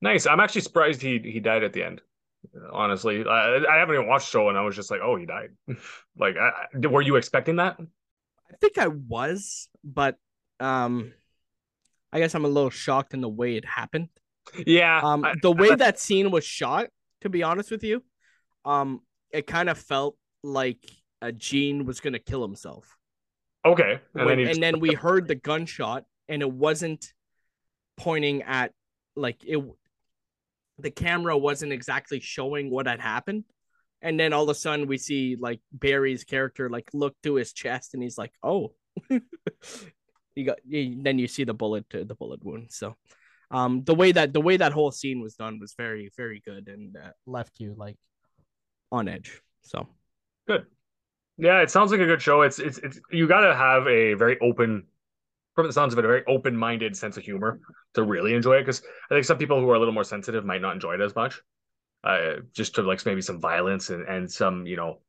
Nice. 0.00 0.26
I'm 0.26 0.40
actually 0.40 0.62
surprised 0.62 1.02
he 1.02 1.18
he 1.18 1.40
died 1.40 1.64
at 1.64 1.72
the 1.72 1.82
end. 1.82 2.00
Honestly, 2.72 3.24
I, 3.24 3.56
I 3.68 3.78
haven't 3.78 3.96
even 3.96 4.06
watched 4.06 4.26
the 4.26 4.38
show, 4.38 4.48
and 4.48 4.56
I 4.56 4.62
was 4.62 4.76
just 4.76 4.90
like, 4.90 5.00
"Oh, 5.02 5.16
he 5.16 5.26
died." 5.26 5.50
like, 6.18 6.36
I, 6.36 6.86
were 6.86 7.02
you 7.02 7.16
expecting 7.16 7.56
that? 7.56 7.76
I 7.80 8.56
think 8.60 8.78
I 8.78 8.86
was, 8.86 9.68
but 9.84 10.16
um, 10.60 11.12
I 12.12 12.20
guess 12.20 12.34
I'm 12.34 12.44
a 12.44 12.48
little 12.48 12.70
shocked 12.70 13.12
in 13.12 13.20
the 13.20 13.28
way 13.28 13.56
it 13.56 13.64
happened. 13.64 14.08
Yeah. 14.66 15.00
Um, 15.02 15.24
I- 15.24 15.34
the 15.40 15.52
way 15.52 15.74
that 15.74 15.98
scene 15.98 16.30
was 16.30 16.44
shot, 16.44 16.88
to 17.22 17.28
be 17.28 17.42
honest 17.42 17.70
with 17.70 17.82
you, 17.84 18.02
um, 18.64 19.00
it 19.30 19.46
kind 19.46 19.68
of 19.68 19.78
felt 19.78 20.16
like 20.42 20.78
a 21.20 21.32
Gene 21.32 21.84
was 21.84 22.00
gonna 22.00 22.18
kill 22.18 22.42
himself. 22.42 22.96
okay. 23.64 24.00
And, 24.14 24.22
And 24.22 24.30
then, 24.30 24.38
he 24.38 24.44
and 24.50 24.62
then 24.62 24.80
we 24.80 24.94
heard 24.94 25.28
the 25.28 25.34
gunshot, 25.34 26.04
and 26.28 26.42
it 26.42 26.50
wasn't 26.50 27.12
pointing 27.96 28.42
at 28.42 28.72
like 29.16 29.44
it. 29.44 29.62
The 30.78 30.90
camera 30.92 31.36
wasn't 31.36 31.72
exactly 31.72 32.20
showing 32.20 32.70
what 32.70 32.86
had 32.86 33.00
happened, 33.00 33.44
and 34.00 34.18
then 34.18 34.32
all 34.32 34.44
of 34.44 34.48
a 34.50 34.54
sudden 34.54 34.86
we 34.86 34.96
see 34.96 35.36
like 35.38 35.60
Barry's 35.72 36.22
character 36.22 36.70
like 36.70 36.88
look 36.94 37.16
to 37.24 37.34
his 37.34 37.52
chest, 37.52 37.94
and 37.94 38.02
he's 38.02 38.16
like, 38.18 38.32
"Oh." 38.42 38.74
you 40.34 40.44
got 40.44 40.58
You, 40.66 41.02
then 41.02 41.18
you 41.18 41.26
see 41.28 41.44
the 41.44 41.54
bullet 41.54 41.88
to 41.90 42.04
the 42.04 42.14
bullet 42.14 42.44
wound 42.44 42.68
so 42.70 42.96
um 43.50 43.82
the 43.84 43.94
way 43.94 44.12
that 44.12 44.32
the 44.32 44.40
way 44.40 44.56
that 44.56 44.72
whole 44.72 44.90
scene 44.90 45.20
was 45.20 45.34
done 45.34 45.58
was 45.58 45.74
very 45.74 46.10
very 46.16 46.42
good 46.44 46.68
and 46.68 46.96
uh, 46.96 47.10
left 47.26 47.60
you 47.60 47.74
like 47.76 47.96
on 48.92 49.08
edge 49.08 49.40
so 49.62 49.86
good. 50.46 50.64
Yeah, 51.36 51.60
it 51.60 51.70
sounds 51.70 51.92
like 51.92 52.00
a 52.00 52.06
good 52.06 52.22
show. 52.22 52.42
It's 52.42 52.58
it's 52.58 52.78
it's 52.78 52.98
you 53.12 53.28
got 53.28 53.42
to 53.42 53.54
have 53.54 53.86
a 53.86 54.14
very 54.14 54.38
open, 54.40 54.84
from 55.54 55.66
the 55.66 55.72
sounds 55.72 55.92
of 55.92 55.98
it, 55.98 56.04
a 56.04 56.08
very 56.08 56.24
open-minded 56.26 56.96
sense 56.96 57.16
of 57.16 57.22
humor 57.22 57.60
to 57.94 58.02
really 58.02 58.34
enjoy 58.34 58.56
it. 58.56 58.62
Because 58.62 58.82
I 59.10 59.14
think 59.14 59.24
some 59.24 59.38
people 59.38 59.60
who 59.60 59.70
are 59.70 59.74
a 59.74 59.78
little 59.78 59.94
more 59.94 60.04
sensitive 60.04 60.44
might 60.44 60.62
not 60.62 60.74
enjoy 60.74 60.94
it 60.94 61.00
as 61.00 61.14
much. 61.14 61.40
Uh, 62.02 62.36
just 62.52 62.74
to 62.76 62.82
like 62.82 63.04
maybe 63.06 63.20
some 63.20 63.40
violence 63.40 63.90
and 63.90 64.02
and 64.08 64.30
some 64.30 64.66
you 64.66 64.76
know, 64.76 65.00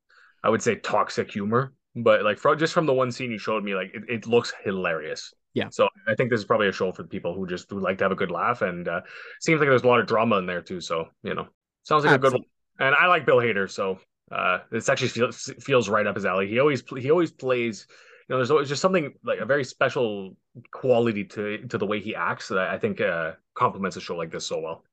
I 0.44 0.50
would 0.50 0.62
say 0.62 0.76
toxic 0.76 1.30
humor. 1.32 1.72
But 1.96 2.22
like 2.22 2.38
from 2.38 2.58
just 2.58 2.74
from 2.74 2.86
the 2.86 2.94
one 2.94 3.10
scene 3.10 3.32
you 3.32 3.38
showed 3.38 3.64
me, 3.64 3.74
like 3.74 3.90
it, 3.94 4.02
it 4.08 4.26
looks 4.26 4.52
hilarious. 4.62 5.34
Yeah. 5.54 5.68
So 5.70 5.88
I 6.06 6.14
think 6.14 6.30
this 6.30 6.40
is 6.40 6.46
probably 6.46 6.68
a 6.68 6.72
show 6.72 6.92
for 6.92 7.02
the 7.02 7.08
people 7.08 7.34
who 7.34 7.46
just 7.46 7.72
would 7.72 7.82
like 7.82 7.98
to 7.98 8.04
have 8.04 8.12
a 8.12 8.16
good 8.16 8.30
laugh, 8.30 8.62
and 8.62 8.86
uh, 8.86 9.00
seems 9.40 9.60
like 9.60 9.68
there's 9.68 9.82
a 9.82 9.86
lot 9.86 10.00
of 10.00 10.06
drama 10.06 10.36
in 10.38 10.46
there 10.46 10.62
too. 10.62 10.80
So 10.80 11.08
you 11.22 11.34
know, 11.34 11.48
sounds 11.82 12.04
like 12.04 12.14
a 12.14 12.18
good 12.18 12.32
one. 12.32 12.44
And 12.78 12.94
I 12.94 13.06
like 13.06 13.26
Bill 13.26 13.38
Hader, 13.38 13.68
so 13.70 13.98
uh, 14.30 14.58
this 14.70 14.88
actually 14.88 15.08
feels 15.08 15.52
feels 15.60 15.88
right 15.88 16.06
up 16.06 16.14
his 16.16 16.24
alley. 16.24 16.48
He 16.48 16.58
always 16.58 16.82
he 16.96 17.10
always 17.10 17.32
plays. 17.32 17.86
You 18.28 18.34
know, 18.34 18.38
there's 18.38 18.52
always 18.52 18.68
just 18.68 18.80
something 18.80 19.12
like 19.24 19.40
a 19.40 19.44
very 19.44 19.64
special 19.64 20.36
quality 20.70 21.24
to 21.24 21.66
to 21.66 21.78
the 21.78 21.86
way 21.86 22.00
he 22.00 22.14
acts 22.14 22.48
that 22.48 22.68
I 22.68 22.78
think 22.78 23.00
uh, 23.00 23.32
complements 23.54 23.96
a 23.96 24.00
show 24.00 24.16
like 24.16 24.30
this 24.30 24.46
so 24.46 24.60
well. 24.60 24.84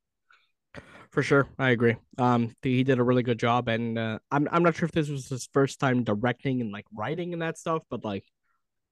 for 1.12 1.24
sure 1.24 1.48
i 1.58 1.70
agree 1.70 1.96
um 2.17 2.54
he 2.62 2.84
did 2.84 3.00
a 3.00 3.04
really 3.04 3.24
good 3.24 3.39
job 3.39 3.67
and 3.67 3.98
uh, 3.98 4.20
i'm 4.32 4.48
i'm 4.52 4.63
not 4.63 4.76
sure 4.76 4.86
if 4.86 4.91
this 4.91 5.10
was 5.10 5.30
his 5.30 5.48
first 5.54 5.80
time 5.80 6.04
directing 6.04 6.62
and 6.62 6.72
like 6.72 6.86
writing 6.93 7.34
and 7.34 7.41
that 7.41 7.58
stuff 7.58 7.82
but 7.89 8.04
like 8.04 8.26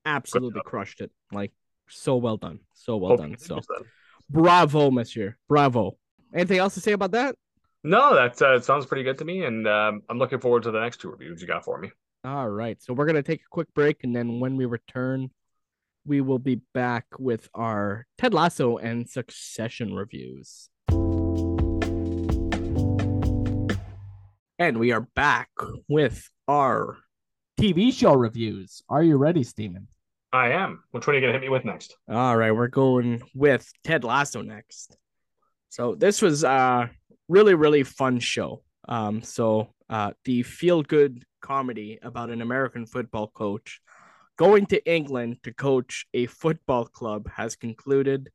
absolutely 0.06 0.62
crushed 0.66 1.02
it 1.02 1.12
like 1.32 1.52
so 1.90 2.16
well 2.16 2.38
done 2.38 2.60
so 2.74 2.98
well 2.98 3.12
Hope 3.12 3.20
done 3.20 3.32
he 3.32 3.38
so 3.38 3.60
bravo 4.30 4.92
monsieur 4.92 5.36
bravo 5.48 5.98
anything 6.34 6.58
else 6.58 6.74
to 6.76 6.80
say 6.80 6.92
about 6.94 7.12
that 7.12 7.36
No, 7.84 8.16
that 8.16 8.42
uh, 8.42 8.60
sounds 8.60 8.88
pretty 8.88 9.04
good 9.04 9.20
to 9.20 9.26
me, 9.26 9.46
and 9.46 9.68
um, 9.68 10.02
I'm 10.10 10.18
looking 10.18 10.40
forward 10.40 10.64
to 10.64 10.72
the 10.72 10.80
next 10.80 11.02
two 11.02 11.12
reviews 11.12 11.40
you 11.40 11.46
got 11.46 11.64
for 11.64 11.78
me. 11.78 11.92
All 12.24 12.50
right. 12.50 12.82
So 12.82 12.94
we're 12.94 13.06
going 13.06 13.16
to 13.16 13.22
take 13.22 13.42
a 13.42 13.50
quick 13.52 13.72
break. 13.76 14.04
And 14.04 14.16
then 14.16 14.40
when 14.40 14.58
we 14.58 14.66
return, 14.66 15.30
we 16.04 16.20
will 16.20 16.40
be 16.40 16.62
back 16.74 17.06
with 17.20 17.48
our 17.54 18.08
Ted 18.18 18.34
Lasso 18.34 18.78
and 18.78 19.08
Succession 19.08 19.94
reviews. 19.94 20.70
And 24.58 24.80
we 24.80 24.92
are 24.92 25.08
back 25.16 25.50
with 25.88 26.28
our 26.48 26.98
TV 27.60 27.94
show 27.94 28.16
reviews. 28.16 28.82
Are 28.90 29.04
you 29.04 29.18
ready, 29.18 29.44
Steven? 29.44 29.88
I 30.36 30.50
am. 30.50 30.84
Which 30.92 31.08
one 31.08 31.16
are 31.16 31.20
you 31.20 31.22
gonna 31.22 31.34
hit 31.34 31.42
me 31.42 31.50
with 31.50 31.66
next? 31.66 31.98
All 32.10 32.36
right. 32.36 32.52
We're 32.52 32.68
going 32.68 33.22
with 33.34 33.70
Ted 33.84 34.04
Lasso 34.04 34.42
next. 34.42 34.98
So 35.70 35.96
this 35.96 36.22
was 36.22 36.44
a 36.44 36.90
really, 37.28 37.54
really 37.54 37.84
fun 37.84 38.20
show. 38.20 38.64
Um, 38.88 39.22
so 39.22 39.70
uh, 39.90 40.12
the 40.26 40.44
feel 40.44 40.82
good 40.82 41.24
comedy 41.42 42.00
about 42.02 42.30
an 42.30 42.42
American 42.42 42.86
football 42.86 43.28
coach 43.28 43.80
going 44.38 44.66
to 44.68 44.92
England 44.92 45.38
to 45.44 45.54
coach 45.54 46.06
a 46.14 46.26
football 46.26 46.86
club 46.86 47.30
has 47.30 47.56
concluded. 47.56 48.30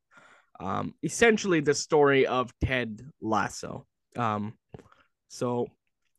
Um, 0.58 0.94
essentially, 1.02 1.60
the 1.60 1.74
story 1.74 2.26
of 2.26 2.52
Ted 2.62 3.00
Lasso. 3.20 3.86
Um, 4.16 4.54
so, 5.28 5.68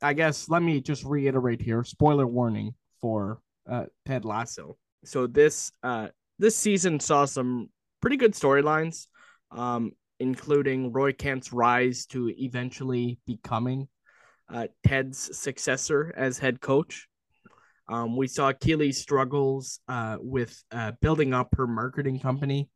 I 0.01 0.13
guess 0.13 0.49
let 0.49 0.63
me 0.63 0.81
just 0.81 1.03
reiterate 1.03 1.61
here: 1.61 1.83
spoiler 1.83 2.25
warning 2.25 2.73
for 3.01 3.39
uh, 3.69 3.85
Ted 4.05 4.25
Lasso. 4.25 4.77
So 5.03 5.27
this 5.27 5.71
uh, 5.83 6.09
this 6.39 6.55
season 6.55 6.99
saw 6.99 7.25
some 7.25 7.69
pretty 8.01 8.17
good 8.17 8.33
storylines, 8.33 9.07
um, 9.51 9.91
including 10.19 10.91
Roy 10.91 11.13
Kent's 11.13 11.53
rise 11.53 12.05
to 12.07 12.29
eventually 12.37 13.19
becoming 13.25 13.87
uh, 14.51 14.67
Ted's 14.85 15.37
successor 15.37 16.13
as 16.15 16.37
head 16.37 16.61
coach. 16.61 17.07
Um, 17.87 18.15
we 18.15 18.27
saw 18.27 18.53
Keeley's 18.53 18.99
struggles 18.99 19.79
uh, 19.87 20.17
with 20.19 20.63
uh, 20.71 20.93
building 21.01 21.33
up 21.33 21.49
her 21.57 21.67
marketing 21.67 22.19
company. 22.19 22.69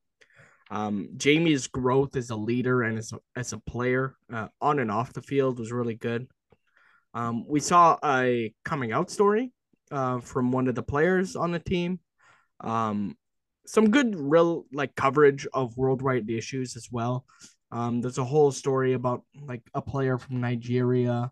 Um, 0.72 1.10
Jamie's 1.16 1.68
growth 1.68 2.16
as 2.16 2.32
a 2.32 2.36
leader 2.36 2.82
and 2.82 2.98
as 2.98 3.14
a, 3.14 3.20
as 3.36 3.54
a 3.54 3.60
player 3.60 4.16
uh, 4.34 4.48
on 4.60 4.80
and 4.80 4.92
off 4.92 5.14
the 5.14 5.22
field 5.22 5.60
was 5.60 5.72
really 5.72 5.96
good. 5.96 6.28
Um, 7.14 7.46
we 7.48 7.60
saw 7.60 7.98
a 8.04 8.54
coming 8.66 8.92
out 8.92 9.10
story 9.10 9.54
uh, 9.92 10.20
from 10.20 10.52
one 10.52 10.68
of 10.68 10.76
the 10.76 10.84
players 10.84 11.36
on 11.36 11.52
the 11.52 11.60
team. 11.60 12.00
Um, 12.62 13.18
some 13.66 13.90
good, 13.90 14.16
real 14.16 14.66
like 14.72 14.96
coverage 14.96 15.48
of 15.54 15.78
worldwide 15.78 16.30
issues 16.30 16.76
as 16.76 16.88
well. 16.92 17.26
Um, 17.72 18.02
there's 18.02 18.20
a 18.20 18.24
whole 18.24 18.52
story 18.52 18.94
about 18.94 19.24
like 19.42 19.64
a 19.74 19.82
player 19.82 20.18
from 20.18 20.42
Nigeria 20.42 21.32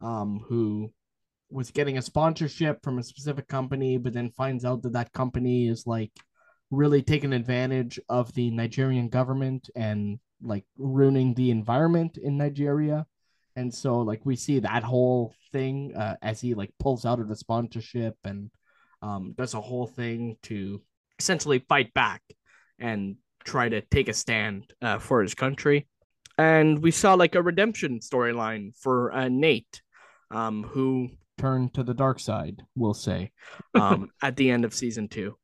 um, 0.00 0.44
who 0.48 0.92
was 1.50 1.70
getting 1.70 1.98
a 1.98 2.02
sponsorship 2.02 2.82
from 2.82 2.98
a 2.98 3.02
specific 3.02 3.46
company, 3.48 3.98
but 3.98 4.12
then 4.12 4.30
finds 4.30 4.64
out 4.64 4.82
that 4.82 4.94
that 4.94 5.12
company 5.12 5.68
is 5.68 5.86
like 5.86 6.12
really 6.70 7.02
taking 7.02 7.32
advantage 7.32 8.00
of 8.08 8.32
the 8.32 8.50
Nigerian 8.50 9.08
government 9.08 9.68
and 9.76 10.18
like 10.40 10.64
ruining 10.78 11.34
the 11.34 11.50
environment 11.50 12.16
in 12.16 12.38
Nigeria. 12.38 13.06
And 13.54 13.72
so 13.72 13.98
like 13.98 14.24
we 14.24 14.34
see 14.34 14.60
that 14.60 14.82
whole 14.82 15.34
thing 15.52 15.94
uh, 15.94 16.16
as 16.22 16.40
he 16.40 16.54
like 16.54 16.72
pulls 16.78 17.04
out 17.04 17.20
of 17.20 17.28
the 17.28 17.36
sponsorship 17.36 18.16
and 18.24 18.50
um, 19.02 19.34
does 19.36 19.54
a 19.54 19.60
whole 19.60 19.86
thing 19.86 20.36
to 20.44 20.80
essentially 21.18 21.58
fight 21.68 21.92
back 21.92 22.22
and 22.78 23.16
try 23.44 23.68
to 23.68 23.80
take 23.80 24.08
a 24.08 24.12
stand 24.12 24.72
uh, 24.80 24.98
for 24.98 25.22
his 25.22 25.34
country. 25.34 25.88
And 26.38 26.82
we 26.82 26.90
saw 26.90 27.14
like 27.14 27.34
a 27.34 27.42
redemption 27.42 28.00
storyline 28.00 28.74
for 28.76 29.12
uh, 29.12 29.28
Nate, 29.28 29.82
um, 30.30 30.62
who 30.62 31.10
turned 31.38 31.74
to 31.74 31.82
the 31.82 31.94
dark 31.94 32.20
side, 32.20 32.62
we'll 32.74 32.94
say, 32.94 33.32
um, 33.74 34.10
at 34.22 34.36
the 34.36 34.50
end 34.50 34.64
of 34.64 34.72
season 34.72 35.08
two. 35.08 35.36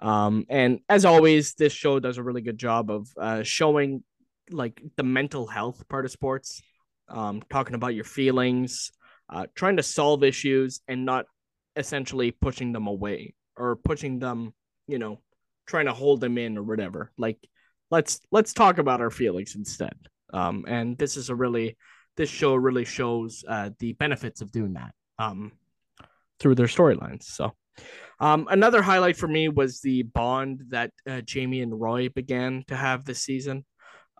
Um, 0.00 0.44
and 0.48 0.80
as 0.88 1.04
always, 1.04 1.54
this 1.54 1.72
show 1.72 1.98
does 1.98 2.18
a 2.18 2.22
really 2.22 2.42
good 2.42 2.58
job 2.58 2.90
of 2.90 3.08
uh, 3.18 3.42
showing 3.42 4.04
like 4.50 4.80
the 4.96 5.02
mental 5.02 5.46
health 5.46 5.88
part 5.88 6.04
of 6.04 6.10
sports, 6.10 6.62
um, 7.08 7.42
talking 7.50 7.74
about 7.74 7.94
your 7.94 8.04
feelings, 8.04 8.92
uh, 9.28 9.46
trying 9.54 9.78
to 9.78 9.82
solve 9.82 10.22
issues, 10.22 10.80
and 10.86 11.04
not 11.04 11.26
essentially 11.76 12.30
pushing 12.30 12.72
them 12.72 12.86
away 12.86 13.34
or 13.56 13.76
pushing 13.76 14.18
them, 14.18 14.54
you 14.86 14.98
know, 14.98 15.20
trying 15.66 15.86
to 15.86 15.92
hold 15.92 16.20
them 16.20 16.38
in 16.38 16.56
or 16.58 16.62
whatever. 16.62 17.12
Like, 17.18 17.38
let's 17.90 18.20
let's 18.30 18.52
talk 18.52 18.78
about 18.78 19.00
our 19.00 19.10
feelings 19.10 19.54
instead. 19.54 19.96
Um, 20.32 20.64
and 20.66 20.98
this 20.98 21.16
is 21.16 21.30
a 21.30 21.34
really 21.34 21.76
this 22.16 22.30
show 22.30 22.54
really 22.54 22.84
shows 22.84 23.44
uh, 23.46 23.70
the 23.78 23.92
benefits 23.92 24.40
of 24.40 24.50
doing 24.50 24.74
that 24.74 24.92
um, 25.18 25.52
through 26.40 26.54
their 26.54 26.66
storylines. 26.66 27.24
So, 27.24 27.52
um, 28.20 28.48
another 28.50 28.82
highlight 28.82 29.16
for 29.16 29.28
me 29.28 29.48
was 29.48 29.80
the 29.80 30.02
bond 30.02 30.62
that 30.68 30.90
uh, 31.08 31.20
Jamie 31.20 31.60
and 31.60 31.78
Roy 31.78 32.08
began 32.08 32.64
to 32.68 32.76
have 32.76 33.04
this 33.04 33.22
season, 33.22 33.64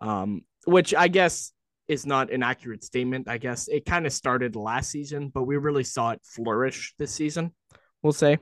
um, 0.02 0.42
which 0.66 0.94
I 0.94 1.08
guess 1.08 1.52
is 1.88 2.06
not 2.06 2.32
an 2.32 2.42
accurate 2.42 2.84
statement. 2.84 3.28
I 3.28 3.38
guess 3.38 3.68
it 3.68 3.84
kind 3.84 4.06
of 4.06 4.12
started 4.12 4.56
last 4.56 4.90
season, 4.90 5.28
but 5.28 5.44
we 5.44 5.56
really 5.56 5.84
saw 5.84 6.10
it 6.10 6.20
flourish 6.24 6.94
this 6.98 7.12
season. 7.12 7.52
We'll 8.02 8.12
say. 8.12 8.38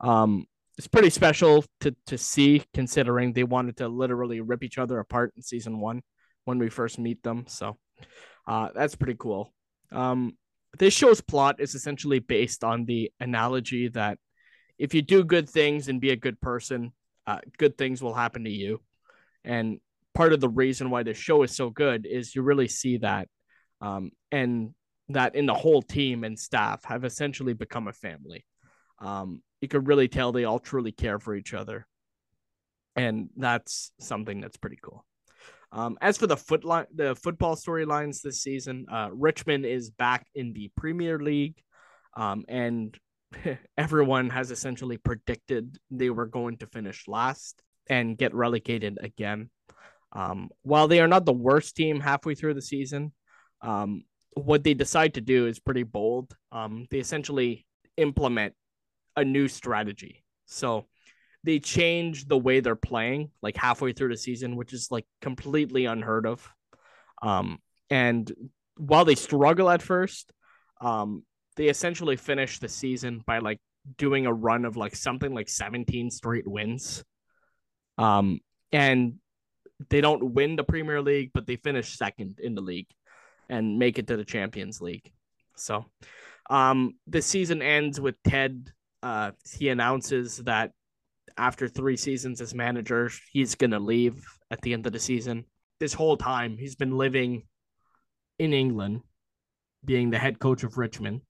Um, 0.00 0.46
it's 0.78 0.88
pretty 0.88 1.10
special 1.10 1.64
to 1.80 1.94
to 2.06 2.16
see, 2.16 2.62
considering 2.72 3.32
they 3.32 3.44
wanted 3.44 3.76
to 3.78 3.88
literally 3.88 4.40
rip 4.40 4.62
each 4.62 4.78
other 4.78 4.98
apart 4.98 5.32
in 5.36 5.42
season 5.42 5.80
one 5.80 6.02
when 6.44 6.58
we 6.58 6.70
first 6.70 6.98
meet 6.98 7.22
them. 7.22 7.44
So, 7.48 7.76
uh, 8.46 8.68
that's 8.74 8.94
pretty 8.94 9.16
cool. 9.18 9.52
Um, 9.92 10.38
this 10.78 10.94
show's 10.94 11.20
plot 11.20 11.56
is 11.58 11.74
essentially 11.74 12.20
based 12.20 12.64
on 12.64 12.84
the 12.84 13.12
analogy 13.20 13.88
that 13.88 14.18
if 14.78 14.94
you 14.94 15.02
do 15.02 15.24
good 15.24 15.50
things 15.50 15.88
and 15.88 16.00
be 16.00 16.10
a 16.10 16.16
good 16.16 16.40
person, 16.40 16.92
uh, 17.26 17.40
good 17.58 17.76
things 17.76 18.02
will 18.02 18.14
happen 18.14 18.44
to 18.44 18.50
you. 18.50 18.80
And 19.44 19.80
part 20.20 20.34
of 20.34 20.40
the 20.40 20.50
reason 20.50 20.90
why 20.90 21.02
this 21.02 21.16
show 21.16 21.42
is 21.42 21.56
so 21.56 21.70
good 21.70 22.04
is 22.04 22.34
you 22.34 22.42
really 22.42 22.68
see 22.68 22.98
that, 22.98 23.26
um, 23.80 24.10
and 24.30 24.74
that 25.08 25.34
in 25.34 25.46
the 25.46 25.54
whole 25.54 25.80
team 25.80 26.24
and 26.24 26.38
staff 26.38 26.84
have 26.84 27.06
essentially 27.06 27.54
become 27.54 27.88
a 27.88 27.92
family. 27.94 28.44
Um, 28.98 29.40
you 29.62 29.68
could 29.68 29.88
really 29.88 30.08
tell 30.08 30.30
they 30.30 30.44
all 30.44 30.58
truly 30.58 30.92
care 30.92 31.18
for 31.18 31.34
each 31.34 31.54
other. 31.54 31.86
And 32.96 33.30
that's 33.34 33.92
something 33.98 34.42
that's 34.42 34.58
pretty 34.58 34.78
cool. 34.82 35.06
Um, 35.72 35.96
as 36.02 36.18
for 36.18 36.26
the 36.26 36.36
foot 36.36 36.66
line, 36.66 36.84
the 36.94 37.14
football 37.14 37.56
storylines 37.56 38.20
this 38.20 38.42
season, 38.42 38.84
uh, 38.92 39.08
Richmond 39.14 39.64
is 39.64 39.88
back 39.88 40.26
in 40.34 40.52
the 40.52 40.70
Premier 40.76 41.18
League, 41.18 41.56
um, 42.14 42.44
and 42.46 42.94
everyone 43.78 44.28
has 44.28 44.50
essentially 44.50 44.98
predicted 44.98 45.78
they 45.90 46.10
were 46.10 46.26
going 46.26 46.58
to 46.58 46.66
finish 46.66 47.08
last 47.08 47.62
and 47.88 48.18
get 48.18 48.34
relegated 48.34 48.98
again. 49.00 49.48
Um, 50.12 50.50
while 50.62 50.88
they 50.88 51.00
are 51.00 51.08
not 51.08 51.24
the 51.24 51.32
worst 51.32 51.76
team 51.76 52.00
halfway 52.00 52.34
through 52.34 52.54
the 52.54 52.62
season, 52.62 53.12
um, 53.62 54.04
what 54.34 54.64
they 54.64 54.74
decide 54.74 55.14
to 55.14 55.20
do 55.20 55.46
is 55.46 55.58
pretty 55.58 55.82
bold. 55.82 56.34
Um, 56.52 56.86
they 56.90 56.98
essentially 56.98 57.66
implement 57.96 58.54
a 59.16 59.24
new 59.24 59.48
strategy. 59.48 60.24
So 60.46 60.86
they 61.44 61.58
change 61.58 62.26
the 62.26 62.38
way 62.38 62.60
they're 62.60 62.76
playing 62.76 63.30
like 63.42 63.56
halfway 63.56 63.92
through 63.92 64.10
the 64.10 64.16
season, 64.16 64.56
which 64.56 64.72
is 64.72 64.88
like 64.90 65.06
completely 65.20 65.86
unheard 65.86 66.26
of. 66.26 66.48
Um, 67.22 67.58
and 67.88 68.30
while 68.76 69.04
they 69.04 69.14
struggle 69.14 69.70
at 69.70 69.82
first, 69.82 70.32
um, 70.80 71.24
they 71.56 71.68
essentially 71.68 72.16
finish 72.16 72.58
the 72.58 72.68
season 72.68 73.22
by 73.26 73.38
like 73.38 73.58
doing 73.96 74.26
a 74.26 74.32
run 74.32 74.64
of 74.64 74.76
like 74.76 74.94
something 74.94 75.34
like 75.34 75.48
17 75.48 76.10
straight 76.10 76.46
wins. 76.46 77.04
Um, 77.98 78.40
and 78.72 79.14
they 79.88 80.00
don't 80.00 80.34
win 80.34 80.56
the 80.56 80.64
Premier 80.64 81.00
League, 81.00 81.30
but 81.32 81.46
they 81.46 81.56
finish 81.56 81.96
second 81.96 82.38
in 82.42 82.54
the 82.54 82.60
league 82.60 82.88
and 83.48 83.78
make 83.78 83.98
it 83.98 84.06
to 84.08 84.16
the 84.16 84.24
Champions 84.24 84.80
League. 84.80 85.10
So, 85.56 85.86
um, 86.48 86.94
the 87.06 87.22
season 87.22 87.62
ends 87.62 88.00
with 88.00 88.16
Ted. 88.22 88.70
Uh, 89.02 89.32
he 89.54 89.68
announces 89.68 90.38
that 90.38 90.72
after 91.36 91.68
three 91.68 91.96
seasons 91.96 92.40
as 92.40 92.54
manager, 92.54 93.10
he's 93.32 93.54
gonna 93.54 93.80
leave 93.80 94.22
at 94.50 94.60
the 94.60 94.72
end 94.72 94.86
of 94.86 94.92
the 94.92 94.98
season. 94.98 95.44
This 95.78 95.94
whole 95.94 96.16
time, 96.16 96.58
he's 96.58 96.74
been 96.74 96.98
living 96.98 97.44
in 98.38 98.52
England, 98.52 99.00
being 99.84 100.10
the 100.10 100.18
head 100.18 100.38
coach 100.38 100.62
of 100.62 100.76
Richmond, 100.76 101.22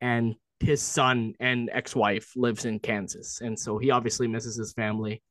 and 0.00 0.36
his 0.60 0.82
son 0.82 1.34
and 1.40 1.70
ex-wife 1.72 2.32
lives 2.36 2.64
in 2.64 2.78
Kansas, 2.78 3.40
and 3.40 3.58
so 3.58 3.78
he 3.78 3.90
obviously 3.90 4.28
misses 4.28 4.56
his 4.56 4.72
family. 4.72 5.22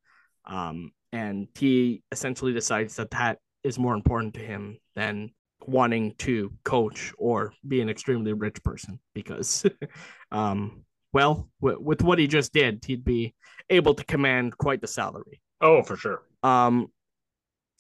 Um, 0.46 0.92
and 1.12 1.48
he 1.56 2.04
essentially 2.12 2.54
decides 2.54 2.96
that 2.96 3.12
that 3.12 3.40
is 3.64 3.80
more 3.80 3.94
important 3.94 4.34
to 4.36 4.40
him 4.40 4.78
than 4.96 5.32
wanting 5.66 6.14
to 6.16 6.52
coach 6.64 7.14
or 7.18 7.54
be 7.68 7.82
an 7.82 7.90
extremely 7.90 8.34
rich 8.34 8.64
person 8.64 9.00
because 9.14 9.66
um 10.32 10.84
well 11.14 11.50
w- 11.62 11.80
with 11.82 12.02
what 12.02 12.20
he 12.20 12.28
just 12.28 12.54
did 12.54 12.84
he'd 12.86 13.04
be 13.04 13.34
able 13.70 13.94
to 13.94 14.06
command 14.06 14.58
quite 14.58 14.82
the 14.82 14.88
salary. 14.88 15.42
Oh 15.60 15.84
for 15.84 15.98
sure. 15.98 16.22
Um 16.44 16.88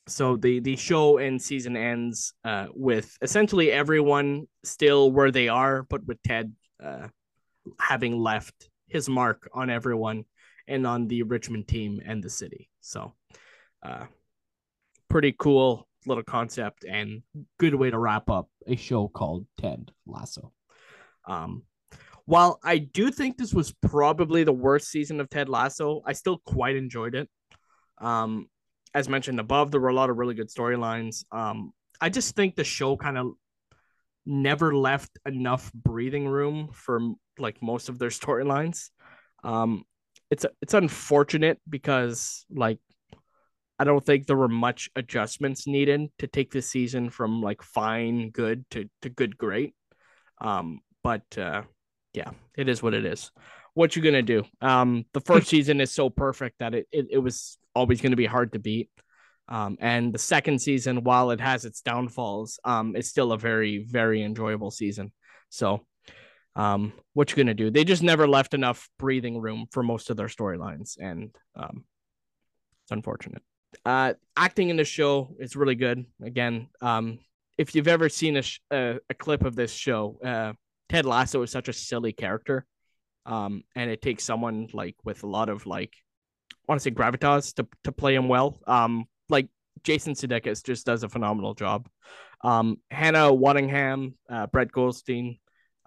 so 0.08 0.36
the 0.38 0.60
the 0.60 0.76
show 0.76 1.18
and 1.18 1.42
season 1.42 1.78
ends 1.78 2.34
uh 2.44 2.68
with 2.74 3.18
essentially 3.22 3.72
everyone 3.72 4.48
still 4.64 5.12
where 5.12 5.32
they 5.32 5.48
are 5.48 5.84
but 5.84 6.04
with 6.06 6.22
ted 6.24 6.54
uh 6.84 7.08
having 7.80 8.18
left 8.18 8.70
his 8.88 9.10
mark 9.10 9.50
on 9.54 9.70
everyone 9.70 10.24
and 10.68 10.86
on 10.86 11.08
the 11.08 11.24
richmond 11.24 11.68
team 11.68 12.02
and 12.06 12.24
the 12.24 12.30
city 12.30 12.70
so 12.82 13.14
uh 13.84 14.06
pretty 15.10 15.34
cool 15.38 15.88
little 16.08 16.24
concept 16.24 16.86
and 16.86 17.22
good 17.60 17.76
way 17.76 17.90
to 17.90 18.00
wrap 18.00 18.30
up 18.30 18.50
a 18.66 18.76
show 18.76 19.08
called 19.08 19.46
Ted 19.60 19.92
Lasso. 20.06 20.54
Um, 21.28 21.64
while 22.26 22.60
I 22.64 22.78
do 22.78 23.12
think 23.12 23.38
this 23.38 23.54
was 23.54 23.74
probably 23.82 24.44
the 24.44 24.54
worst 24.54 24.90
season 24.90 25.20
of 25.20 25.30
Ted 25.30 25.50
Lasso, 25.50 26.02
I 26.06 26.14
still 26.14 26.42
quite 26.46 26.76
enjoyed 26.76 27.16
it. 27.16 27.30
Um, 28.00 28.48
as 28.94 29.10
mentioned 29.10 29.40
above, 29.40 29.72
there 29.72 29.80
were 29.80 29.90
a 29.90 29.94
lot 29.94 30.10
of 30.10 30.18
really 30.18 30.34
good 30.34 30.50
storylines. 30.50 31.24
Um, 31.32 31.72
I 32.02 32.10
just 32.10 32.36
think 32.36 32.56
the 32.56 32.64
show 32.64 32.98
kind 32.98 33.18
of 33.18 33.32
never 34.26 34.76
left 34.76 35.12
enough 35.26 35.72
breathing 35.74 36.28
room 36.28 36.70
for 36.74 37.00
like 37.38 37.62
most 37.62 37.90
of 37.90 37.98
their 37.98 38.10
storylines. 38.10 38.90
Um, 39.44 39.84
it's 40.30 40.46
it's 40.62 40.74
unfortunate 40.74 41.60
because 41.70 42.46
like 42.50 42.80
I 43.80 43.84
don't 43.84 44.04
think 44.04 44.26
there 44.26 44.38
were 44.38 44.48
much 44.48 44.90
adjustments 44.96 45.68
needed 45.68 46.10
to 46.20 46.28
take 46.28 46.52
this 46.52 46.70
season 46.70 47.10
from 47.10 47.42
like 47.42 47.62
fine, 47.62 48.32
good 48.32 48.66
to, 48.72 48.90
to 49.04 49.10
good, 49.10 49.38
great. 49.38 49.76
Um, 50.42 50.82
but 51.04 51.38
uh, 51.38 51.62
yeah, 52.14 52.32
it 52.56 52.68
is 52.70 52.82
what 52.82 52.96
it 52.96 53.06
is. 53.06 53.32
What 53.76 53.96
you 53.96 54.02
gonna 54.02 54.24
do? 54.24 54.44
Um, 54.62 55.06
the 55.14 55.22
first 55.22 55.48
season 55.50 55.80
is 55.80 55.92
so 55.92 56.10
perfect 56.10 56.60
that 56.60 56.74
it, 56.74 56.88
it, 56.92 57.08
it 57.12 57.18
was 57.20 57.58
always 57.76 58.02
gonna 58.02 58.16
be 58.16 58.26
hard 58.26 58.54
to 58.54 58.60
beat. 58.60 58.90
Um, 59.48 59.78
and 59.80 60.12
the 60.12 60.20
second 60.20 60.60
season, 60.60 61.04
while 61.04 61.32
it 61.32 61.40
has 61.40 61.64
its 61.64 61.82
downfalls, 61.82 62.60
um, 62.66 62.96
it's 62.96 63.08
still 63.08 63.32
a 63.32 63.38
very, 63.38 63.86
very 63.88 64.24
enjoyable 64.24 64.72
season. 64.72 65.14
So, 65.50 65.86
um, 66.58 66.92
what 67.14 67.30
you 67.30 67.38
gonna 67.38 67.54
do? 67.54 67.70
They 67.70 67.84
just 67.84 68.04
never 68.04 68.28
left 68.28 68.54
enough 68.54 68.90
breathing 68.98 69.40
room 69.40 69.68
for 69.72 69.84
most 69.84 70.10
of 70.10 70.18
their 70.18 70.28
storylines, 70.28 70.98
and 71.00 71.34
um, 71.56 71.86
it's 72.84 72.92
unfortunate. 72.92 73.44
Uh, 73.86 74.14
acting 74.36 74.70
in 74.70 74.78
the 74.78 74.84
show 74.84 75.36
is 75.40 75.56
really 75.56 75.76
good. 75.76 76.06
Again, 76.24 76.68
um, 76.82 77.20
if 77.58 77.76
you've 77.76 77.88
ever 77.88 78.10
seen 78.10 78.38
a, 78.38 78.42
sh- 78.42 78.60
a, 78.72 78.98
a 79.10 79.14
clip 79.14 79.44
of 79.44 79.56
this 79.56 79.72
show, 79.72 80.20
uh, 80.24 80.54
Ted 80.90 81.06
Lasso 81.06 81.42
is 81.44 81.52
such 81.52 81.68
a 81.68 81.74
silly 81.74 82.12
character, 82.12 82.66
um, 83.26 83.64
and 83.76 83.92
it 83.92 84.02
takes 84.02 84.24
someone 84.24 84.68
like 84.74 84.96
with 85.04 85.24
a 85.24 85.28
lot 85.28 85.50
of 85.50 85.66
like, 85.68 85.94
I 86.52 86.56
want 86.68 86.82
to 86.82 86.84
say 86.84 86.92
gravitas 86.92 87.54
to 87.56 87.68
to 87.84 87.92
play 87.92 88.16
him 88.16 88.30
well. 88.30 88.60
Um, 88.66 89.06
like 89.30 89.48
Jason 89.84 90.14
Sudeikis 90.14 90.66
just 90.66 90.86
does 90.86 91.04
a 91.04 91.10
phenomenal 91.10 91.54
job. 91.54 91.88
Um, 92.42 92.78
Hannah 92.90 93.32
Waddingham, 93.32 94.14
uh, 94.30 94.48
Brett 94.48 94.72
Goldstein, 94.72 95.38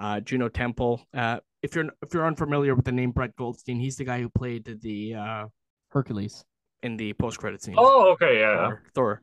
uh, 0.00 0.20
Juno 0.20 0.48
Temple. 0.48 1.06
Uh, 1.14 1.38
if 1.62 1.74
you're 1.74 1.86
if 2.02 2.14
you're 2.14 2.26
unfamiliar 2.26 2.74
with 2.74 2.84
the 2.84 2.92
name 2.92 3.12
Brett 3.12 3.36
Goldstein, 3.36 3.78
he's 3.78 3.96
the 3.96 4.04
guy 4.04 4.20
who 4.20 4.30
played 4.30 4.80
the 4.82 5.14
uh, 5.14 5.44
Hercules 5.90 6.44
in 6.82 6.96
the 6.96 7.12
post 7.12 7.38
credit 7.38 7.62
scene. 7.62 7.74
Oh, 7.76 8.12
okay, 8.12 8.40
yeah. 8.40 8.56
Thor, 8.56 8.82
Thor. 8.94 9.22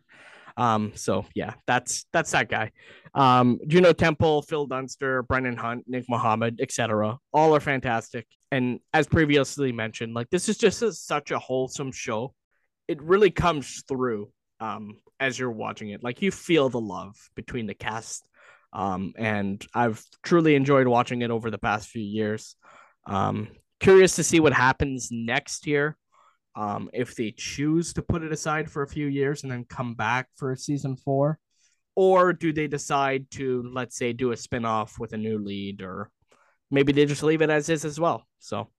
Um, 0.57 0.91
so 0.95 1.25
yeah, 1.35 1.53
that's 1.67 2.05
that's 2.13 2.31
that 2.31 2.49
guy. 2.49 2.71
Um, 3.13 3.59
Juno 3.67 3.93
Temple, 3.93 4.41
Phil 4.43 4.65
Dunster, 4.65 5.23
Brendan 5.23 5.55
Hunt, 5.55 5.85
Nick 5.87 6.05
Mohammed, 6.09 6.59
etc. 6.61 7.17
All 7.31 7.55
are 7.55 7.59
fantastic. 7.59 8.27
And 8.51 8.79
as 8.93 9.07
previously 9.07 9.71
mentioned, 9.71 10.13
like 10.13 10.29
this 10.29 10.49
is 10.49 10.57
just 10.57 10.81
a, 10.81 10.91
such 10.91 11.31
a 11.31 11.39
wholesome 11.39 11.91
show. 11.91 12.33
It 12.87 13.01
really 13.01 13.31
comes 13.31 13.83
through 13.87 14.29
um 14.59 14.97
as 15.19 15.37
you're 15.37 15.51
watching 15.51 15.89
it. 15.89 16.03
Like 16.03 16.21
you 16.21 16.31
feel 16.31 16.69
the 16.69 16.81
love 16.81 17.15
between 17.35 17.67
the 17.67 17.75
cast. 17.75 18.26
Um, 18.73 19.13
and 19.17 19.65
I've 19.73 20.03
truly 20.23 20.55
enjoyed 20.55 20.87
watching 20.87 21.21
it 21.21 21.31
over 21.31 21.49
the 21.49 21.57
past 21.57 21.89
few 21.89 22.03
years. 22.03 22.55
Um, 23.05 23.49
curious 23.79 24.15
to 24.17 24.23
see 24.23 24.39
what 24.39 24.53
happens 24.53 25.09
next 25.11 25.65
year 25.65 25.97
um, 26.55 26.89
if 26.91 27.15
they 27.15 27.31
choose 27.31 27.93
to 27.93 28.01
put 28.01 28.23
it 28.23 28.31
aside 28.31 28.69
for 28.69 28.81
a 28.81 28.87
few 28.87 29.05
years 29.05 29.43
and 29.43 29.51
then 29.51 29.63
come 29.63 29.93
back 29.93 30.27
for 30.35 30.55
season 30.55 30.95
four, 30.95 31.39
or 31.95 32.33
do 32.33 32.51
they 32.51 32.67
decide 32.67 33.29
to, 33.31 33.69
let's 33.73 33.95
say, 33.95 34.11
do 34.11 34.31
a 34.31 34.37
spin-off 34.37 34.99
with 34.99 35.13
a 35.13 35.17
new 35.17 35.37
lead, 35.37 35.81
or 35.81 36.09
maybe 36.71 36.91
they 36.91 37.05
just 37.05 37.23
leave 37.23 37.41
it 37.41 37.49
as 37.49 37.69
is 37.69 37.85
as 37.85 37.99
well. 37.99 38.25
So, 38.39 38.69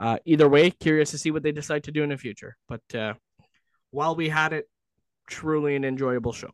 uh, 0.00 0.18
either 0.24 0.48
way, 0.48 0.70
curious 0.70 1.12
to 1.12 1.18
see 1.18 1.30
what 1.30 1.44
they 1.44 1.52
decide 1.52 1.84
to 1.84 1.92
do 1.92 2.02
in 2.02 2.10
the 2.10 2.16
future. 2.16 2.56
But 2.68 2.94
uh, 2.94 3.14
while 3.90 4.16
we 4.16 4.28
had 4.28 4.52
it, 4.52 4.68
truly 5.28 5.76
an 5.76 5.84
enjoyable 5.84 6.32
show. 6.32 6.50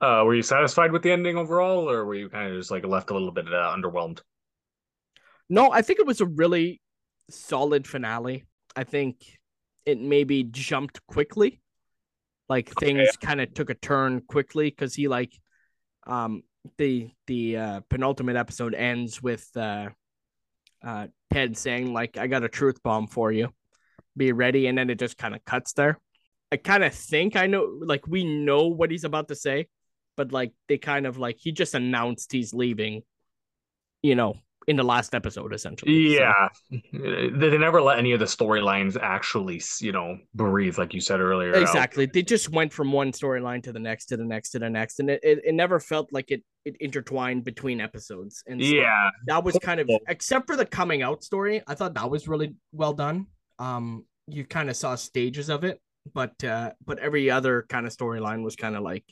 Uh, 0.00 0.22
were 0.24 0.34
you 0.34 0.42
satisfied 0.42 0.92
with 0.92 1.02
the 1.02 1.12
ending 1.12 1.36
overall, 1.36 1.90
or 1.90 2.04
were 2.06 2.14
you 2.14 2.28
kind 2.28 2.50
of 2.50 2.58
just 2.58 2.70
like 2.70 2.86
left 2.86 3.10
a 3.10 3.12
little 3.12 3.32
bit 3.32 3.46
uh, 3.46 3.76
underwhelmed? 3.76 4.20
No, 5.48 5.70
I 5.70 5.82
think 5.82 5.98
it 5.98 6.06
was 6.06 6.20
a 6.20 6.26
really 6.26 6.80
solid 7.28 7.86
finale. 7.86 8.44
I 8.74 8.84
think 8.84 9.16
it 9.84 10.00
maybe 10.00 10.44
jumped 10.44 11.04
quickly. 11.06 11.60
Like 12.48 12.70
things 12.80 13.08
okay. 13.08 13.26
kind 13.26 13.40
of 13.40 13.52
took 13.54 13.70
a 13.70 13.74
turn 13.74 14.22
quickly 14.26 14.70
because 14.70 14.94
he 14.94 15.08
like 15.08 15.32
um 16.06 16.42
the 16.78 17.10
the 17.26 17.56
uh, 17.56 17.80
penultimate 17.88 18.36
episode 18.36 18.74
ends 18.74 19.22
with 19.22 19.48
uh 19.56 19.88
uh 20.84 21.06
Ted 21.32 21.56
saying 21.56 21.92
like 21.92 22.16
I 22.16 22.26
got 22.26 22.42
a 22.42 22.48
truth 22.48 22.82
bomb 22.82 23.06
for 23.06 23.30
you. 23.30 23.50
Be 24.16 24.32
ready 24.32 24.66
and 24.66 24.76
then 24.76 24.90
it 24.90 24.98
just 24.98 25.16
kind 25.16 25.34
of 25.34 25.44
cuts 25.44 25.72
there. 25.74 25.98
I 26.50 26.56
kind 26.56 26.82
of 26.82 26.92
think 26.92 27.36
I 27.36 27.46
know 27.46 27.78
like 27.80 28.06
we 28.06 28.24
know 28.24 28.66
what 28.66 28.90
he's 28.90 29.04
about 29.04 29.28
to 29.28 29.36
say, 29.36 29.68
but 30.20 30.32
like 30.32 30.52
they 30.68 30.76
kind 30.76 31.06
of 31.06 31.16
like 31.16 31.38
he 31.38 31.50
just 31.50 31.74
announced 31.74 32.30
he's 32.30 32.52
leaving, 32.52 33.00
you 34.02 34.14
know, 34.14 34.34
in 34.68 34.76
the 34.76 34.82
last 34.82 35.14
episode, 35.14 35.54
essentially. 35.54 36.14
Yeah, 36.14 36.48
so. 36.70 36.76
they 36.92 37.56
never 37.56 37.80
let 37.80 37.98
any 37.98 38.12
of 38.12 38.20
the 38.20 38.26
storylines 38.26 38.98
actually, 39.00 39.62
you 39.80 39.92
know, 39.92 40.18
breathe, 40.34 40.76
like 40.76 40.92
you 40.92 41.00
said 41.00 41.20
earlier. 41.20 41.54
Exactly, 41.54 42.04
out. 42.04 42.12
they 42.12 42.20
just 42.20 42.50
went 42.50 42.70
from 42.70 42.92
one 42.92 43.12
storyline 43.12 43.62
to 43.62 43.72
the 43.72 43.78
next, 43.78 44.06
to 44.06 44.18
the 44.18 44.24
next, 44.24 44.50
to 44.50 44.58
the 44.58 44.68
next, 44.68 45.00
and 45.00 45.08
it, 45.08 45.20
it, 45.22 45.38
it 45.42 45.54
never 45.54 45.80
felt 45.80 46.12
like 46.12 46.30
it 46.30 46.42
it 46.66 46.76
intertwined 46.80 47.44
between 47.44 47.80
episodes. 47.80 48.42
And 48.46 48.62
so 48.62 48.68
yeah, 48.68 49.08
that 49.24 49.42
was 49.42 49.56
kind 49.62 49.80
of 49.80 49.88
except 50.06 50.46
for 50.46 50.54
the 50.54 50.66
coming 50.66 51.00
out 51.00 51.24
story. 51.24 51.62
I 51.66 51.74
thought 51.74 51.94
that 51.94 52.10
was 52.10 52.28
really 52.28 52.56
well 52.72 52.92
done. 52.92 53.26
Um, 53.58 54.04
you 54.26 54.44
kind 54.44 54.68
of 54.68 54.76
saw 54.76 54.96
stages 54.96 55.48
of 55.48 55.64
it, 55.64 55.80
but 56.12 56.44
uh, 56.44 56.72
but 56.84 56.98
every 56.98 57.30
other 57.30 57.64
kind 57.70 57.86
of 57.86 57.96
storyline 57.96 58.44
was 58.44 58.54
kind 58.54 58.76
of 58.76 58.82
like 58.82 59.06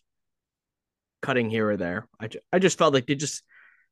cutting 1.22 1.50
here 1.50 1.70
or 1.70 1.76
there. 1.76 2.06
I, 2.20 2.28
ju- 2.28 2.40
I 2.52 2.58
just 2.58 2.78
felt 2.78 2.94
like 2.94 3.06
they 3.06 3.14
just 3.14 3.42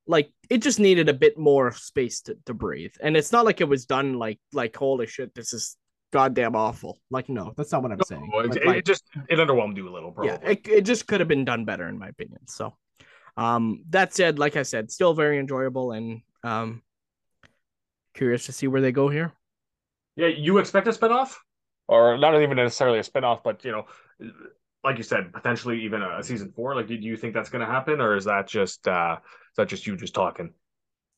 like 0.07 0.31
it 0.49 0.59
just 0.59 0.79
needed 0.79 1.09
a 1.09 1.15
bit 1.15 1.39
more 1.39 1.73
space 1.73 2.23
to, 2.23 2.37
to 2.47 2.55
breathe. 2.55 2.95
And 3.01 3.17
it's 3.17 3.33
not 3.33 3.45
like 3.45 3.61
it 3.61 3.69
was 3.69 3.87
done 3.87 4.19
like 4.19 4.39
like 4.53 4.77
holy 4.77 5.07
shit, 5.07 5.35
this 5.35 5.53
is 5.53 5.77
goddamn 6.13 6.57
awful. 6.57 6.99
Like 7.11 7.29
no, 7.29 7.53
that's 7.57 7.73
not 7.73 7.83
what 7.83 7.93
I'm 7.93 7.99
no, 7.99 8.05
saying. 8.07 8.31
It, 8.33 8.67
like, 8.67 8.79
it, 8.79 8.87
just 8.87 9.05
it 9.29 9.39
underwhelmed 9.39 9.77
you 9.77 9.89
a 9.89 9.91
little, 9.91 10.13
probably. 10.13 10.33
Yeah, 10.33 10.51
it, 10.51 10.69
it 10.69 10.83
just 10.83 11.07
could 11.07 11.21
have 11.21 11.29
been 11.29 11.45
done 11.45 11.65
better 11.65 11.89
in 11.89 11.99
my 11.99 12.09
opinion. 12.09 12.47
So 12.47 12.75
um 13.37 13.85
that 13.91 14.15
said, 14.15 14.39
like 14.39 14.57
I 14.57 14.63
said, 14.63 14.91
still 14.91 15.15
very 15.15 15.39
enjoyable 15.39 15.93
and 15.93 16.23
um 16.45 16.83
curious 18.15 18.47
to 18.47 18.53
see 18.53 18.67
where 18.67 18.81
they 18.81 18.93
go 18.93 19.09
here. 19.09 19.33
Yeah, 20.15 20.29
you 20.29 20.59
expect 20.59 20.87
a 20.87 20.91
spinoff? 20.91 21.37
Or 21.89 22.17
not 22.19 22.41
even 22.41 22.57
necessarily 22.57 22.99
a 22.99 23.03
spinoff, 23.03 23.43
but 23.45 23.65
you 23.65 23.71
know, 23.71 23.87
like 24.87 24.97
you 24.97 25.03
said, 25.03 25.33
potentially 25.33 25.83
even 25.83 26.01
a 26.01 26.23
season 26.23 26.53
four. 26.55 26.77
Like, 26.77 26.87
do 26.87 26.95
you 26.95 27.17
think 27.17 27.35
that's 27.35 27.51
going 27.51 27.67
to 27.67 27.71
happen, 27.71 28.01
or 28.01 28.17
is 28.17 28.25
that 28.25 28.47
just 28.47 28.87
uh, 28.87 29.17
is 29.21 29.57
that 29.57 29.69
just 29.69 29.87
you 29.87 29.97
just 29.97 30.15
talking? 30.15 30.55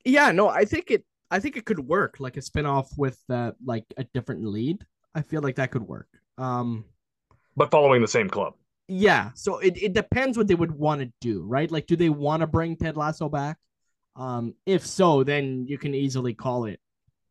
Yeah, 0.04 0.32
no, 0.32 0.48
I 0.48 0.64
think 0.64 0.90
it. 0.90 1.04
I 1.30 1.38
think 1.38 1.58
it 1.58 1.66
could 1.66 1.78
work, 1.78 2.16
like 2.18 2.38
a 2.38 2.40
spinoff 2.40 2.86
with 2.96 3.18
uh, 3.28 3.52
like 3.64 3.84
a 3.98 4.04
different 4.14 4.46
lead. 4.46 4.84
I 5.14 5.20
feel 5.20 5.42
like 5.42 5.56
that 5.56 5.70
could 5.70 5.82
work. 5.82 6.08
Um, 6.38 6.86
but 7.56 7.70
following 7.70 8.00
the 8.00 8.08
same 8.08 8.30
club. 8.30 8.54
Yeah, 8.88 9.32
so 9.34 9.58
it, 9.58 9.76
it 9.76 9.92
depends 9.92 10.38
what 10.38 10.48
they 10.48 10.54
would 10.54 10.72
want 10.72 11.02
to 11.02 11.12
do, 11.20 11.44
right? 11.44 11.70
Like, 11.70 11.86
do 11.86 11.94
they 11.94 12.08
want 12.08 12.40
to 12.40 12.46
bring 12.46 12.74
Ted 12.74 12.96
Lasso 12.96 13.28
back? 13.28 13.58
Um, 14.16 14.54
if 14.64 14.86
so, 14.86 15.22
then 15.22 15.66
you 15.68 15.76
can 15.76 15.94
easily 15.94 16.32
call 16.32 16.64
it, 16.64 16.80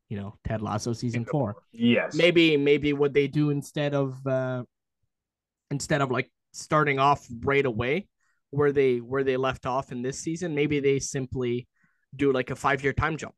you 0.07 0.17
know, 0.17 0.37
Ted 0.47 0.61
Lasso 0.61 0.93
season 0.93 1.25
four. 1.25 1.55
Yes. 1.71 2.13
Maybe, 2.13 2.57
maybe 2.57 2.93
what 2.93 3.13
they 3.13 3.27
do 3.27 3.49
instead 3.49 3.95
of 3.95 4.25
uh, 4.27 4.63
instead 5.71 6.01
of 6.01 6.11
like 6.11 6.31
starting 6.51 6.99
off 6.99 7.25
right 7.41 7.65
away 7.65 8.07
where 8.49 8.71
they 8.71 8.97
where 8.97 9.23
they 9.23 9.37
left 9.37 9.65
off 9.65 9.91
in 9.91 10.01
this 10.01 10.19
season, 10.19 10.55
maybe 10.55 10.79
they 10.79 10.99
simply 10.99 11.67
do 12.15 12.31
like 12.31 12.49
a 12.49 12.55
five 12.55 12.83
year 12.83 12.93
time 12.93 13.17
jump. 13.17 13.35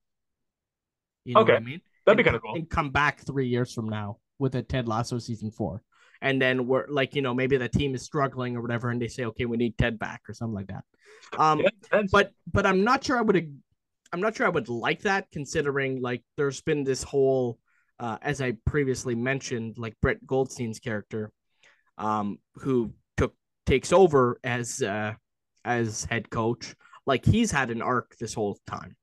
You 1.26 1.36
know 1.36 1.42
okay. 1.42 1.56
I 1.56 1.60
mean? 1.60 1.82
That'd 2.06 2.18
be 2.18 2.24
kind 2.24 2.36
of 2.36 2.42
cool. 2.42 2.56
And 2.56 2.70
come 2.70 2.92
back 2.92 3.20
three 3.26 3.48
years 3.48 3.74
from 3.74 3.90
now 3.90 4.18
with 4.40 4.56
a 4.56 4.64
Ted 4.64 4.88
Lasso 4.88 5.20
season 5.20 5.52
four. 5.52 5.82
And 6.22 6.42
then 6.42 6.68
we're 6.68 6.86
like, 6.90 7.16
you 7.16 7.22
know, 7.22 7.34
maybe 7.34 7.56
the 7.58 7.70
team 7.70 7.96
is 7.96 8.04
struggling 8.04 8.58
or 8.58 8.62
whatever, 8.62 8.90
and 8.90 9.02
they 9.02 9.08
say, 9.08 9.26
okay, 9.26 9.46
we 9.46 9.58
need 9.58 9.78
Ted 9.78 9.98
back 9.98 10.22
or 10.28 10.34
something 10.34 10.56
like 10.56 10.68
that. 10.68 10.84
Um, 11.38 11.60
yeah, 11.60 12.02
but 12.12 12.32
but 12.52 12.66
I'm 12.66 12.84
not 12.84 13.04
sure 13.04 13.18
I 13.18 13.22
would 13.22 13.62
I'm 14.12 14.22
not 14.22 14.36
sure 14.36 14.46
I 14.46 14.50
would 14.50 14.70
like 14.70 15.02
that 15.04 15.28
considering 15.32 16.02
like 16.02 16.24
there's 16.36 16.62
been 16.62 16.84
this 16.84 17.04
whole 17.04 17.60
uh, 18.00 18.18
as 18.22 18.42
I 18.42 18.54
previously 18.66 19.16
mentioned, 19.16 19.76
like 19.78 19.96
Brett 20.02 20.26
Goldstein's 20.26 20.80
character 20.80 21.32
um, 22.00 22.40
who 22.56 22.94
took 23.18 23.34
takes 23.66 23.94
over 23.94 24.40
as 24.44 24.82
uh, 24.82 25.14
as 25.66 26.06
head 26.06 26.30
coach, 26.30 26.76
like 27.06 27.26
he's 27.26 27.52
had 27.52 27.70
an 27.70 27.82
arc 27.82 28.18
this 28.18 28.34
whole 28.34 28.58
time. 28.66 28.96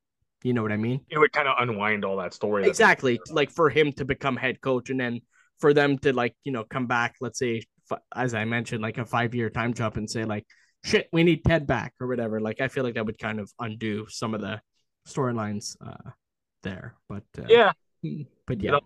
You 0.42 0.52
know 0.52 0.62
what 0.62 0.72
I 0.72 0.76
mean? 0.76 1.00
It 1.08 1.18
would 1.18 1.32
kind 1.32 1.48
of 1.48 1.56
unwind 1.58 2.04
all 2.04 2.16
that 2.16 2.34
story. 2.34 2.66
Exactly, 2.66 3.20
like 3.30 3.50
for 3.50 3.70
him 3.70 3.92
to 3.92 4.04
become 4.04 4.36
head 4.36 4.60
coach, 4.60 4.90
and 4.90 4.98
then 4.98 5.20
for 5.58 5.72
them 5.72 5.98
to 5.98 6.12
like 6.12 6.34
you 6.44 6.52
know 6.52 6.64
come 6.64 6.86
back. 6.86 7.16
Let's 7.20 7.38
say, 7.38 7.62
as 8.14 8.34
I 8.34 8.44
mentioned, 8.44 8.82
like 8.82 8.98
a 8.98 9.04
five 9.04 9.34
year 9.34 9.50
time 9.50 9.74
jump, 9.74 9.96
and 9.96 10.10
say 10.10 10.24
like, 10.24 10.46
shit, 10.84 11.08
we 11.12 11.22
need 11.22 11.44
Ted 11.44 11.66
back 11.66 11.94
or 12.00 12.06
whatever. 12.06 12.40
Like 12.40 12.60
I 12.60 12.68
feel 12.68 12.84
like 12.84 12.94
that 12.94 13.06
would 13.06 13.18
kind 13.18 13.40
of 13.40 13.50
undo 13.60 14.06
some 14.08 14.34
of 14.34 14.40
the 14.40 14.60
storylines 15.06 15.76
uh, 15.84 16.10
there. 16.62 16.94
But 17.08 17.24
uh, 17.38 17.46
yeah, 17.48 17.72
but 18.46 18.60
yeah. 18.60 18.64
You 18.64 18.70
know, 18.72 18.80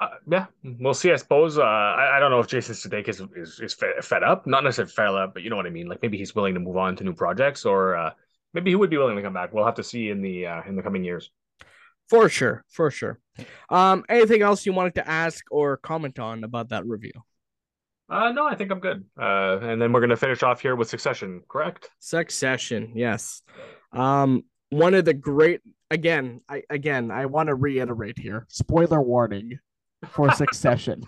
uh, 0.00 0.08
yeah, 0.28 0.46
we'll 0.80 0.94
see. 0.94 1.12
I 1.12 1.16
suppose. 1.16 1.58
Uh, 1.58 1.62
I, 1.62 2.16
I 2.16 2.20
don't 2.20 2.30
know 2.30 2.40
if 2.40 2.46
Jason 2.46 2.74
Sudeikis 2.74 3.20
is, 3.36 3.58
is, 3.58 3.60
is 3.60 3.74
fed, 3.74 4.22
up. 4.22 4.46
Not 4.46 4.64
necessarily 4.64 4.92
fed 4.92 5.08
up, 5.08 5.34
but 5.34 5.42
you 5.42 5.50
know 5.50 5.56
what 5.56 5.66
I 5.66 5.70
mean. 5.70 5.88
Like 5.88 6.02
maybe 6.02 6.18
he's 6.18 6.34
willing 6.34 6.54
to 6.54 6.60
move 6.60 6.76
on 6.76 6.96
to 6.96 7.04
new 7.04 7.14
projects, 7.14 7.64
or 7.64 7.96
uh, 7.96 8.10
maybe 8.54 8.70
he 8.70 8.76
would 8.76 8.90
be 8.90 8.96
willing 8.96 9.16
to 9.16 9.22
come 9.22 9.32
back. 9.32 9.52
We'll 9.52 9.64
have 9.64 9.74
to 9.76 9.84
see 9.84 10.10
in 10.10 10.22
the 10.22 10.46
uh, 10.46 10.62
in 10.66 10.76
the 10.76 10.82
coming 10.82 11.04
years. 11.04 11.30
For 12.08 12.28
sure, 12.28 12.64
for 12.68 12.90
sure. 12.90 13.18
Um, 13.68 14.04
anything 14.08 14.42
else 14.42 14.64
you 14.64 14.72
wanted 14.72 14.94
to 14.96 15.08
ask 15.08 15.44
or 15.50 15.76
comment 15.76 16.18
on 16.18 16.44
about 16.44 16.68
that 16.68 16.86
review? 16.86 17.12
Uh, 18.08 18.30
no, 18.30 18.46
I 18.46 18.54
think 18.54 18.70
I'm 18.70 18.78
good. 18.78 19.04
Uh, 19.20 19.58
and 19.60 19.82
then 19.82 19.92
we're 19.92 20.00
gonna 20.00 20.16
finish 20.16 20.42
off 20.42 20.60
here 20.60 20.76
with 20.76 20.88
Succession, 20.88 21.42
correct? 21.48 21.90
Succession, 21.98 22.92
yes. 22.94 23.42
Um, 23.92 24.44
one 24.70 24.94
of 24.94 25.04
the 25.04 25.14
great 25.14 25.60
again, 25.90 26.40
I 26.48 26.62
again 26.70 27.10
I 27.10 27.26
want 27.26 27.48
to 27.48 27.54
reiterate 27.54 28.18
here. 28.18 28.46
Spoiler 28.48 29.00
warning 29.00 29.58
for 30.08 30.32
Succession. 30.32 31.02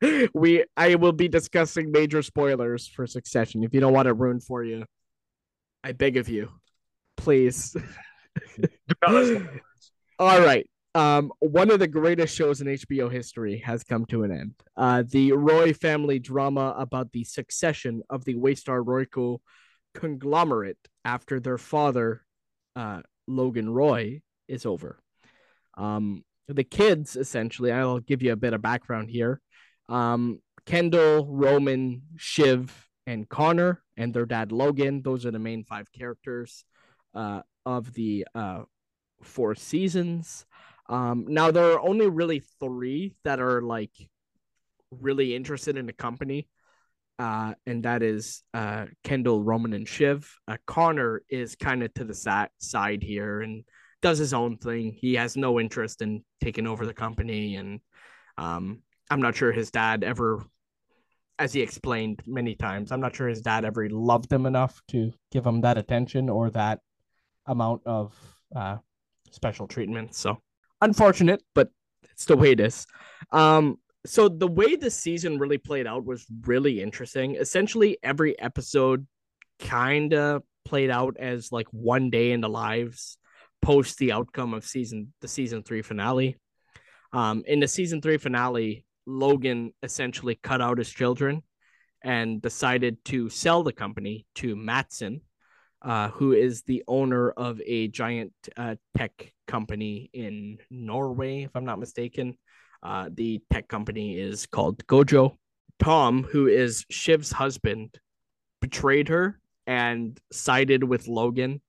we 0.34 0.64
I 0.76 0.94
will 0.96 1.12
be 1.12 1.28
discussing 1.28 1.90
major 1.90 2.22
spoilers 2.22 2.86
for 2.86 3.06
Succession. 3.06 3.64
If 3.64 3.74
you 3.74 3.80
don't 3.80 3.92
want 3.92 4.08
it 4.08 4.12
ruined 4.12 4.44
for 4.44 4.64
you, 4.64 4.84
I 5.82 5.92
beg 5.92 6.16
of 6.16 6.28
you, 6.28 6.50
please. 7.16 7.76
All 10.18 10.40
right. 10.40 10.68
Um, 10.94 11.30
one 11.40 11.70
of 11.70 11.78
the 11.78 11.88
greatest 11.88 12.34
shows 12.34 12.62
in 12.62 12.68
HBO 12.68 13.12
history 13.12 13.58
has 13.58 13.84
come 13.84 14.06
to 14.06 14.22
an 14.22 14.32
end. 14.32 14.54
Uh, 14.78 15.02
the 15.06 15.32
Roy 15.32 15.74
family 15.74 16.18
drama 16.18 16.74
about 16.78 17.12
the 17.12 17.22
succession 17.22 18.02
of 18.08 18.24
the 18.24 18.34
Waystar 18.34 18.82
Royco 18.82 19.40
conglomerate 19.94 20.78
after 21.04 21.38
their 21.38 21.58
father, 21.58 22.24
uh, 22.76 23.02
Logan 23.26 23.68
Roy, 23.68 24.22
is 24.48 24.64
over. 24.64 24.98
Um, 25.76 26.24
the 26.48 26.64
kids 26.64 27.16
essentially 27.16 27.72
i'll 27.72 28.00
give 28.00 28.22
you 28.22 28.32
a 28.32 28.36
bit 28.36 28.52
of 28.52 28.62
background 28.62 29.10
here. 29.10 29.40
Um, 29.88 30.40
kendall 30.64 31.26
roman 31.26 32.02
shiv 32.16 32.88
and 33.06 33.28
connor 33.28 33.82
and 33.96 34.12
their 34.12 34.26
dad 34.26 34.50
logan 34.50 35.02
those 35.02 35.24
are 35.24 35.30
the 35.30 35.38
main 35.38 35.64
five 35.64 35.90
characters 35.92 36.64
uh, 37.14 37.42
of 37.64 37.92
the 37.94 38.26
uh, 38.34 38.62
four 39.22 39.54
seasons. 39.54 40.46
Um, 40.88 41.24
now 41.28 41.50
there 41.50 41.72
are 41.72 41.80
only 41.80 42.08
really 42.08 42.42
three 42.60 43.16
that 43.24 43.40
are 43.40 43.60
like 43.60 43.90
really 44.90 45.34
interested 45.34 45.76
in 45.76 45.86
the 45.86 45.92
company 45.92 46.48
uh, 47.18 47.54
and 47.66 47.82
that 47.84 48.02
is 48.02 48.42
uh, 48.54 48.86
kendall 49.02 49.42
roman 49.42 49.72
and 49.72 49.88
shiv. 49.88 50.32
Uh, 50.46 50.58
connor 50.66 51.22
is 51.28 51.56
kind 51.56 51.82
of 51.82 51.92
to 51.94 52.04
the 52.04 52.14
sa- 52.14 52.46
side 52.58 53.02
here 53.02 53.40
and 53.40 53.64
does 54.02 54.18
his 54.18 54.34
own 54.34 54.56
thing. 54.58 54.92
He 54.92 55.14
has 55.14 55.36
no 55.36 55.58
interest 55.58 56.02
in 56.02 56.22
taking 56.40 56.66
over 56.66 56.86
the 56.86 56.94
company, 56.94 57.56
and 57.56 57.80
um, 58.38 58.82
I'm 59.10 59.20
not 59.20 59.36
sure 59.36 59.52
his 59.52 59.70
dad 59.70 60.04
ever, 60.04 60.44
as 61.38 61.52
he 61.52 61.60
explained 61.60 62.22
many 62.26 62.54
times, 62.54 62.92
I'm 62.92 63.00
not 63.00 63.16
sure 63.16 63.28
his 63.28 63.42
dad 63.42 63.64
ever 63.64 63.88
loved 63.88 64.32
him 64.32 64.46
enough 64.46 64.80
to 64.88 65.12
give 65.32 65.46
him 65.46 65.62
that 65.62 65.78
attention 65.78 66.28
or 66.28 66.50
that 66.50 66.80
amount 67.46 67.82
of 67.86 68.14
uh, 68.54 68.76
special 69.30 69.66
treatment. 69.66 70.14
So 70.14 70.38
unfortunate, 70.80 71.42
but 71.54 71.70
it's 72.10 72.24
the 72.24 72.36
way 72.36 72.52
it 72.52 72.60
is. 72.60 72.86
Um, 73.32 73.78
so 74.04 74.28
the 74.28 74.48
way 74.48 74.76
the 74.76 74.90
season 74.90 75.38
really 75.38 75.58
played 75.58 75.86
out 75.86 76.04
was 76.04 76.24
really 76.42 76.80
interesting. 76.80 77.34
Essentially, 77.36 77.98
every 78.02 78.38
episode 78.38 79.06
kind 79.58 80.14
of 80.14 80.42
played 80.64 80.90
out 80.90 81.16
as 81.18 81.50
like 81.52 81.66
one 81.70 82.10
day 82.10 82.32
in 82.32 82.40
the 82.40 82.48
lives 82.48 83.18
post 83.62 83.98
the 83.98 84.12
outcome 84.12 84.54
of 84.54 84.64
season 84.64 85.12
the 85.20 85.28
season 85.28 85.62
three 85.62 85.82
finale. 85.82 86.36
Um, 87.12 87.42
in 87.46 87.60
the 87.60 87.68
season 87.68 88.00
three 88.00 88.18
finale, 88.18 88.84
Logan 89.06 89.72
essentially 89.82 90.38
cut 90.42 90.60
out 90.60 90.78
his 90.78 90.90
children 90.90 91.42
and 92.02 92.42
decided 92.42 93.04
to 93.06 93.28
sell 93.28 93.62
the 93.62 93.72
company 93.72 94.26
to 94.36 94.54
Matsson, 94.54 95.20
uh, 95.82 96.08
who 96.10 96.32
is 96.32 96.62
the 96.62 96.84
owner 96.86 97.30
of 97.30 97.60
a 97.64 97.88
giant 97.88 98.32
uh, 98.56 98.76
tech 98.96 99.32
company 99.46 100.10
in 100.12 100.58
Norway, 100.70 101.44
if 101.44 101.50
I'm 101.54 101.64
not 101.64 101.78
mistaken. 101.78 102.36
Uh, 102.82 103.08
the 103.12 103.40
tech 103.52 103.68
company 103.68 104.18
is 104.18 104.46
called 104.46 104.84
Gojo. 104.86 105.36
Tom, 105.78 106.22
who 106.22 106.46
is 106.46 106.84
Shiv's 106.90 107.32
husband, 107.32 107.98
betrayed 108.60 109.08
her 109.08 109.40
and 109.66 110.18
sided 110.32 110.84
with 110.84 111.08
Logan 111.08 111.60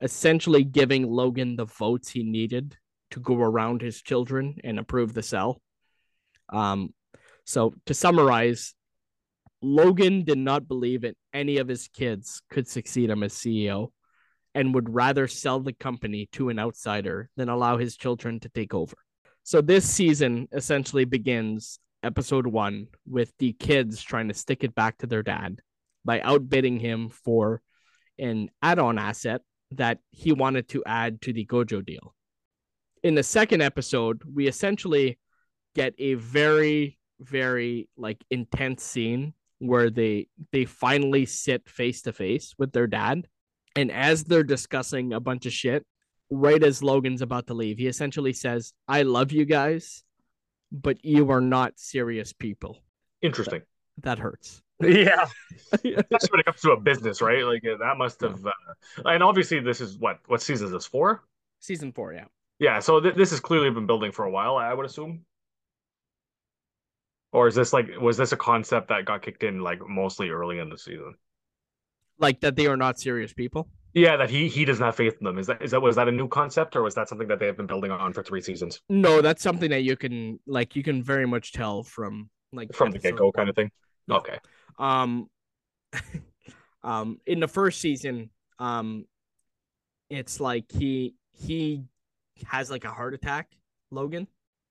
essentially 0.00 0.64
giving 0.64 1.06
Logan 1.08 1.56
the 1.56 1.64
votes 1.64 2.10
he 2.10 2.22
needed 2.22 2.76
to 3.12 3.20
go 3.20 3.36
around 3.36 3.82
his 3.82 4.02
children 4.02 4.56
and 4.64 4.78
approve 4.78 5.14
the 5.14 5.22
sell. 5.22 5.60
Um, 6.50 6.92
so 7.44 7.74
to 7.86 7.94
summarize, 7.94 8.74
Logan 9.62 10.24
did 10.24 10.38
not 10.38 10.68
believe 10.68 11.02
that 11.02 11.16
any 11.32 11.58
of 11.58 11.68
his 11.68 11.88
kids 11.88 12.42
could 12.50 12.68
succeed 12.68 13.10
him 13.10 13.22
as 13.22 13.34
CEO, 13.34 13.90
and 14.54 14.74
would 14.74 14.94
rather 14.94 15.28
sell 15.28 15.60
the 15.60 15.72
company 15.74 16.28
to 16.32 16.48
an 16.48 16.58
outsider 16.58 17.28
than 17.36 17.50
allow 17.50 17.76
his 17.76 17.96
children 17.96 18.40
to 18.40 18.48
take 18.48 18.72
over. 18.72 18.96
So 19.42 19.60
this 19.60 19.88
season 19.88 20.48
essentially 20.50 21.04
begins 21.04 21.78
episode 22.02 22.46
one 22.46 22.86
with 23.06 23.32
the 23.38 23.52
kids 23.52 24.02
trying 24.02 24.28
to 24.28 24.34
stick 24.34 24.64
it 24.64 24.74
back 24.74 24.98
to 24.98 25.06
their 25.06 25.22
dad 25.22 25.60
by 26.04 26.20
outbidding 26.20 26.80
him 26.80 27.10
for 27.10 27.60
an 28.18 28.48
add 28.62 28.78
on 28.78 28.98
asset 28.98 29.42
that 29.72 29.98
he 30.10 30.32
wanted 30.32 30.68
to 30.68 30.82
add 30.84 31.20
to 31.22 31.32
the 31.32 31.44
Gojo 31.44 31.84
deal. 31.84 32.14
In 33.02 33.14
the 33.14 33.22
second 33.22 33.62
episode, 33.62 34.22
we 34.32 34.46
essentially 34.46 35.18
get 35.74 35.94
a 35.98 36.14
very, 36.14 36.98
very 37.20 37.88
like 37.96 38.24
intense 38.30 38.82
scene 38.82 39.34
where 39.58 39.90
they 39.90 40.28
they 40.52 40.64
finally 40.64 41.24
sit 41.26 41.68
face 41.68 42.02
to 42.02 42.12
face 42.12 42.54
with 42.58 42.72
their 42.72 42.86
dad. 42.86 43.26
And 43.74 43.90
as 43.90 44.24
they're 44.24 44.42
discussing 44.42 45.12
a 45.12 45.20
bunch 45.20 45.46
of 45.46 45.52
shit, 45.52 45.86
right 46.30 46.62
as 46.62 46.82
Logan's 46.82 47.22
about 47.22 47.46
to 47.48 47.54
leave, 47.54 47.78
he 47.78 47.86
essentially 47.86 48.32
says, 48.32 48.72
I 48.88 49.02
love 49.02 49.32
you 49.32 49.44
guys, 49.44 50.02
but 50.72 51.04
you 51.04 51.30
are 51.30 51.40
not 51.40 51.74
serious 51.76 52.32
people. 52.32 52.78
Interesting. 53.22 53.62
That, 53.96 54.16
that 54.16 54.18
hurts. 54.18 54.62
Yeah, 54.80 55.24
especially 55.72 56.28
when 56.30 56.40
it 56.40 56.44
comes 56.46 56.60
to 56.60 56.72
a 56.72 56.80
business, 56.80 57.22
right? 57.22 57.44
Like 57.44 57.62
that 57.62 57.94
must 57.96 58.20
have, 58.20 58.44
uh, 58.44 58.50
and 59.06 59.22
obviously 59.22 59.60
this 59.60 59.80
is 59.80 59.96
what 59.98 60.20
what 60.26 60.42
season 60.42 60.66
is 60.66 60.72
this 60.72 60.86
for? 60.86 61.24
Season 61.60 61.92
four, 61.92 62.12
yeah. 62.12 62.26
Yeah, 62.58 62.78
so 62.80 63.00
th- 63.00 63.14
this 63.14 63.30
has 63.30 63.40
clearly 63.40 63.70
been 63.70 63.86
building 63.86 64.12
for 64.12 64.24
a 64.24 64.30
while, 64.30 64.56
I 64.56 64.72
would 64.72 64.86
assume. 64.86 65.24
Or 67.32 67.48
is 67.48 67.54
this 67.54 67.72
like 67.72 67.88
was 68.00 68.16
this 68.16 68.32
a 68.32 68.36
concept 68.36 68.88
that 68.88 69.04
got 69.04 69.22
kicked 69.22 69.42
in 69.42 69.60
like 69.60 69.80
mostly 69.86 70.30
early 70.30 70.58
in 70.58 70.68
the 70.68 70.78
season? 70.78 71.14
Like 72.18 72.40
that 72.40 72.56
they 72.56 72.66
are 72.66 72.76
not 72.76 72.98
serious 72.98 73.32
people. 73.32 73.68
Yeah, 73.92 74.16
that 74.18 74.28
he 74.28 74.48
he 74.48 74.64
doesn't 74.64 74.94
faith 74.94 75.16
in 75.20 75.24
them. 75.24 75.38
Is 75.38 75.46
that 75.46 75.62
is 75.62 75.70
that 75.70 75.80
was 75.80 75.96
that 75.96 76.08
a 76.08 76.12
new 76.12 76.28
concept 76.28 76.76
or 76.76 76.82
was 76.82 76.94
that 76.94 77.08
something 77.08 77.28
that 77.28 77.38
they 77.38 77.46
have 77.46 77.56
been 77.56 77.66
building 77.66 77.90
on 77.90 78.12
for 78.12 78.22
three 78.22 78.42
seasons? 78.42 78.80
No, 78.88 79.22
that's 79.22 79.42
something 79.42 79.70
that 79.70 79.84
you 79.84 79.96
can 79.96 80.38
like 80.46 80.76
you 80.76 80.82
can 80.82 81.02
very 81.02 81.26
much 81.26 81.52
tell 81.52 81.82
from 81.82 82.28
like 82.52 82.74
from 82.74 82.90
the 82.90 82.98
get 82.98 83.16
go 83.16 83.32
kind 83.32 83.48
of 83.48 83.56
thing. 83.56 83.70
Okay. 84.10 84.38
Um, 84.78 85.28
um, 86.82 87.18
in 87.26 87.40
the 87.40 87.48
first 87.48 87.80
season, 87.80 88.30
um, 88.58 89.06
it's 90.08 90.40
like 90.40 90.70
he 90.70 91.14
he 91.32 91.84
has 92.46 92.70
like 92.70 92.84
a 92.84 92.90
heart 92.90 93.14
attack, 93.14 93.50
Logan, 93.90 94.28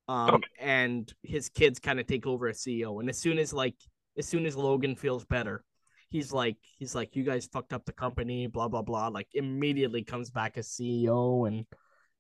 um, 0.08 0.36
okay. 0.36 0.48
and 0.60 1.14
his 1.24 1.50
kids 1.50 1.80
kind 1.80 2.00
of 2.00 2.08
take 2.08 2.26
over 2.28 2.48
as 2.48 2.60
CEO. 2.60 3.00
And 3.00 3.10
as 3.10 3.18
soon 3.18 3.38
as 3.38 3.54
like 3.54 3.76
as 4.18 4.28
soon 4.28 4.46
as 4.46 4.56
Logan 4.56 4.96
feels 4.96 5.26
better, 5.26 5.64
he's 6.10 6.32
like 6.32 6.58
he's 6.78 6.96
like 6.96 7.16
you 7.16 7.24
guys 7.24 7.48
fucked 7.52 7.74
up 7.74 7.86
the 7.86 7.94
company, 7.94 8.48
blah 8.48 8.68
blah 8.68 8.82
blah. 8.82 9.08
Like 9.08 9.28
immediately 9.34 10.04
comes 10.04 10.30
back 10.30 10.58
as 10.58 10.68
CEO 10.70 11.48
and 11.48 11.66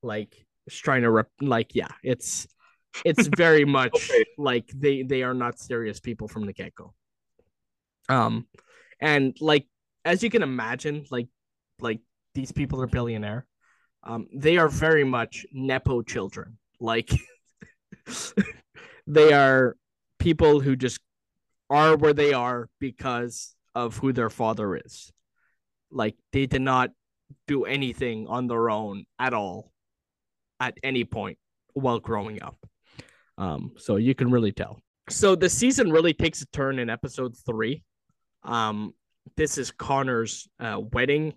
like 0.02 0.46
is 0.68 0.76
trying 0.76 1.04
to 1.04 1.12
rep- 1.12 1.30
like 1.42 1.76
yeah, 1.76 1.92
it's 2.04 2.48
it's 3.04 3.28
very 3.36 3.66
much 3.80 3.94
okay. 3.96 4.26
like 4.38 4.70
they 4.76 5.04
they 5.04 5.24
are 5.24 5.34
not 5.34 5.60
serious 5.60 6.00
people 6.00 6.28
from 6.28 6.46
the 6.46 6.54
get 6.54 6.76
go. 6.76 6.94
Um, 8.10 8.48
and 9.00 9.36
like 9.40 9.68
as 10.04 10.24
you 10.24 10.30
can 10.30 10.44
imagine, 10.44 11.06
like 11.12 11.28
like 11.80 12.00
these 12.34 12.52
people 12.52 12.82
are 12.82 12.88
billionaire. 12.88 13.46
Um, 14.04 14.28
they 14.34 14.58
are 14.58 14.70
very 14.70 15.04
much 15.04 15.46
nepo 15.52 16.02
children. 16.02 16.58
Like 16.80 17.12
they 19.08 19.34
are 19.34 19.76
people 20.20 20.60
who 20.60 20.76
just 20.76 21.00
are 21.70 21.98
where 21.98 22.14
they 22.14 22.34
are 22.34 22.70
because 22.80 23.56
of 23.74 23.98
who 23.98 24.14
their 24.14 24.30
father 24.30 24.76
is. 24.76 25.12
Like 25.92 26.16
they 26.32 26.46
did 26.46 26.62
not 26.62 26.92
do 27.48 27.66
anything 27.66 28.28
on 28.28 28.48
their 28.48 28.70
own 28.70 29.06
at 29.20 29.34
all 29.34 29.72
at 30.60 30.78
any 30.84 31.04
point 31.04 31.38
while 31.74 32.00
growing 32.00 32.42
up. 32.42 32.58
Um, 33.38 33.72
so 33.78 33.98
you 33.98 34.16
can 34.16 34.32
really 34.32 34.52
tell. 34.52 34.82
So 35.10 35.36
the 35.36 35.50
season 35.50 35.92
really 35.92 36.14
takes 36.14 36.42
a 36.42 36.48
turn 36.48 36.80
in 36.80 36.90
episode 36.90 37.36
three. 37.46 37.84
Um, 38.46 38.94
this 39.36 39.58
is 39.58 39.72
Connor's 39.72 40.48
uh, 40.60 40.80
wedding. 40.80 41.34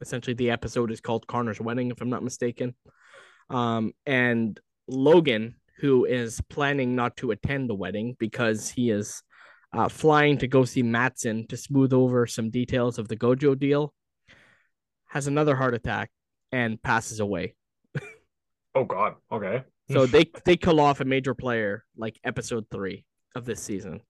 Essentially, 0.00 0.34
the 0.34 0.50
episode 0.50 0.90
is 0.90 1.00
called 1.00 1.26
Connor's 1.26 1.60
wedding, 1.60 1.90
if 1.90 2.00
I'm 2.00 2.10
not 2.10 2.22
mistaken. 2.22 2.74
Um, 3.48 3.92
and 4.04 4.58
Logan, 4.88 5.54
who 5.78 6.04
is 6.04 6.40
planning 6.50 6.94
not 6.94 7.16
to 7.18 7.30
attend 7.30 7.70
the 7.70 7.74
wedding 7.74 8.16
because 8.18 8.68
he 8.68 8.90
is 8.90 9.22
uh, 9.72 9.88
flying 9.88 10.38
to 10.38 10.46
go 10.46 10.64
see 10.64 10.82
Matsson 10.82 11.46
to 11.48 11.56
smooth 11.56 11.92
over 11.92 12.26
some 12.26 12.50
details 12.50 12.98
of 12.98 13.08
the 13.08 13.16
Gojo 13.16 13.58
deal, 13.58 13.94
has 15.06 15.26
another 15.26 15.56
heart 15.56 15.74
attack 15.74 16.10
and 16.52 16.82
passes 16.82 17.20
away. 17.20 17.54
oh 18.74 18.84
God. 18.84 19.14
Okay. 19.30 19.64
so 19.90 20.06
they 20.06 20.30
they 20.44 20.56
kill 20.56 20.80
off 20.80 21.00
a 21.00 21.04
major 21.04 21.34
player 21.34 21.84
like 21.96 22.18
episode 22.24 22.66
three 22.70 23.04
of 23.34 23.44
this 23.44 23.62
season. 23.62 24.00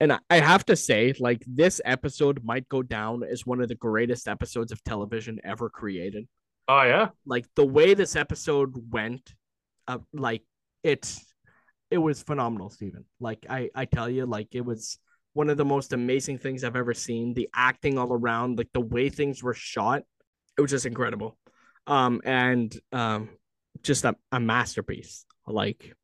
And 0.00 0.18
I 0.30 0.38
have 0.38 0.64
to 0.66 0.76
say, 0.76 1.12
like 1.18 1.42
this 1.46 1.80
episode 1.84 2.44
might 2.44 2.68
go 2.68 2.82
down 2.82 3.24
as 3.24 3.44
one 3.44 3.60
of 3.60 3.68
the 3.68 3.74
greatest 3.74 4.28
episodes 4.28 4.70
of 4.70 4.82
television 4.84 5.40
ever 5.44 5.68
created. 5.68 6.28
Oh 6.68 6.82
yeah. 6.82 7.08
Like 7.26 7.46
the 7.56 7.66
way 7.66 7.94
this 7.94 8.14
episode 8.14 8.74
went, 8.92 9.34
uh, 9.88 9.98
like 10.12 10.42
it's 10.84 11.24
it 11.90 11.98
was 11.98 12.22
phenomenal, 12.22 12.70
Steven. 12.70 13.04
Like 13.18 13.46
I 13.48 13.70
I 13.74 13.86
tell 13.86 14.08
you, 14.08 14.26
like 14.26 14.54
it 14.54 14.64
was 14.64 14.98
one 15.32 15.50
of 15.50 15.56
the 15.56 15.64
most 15.64 15.92
amazing 15.92 16.38
things 16.38 16.62
I've 16.62 16.76
ever 16.76 16.94
seen. 16.94 17.34
The 17.34 17.48
acting 17.54 17.98
all 17.98 18.12
around, 18.12 18.58
like 18.58 18.70
the 18.72 18.80
way 18.80 19.08
things 19.08 19.42
were 19.42 19.54
shot, 19.54 20.02
it 20.56 20.60
was 20.60 20.70
just 20.70 20.86
incredible. 20.86 21.38
Um 21.86 22.20
and 22.24 22.72
um 22.92 23.30
just 23.82 24.04
a, 24.04 24.14
a 24.30 24.38
masterpiece. 24.38 25.24
Like 25.46 25.94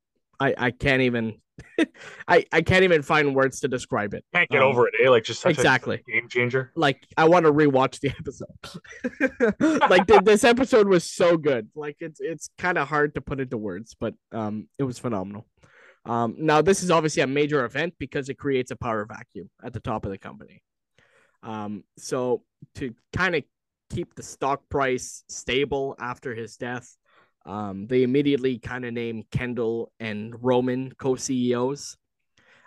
I 0.45 0.55
I 0.59 0.71
can't 0.71 1.03
even 1.03 1.41
I 2.29 2.45
I 2.53 2.63
can't 2.63 2.85
even 2.85 3.03
find 3.03 3.35
words 3.35 3.61
to 3.61 3.69
describe 3.69 4.15
it. 4.15 4.25
Can't 4.35 4.51
get 4.51 4.63
um, 4.63 4.69
over 4.69 4.89
it, 4.89 4.95
eh? 5.03 5.09
Like 5.09 5.25
just 5.25 5.45
exactly 5.47 6.03
game 6.07 6.29
changer. 6.29 6.73
Like 6.75 7.07
I 7.17 7.29
want 7.29 7.47
to 7.47 7.53
rewatch 7.53 8.01
the 8.01 8.11
episode. 8.19 9.81
like 9.91 10.07
th- 10.07 10.23
this 10.23 10.45
episode 10.45 10.89
was 10.89 11.05
so 11.05 11.37
good. 11.37 11.69
Like 11.75 11.97
it's 12.01 12.21
it's 12.21 12.51
kind 12.59 12.79
of 12.79 12.89
hard 12.89 13.15
to 13.15 13.21
put 13.21 13.41
into 13.41 13.57
words, 13.57 13.97
but 13.99 14.15
um, 14.33 14.69
it 14.79 14.85
was 14.85 14.99
phenomenal. 14.99 15.47
Um, 16.05 16.37
now 16.39 16.61
this 16.61 16.83
is 16.83 16.91
obviously 16.91 17.23
a 17.23 17.27
major 17.27 17.65
event 17.65 17.95
because 17.99 18.29
it 18.29 18.35
creates 18.35 18.71
a 18.71 18.77
power 18.77 19.07
vacuum 19.07 19.49
at 19.63 19.73
the 19.73 19.81
top 19.81 20.05
of 20.05 20.11
the 20.11 20.19
company. 20.19 20.63
Um, 21.43 21.85
so 21.99 22.43
to 22.77 22.95
kind 23.15 23.37
of 23.37 23.45
keep 23.91 24.15
the 24.15 24.23
stock 24.23 24.69
price 24.69 25.25
stable 25.29 25.95
after 25.99 26.35
his 26.35 26.57
death, 26.57 26.97
um, 27.47 27.87
they 27.87 28.03
immediately 28.03 28.59
kind 28.59 28.85
of 28.85 28.93
named 28.93 29.25
Kendall 29.31 29.93
and 30.01 30.35
Roman 30.43 30.93
co 30.93 31.15
CEOs 31.17 31.97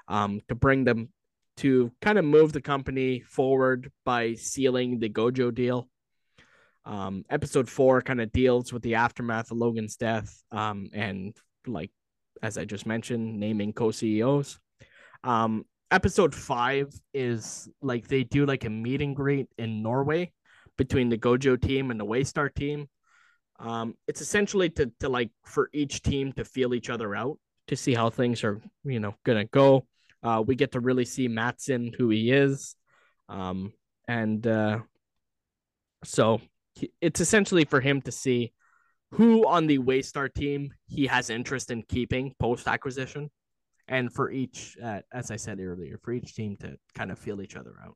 um, 0.08 0.42
to 0.48 0.56
bring 0.56 0.84
them 0.84 1.10
to 1.58 1.92
kind 2.02 2.20
of 2.20 2.26
move 2.26 2.54
the 2.54 2.62
company 2.62 3.22
forward 3.22 3.92
by 4.06 4.36
sealing 4.36 5.00
the 5.00 5.10
Gojo 5.10 5.54
deal. 5.54 5.90
Um, 6.86 7.26
episode 7.30 7.68
four 7.68 8.02
kind 8.02 8.22
of 8.22 8.32
deals 8.32 8.72
with 8.72 8.84
the 8.84 8.96
aftermath 8.96 9.52
of 9.52 9.58
Logan's 9.58 9.98
death 9.98 10.42
um, 10.52 10.90
and, 10.94 11.36
like, 11.66 11.92
as 12.42 12.58
I 12.58 12.66
just 12.66 12.86
mentioned, 12.86 13.40
naming 13.40 13.74
co 13.74 13.92
CEOs. 13.92 14.60
Um, 15.24 15.66
episode 15.90 16.36
five 16.36 16.94
is 17.14 17.68
like 17.82 18.08
they 18.08 18.24
do 18.24 18.46
like 18.46 18.66
a 18.66 18.70
meet 18.70 19.02
and 19.02 19.16
greet 19.16 19.48
in 19.58 19.82
Norway 19.82 20.32
between 20.78 21.10
the 21.10 21.18
Gojo 21.18 21.60
team 21.60 21.90
and 21.90 22.00
the 22.00 22.06
Waystar 22.06 22.54
team 22.54 22.88
um, 23.60 23.96
it's 24.08 24.22
essentially 24.22 24.70
to 24.72 24.92
to 25.00 25.10
like 25.10 25.32
for 25.46 25.70
each 25.74 26.02
team 26.02 26.34
to 26.34 26.46
feel 26.46 26.74
each 26.74 26.90
other 26.90 27.16
out 27.16 27.38
to 27.68 27.76
see 27.76 27.94
how 27.94 28.10
things 28.10 28.44
are, 28.44 28.62
you 28.84 29.00
know, 29.00 29.16
gonna 29.24 29.46
go. 29.46 29.86
Uh, 30.24 30.44
we 30.46 30.56
get 30.56 30.72
to 30.72 30.80
really 30.80 31.06
see 31.06 31.28
Matsson 31.28 31.92
who 31.98 32.10
he 32.10 32.32
is, 32.32 32.76
um, 33.30 33.74
and 34.08 34.46
uh, 34.46 34.80
so 36.04 36.42
it's 37.02 37.20
essentially 37.20 37.66
for 37.66 37.82
him 37.82 38.02
to 38.02 38.12
see 38.12 38.54
who 39.12 39.48
on 39.48 39.68
the 39.68 39.80
Waystar 39.80 40.34
team 40.34 40.74
he 40.88 41.08
has 41.08 41.30
interest 41.30 41.72
in 41.72 41.84
keeping 41.84 42.34
post 42.40 42.68
acquisition, 42.68 43.30
and 43.88 44.14
for 44.14 44.32
each, 44.32 44.78
uh, 44.84 45.02
as 45.12 45.32
I 45.32 45.38
said 45.38 45.60
earlier, 45.60 46.00
for 46.04 46.12
each 46.12 46.36
team 46.36 46.58
to 46.58 46.78
kind 46.94 47.12
of 47.12 47.18
feel 47.18 47.42
each 47.42 47.56
other 47.56 47.76
out. 47.84 47.96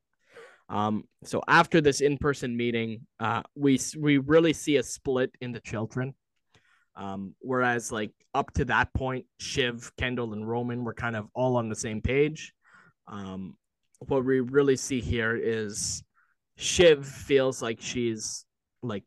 Um, 0.72 1.04
so 1.22 1.42
after 1.46 1.82
this 1.82 2.00
in-person 2.00 2.56
meeting, 2.56 3.06
uh, 3.20 3.42
we 3.54 3.78
we 3.98 4.16
really 4.16 4.54
see 4.54 4.78
a 4.78 4.82
split 4.82 5.30
in 5.42 5.52
the 5.52 5.60
children. 5.60 6.14
Um, 6.96 7.34
whereas 7.40 7.92
like 7.92 8.12
up 8.34 8.52
to 8.54 8.64
that 8.66 8.92
point, 8.94 9.26
Shiv, 9.38 9.92
Kendall, 9.98 10.32
and 10.32 10.48
Roman 10.48 10.82
were 10.84 10.94
kind 10.94 11.14
of 11.14 11.28
all 11.34 11.56
on 11.56 11.68
the 11.68 11.76
same 11.76 12.00
page. 12.00 12.54
Um, 13.06 13.56
what 13.98 14.24
we 14.24 14.40
really 14.40 14.76
see 14.76 15.00
here 15.00 15.36
is 15.36 16.02
Shiv 16.56 17.06
feels 17.06 17.60
like 17.60 17.80
she's 17.80 18.46
like 18.82 19.04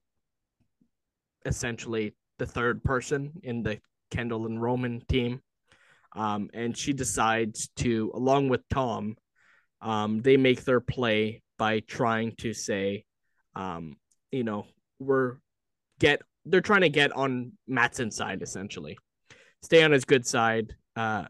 essentially 1.45 2.15
the 2.37 2.45
third 2.45 2.83
person 2.83 3.33
in 3.41 3.63
the 3.63 3.79
Kendall 4.11 4.45
and 4.45 4.61
Roman 4.61 5.01
team. 5.07 5.41
Um, 6.15 6.49
and 6.53 6.77
she 6.77 6.93
decides 6.93 7.69
to, 7.77 8.11
along 8.13 8.49
with 8.49 8.61
Tom, 8.69 9.15
um, 9.81 10.21
they 10.21 10.37
make 10.37 10.63
their 10.63 10.79
play 10.79 11.41
by 11.57 11.79
trying 11.81 12.35
to 12.37 12.53
say, 12.53 13.05
um, 13.55 13.97
you 14.31 14.43
know, 14.43 14.65
we're 14.99 15.37
get 15.99 16.21
they're 16.45 16.61
trying 16.61 16.81
to 16.81 16.89
get 16.89 17.11
on 17.13 17.53
Matsson's 17.67 18.15
side 18.15 18.41
essentially, 18.41 18.97
stay 19.61 19.83
on 19.83 19.91
his 19.91 20.05
good 20.05 20.25
side, 20.25 20.75
uh, 20.95 21.25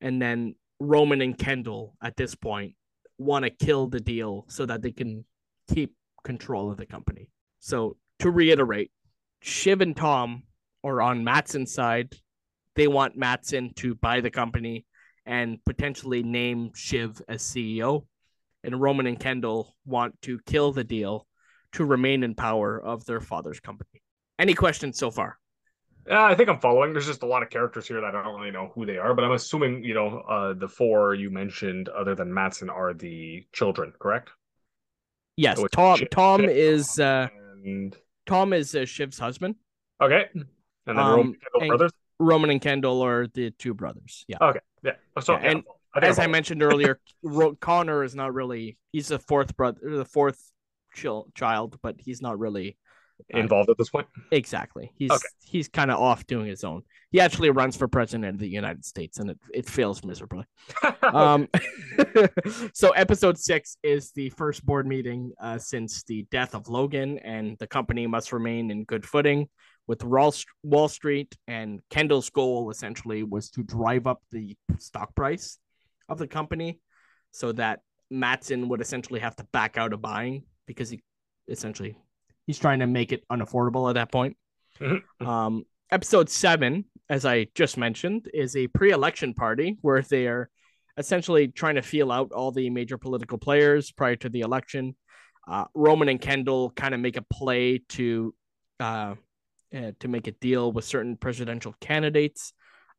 and 0.00 0.20
then 0.20 0.54
Roman 0.78 1.20
and 1.20 1.36
Kendall 1.36 1.96
at 2.02 2.16
this 2.16 2.34
point 2.34 2.74
want 3.18 3.44
to 3.44 3.50
kill 3.50 3.88
the 3.88 4.00
deal 4.00 4.44
so 4.48 4.66
that 4.66 4.82
they 4.82 4.92
can 4.92 5.24
keep 5.72 5.94
control 6.24 6.70
of 6.70 6.76
the 6.76 6.86
company. 6.86 7.28
So 7.60 7.96
to 8.20 8.30
reiterate, 8.30 8.90
Shiv 9.40 9.80
and 9.80 9.96
Tom 9.96 10.44
are 10.84 11.00
on 11.00 11.24
Matsson's 11.24 11.72
side. 11.72 12.14
They 12.74 12.88
want 12.88 13.16
Matsson 13.16 13.72
to 13.76 13.94
buy 13.94 14.20
the 14.20 14.30
company 14.30 14.86
and 15.26 15.58
potentially 15.64 16.22
name 16.22 16.70
Shiv 16.74 17.20
as 17.28 17.42
CEO. 17.42 18.06
And 18.64 18.80
Roman 18.80 19.06
and 19.06 19.18
Kendall 19.18 19.74
want 19.84 20.20
to 20.22 20.38
kill 20.46 20.72
the 20.72 20.84
deal 20.84 21.26
to 21.72 21.84
remain 21.84 22.22
in 22.22 22.34
power 22.34 22.80
of 22.80 23.04
their 23.06 23.20
father's 23.20 23.60
company. 23.60 24.02
Any 24.38 24.54
questions 24.54 24.98
so 24.98 25.10
far? 25.10 25.38
Yeah, 26.06 26.24
I 26.24 26.34
think 26.34 26.48
I'm 26.48 26.58
following. 26.58 26.92
There's 26.92 27.06
just 27.06 27.22
a 27.22 27.26
lot 27.26 27.42
of 27.42 27.50
characters 27.50 27.86
here 27.86 28.00
that 28.00 28.14
I 28.14 28.22
don't 28.22 28.38
really 28.38 28.50
know 28.50 28.72
who 28.74 28.84
they 28.86 28.98
are, 28.98 29.14
but 29.14 29.24
I'm 29.24 29.32
assuming 29.32 29.84
you 29.84 29.94
know 29.94 30.18
uh, 30.28 30.52
the 30.54 30.68
four 30.68 31.14
you 31.14 31.30
mentioned, 31.30 31.88
other 31.88 32.14
than 32.14 32.32
Matsson, 32.32 32.68
are 32.70 32.92
the 32.92 33.46
children, 33.52 33.92
correct? 34.00 34.30
Yes, 35.36 35.58
So 35.58 35.66
Tom. 35.68 35.98
Shiv, 35.98 36.10
Tom 36.10 36.40
Shiv, 36.42 36.50
is 36.50 36.98
uh, 36.98 37.28
and 37.64 37.96
Tom 38.26 38.52
is 38.52 38.74
uh, 38.74 38.84
Shiv's 38.84 39.18
husband. 39.18 39.54
okay, 40.00 40.26
and 40.34 40.44
then 40.86 40.98
Um, 40.98 41.10
Roman 41.16 41.32
Kendall 41.34 41.60
and- 41.60 41.68
brothers. 41.68 41.92
Roman 42.18 42.50
and 42.50 42.60
Kendall 42.60 43.02
are 43.02 43.26
the 43.26 43.50
two 43.50 43.74
brothers. 43.74 44.24
Yeah. 44.28 44.36
Okay, 44.40 44.60
yeah. 44.84 44.92
So 45.20 45.32
Yeah, 45.32 45.38
and 45.50 45.64
As 46.00 46.18
I 46.18 46.26
mentioned 46.26 46.62
earlier, 46.62 47.00
Connor 47.60 48.04
is 48.04 48.14
not 48.14 48.32
really. 48.34 48.78
He's 48.92 49.08
the 49.08 49.18
fourth 49.18 49.56
brother, 49.56 49.78
the 49.82 50.04
fourth 50.04 50.40
chil- 50.94 51.28
child, 51.34 51.78
but 51.82 51.96
he's 51.98 52.22
not 52.22 52.38
really 52.38 52.76
involved 53.30 53.70
at 53.70 53.78
this 53.78 53.90
point. 53.90 54.06
exactly. 54.30 54.92
He's 54.96 55.10
Okay. 55.10 55.22
he's 55.44 55.68
kind 55.68 55.90
of 55.90 56.00
off 56.00 56.26
doing 56.26 56.46
his 56.46 56.64
own. 56.64 56.82
He 57.10 57.20
actually 57.20 57.50
runs 57.50 57.76
for 57.76 57.86
president 57.88 58.34
of 58.34 58.38
the 58.40 58.48
United 58.48 58.84
States, 58.84 59.18
and 59.18 59.30
it, 59.30 59.38
it 59.52 59.68
fails 59.68 60.04
miserably. 60.04 60.44
Um, 61.02 61.48
so 62.74 62.90
episode 62.92 63.36
six 63.36 63.76
is 63.82 64.12
the 64.12 64.30
first 64.30 64.64
board 64.64 64.86
meeting 64.86 65.32
uh, 65.40 65.58
since 65.58 66.04
the 66.04 66.26
death 66.30 66.54
of 66.54 66.68
Logan, 66.68 67.18
and 67.18 67.58
the 67.58 67.66
company 67.66 68.06
must 68.06 68.32
remain 68.32 68.70
in 68.70 68.84
good 68.84 69.04
footing 69.04 69.48
with 69.86 70.02
Wall 70.04 70.88
Street. 70.88 71.36
And 71.48 71.80
Kendall's 71.90 72.30
goal 72.30 72.70
essentially 72.70 73.24
was 73.24 73.50
to 73.50 73.62
drive 73.62 74.06
up 74.06 74.22
the 74.30 74.56
stock 74.78 75.14
price 75.14 75.58
of 76.08 76.18
the 76.18 76.26
company, 76.26 76.80
so 77.30 77.52
that 77.52 77.80
Matsson 78.10 78.68
would 78.68 78.80
essentially 78.80 79.20
have 79.20 79.36
to 79.36 79.44
back 79.52 79.76
out 79.78 79.92
of 79.92 80.02
buying 80.02 80.44
because 80.66 80.90
he 80.90 81.02
essentially 81.48 81.96
he's 82.46 82.58
trying 82.58 82.80
to 82.80 82.86
make 82.86 83.12
it 83.12 83.24
unaffordable 83.30 83.88
at 83.88 83.94
that 83.94 84.12
point. 84.12 84.36
Um, 85.20 85.64
episode 85.92 86.28
seven, 86.28 86.86
as 87.08 87.24
I 87.24 87.46
just 87.54 87.76
mentioned, 87.76 88.28
is 88.34 88.56
a 88.56 88.66
pre-election 88.66 89.34
party 89.34 89.78
where 89.82 90.02
they 90.02 90.26
are 90.26 90.50
essentially 90.96 91.48
trying 91.48 91.76
to 91.76 91.82
feel 91.82 92.10
out 92.10 92.32
all 92.32 92.50
the 92.50 92.68
major 92.70 92.98
political 92.98 93.38
players 93.38 93.92
prior 93.92 94.16
to 94.16 94.28
the 94.28 94.40
election. 94.40 94.96
Uh, 95.46 95.66
Roman 95.74 96.08
and 96.08 96.20
Kendall 96.20 96.70
kind 96.70 96.94
of 96.94 97.00
make 97.00 97.16
a 97.16 97.22
play 97.22 97.82
to 97.90 98.34
uh, 98.80 99.14
uh, 99.74 99.92
to 100.00 100.08
make 100.08 100.26
a 100.26 100.32
deal 100.32 100.72
with 100.72 100.84
certain 100.84 101.16
presidential 101.16 101.74
candidates, 101.80 102.52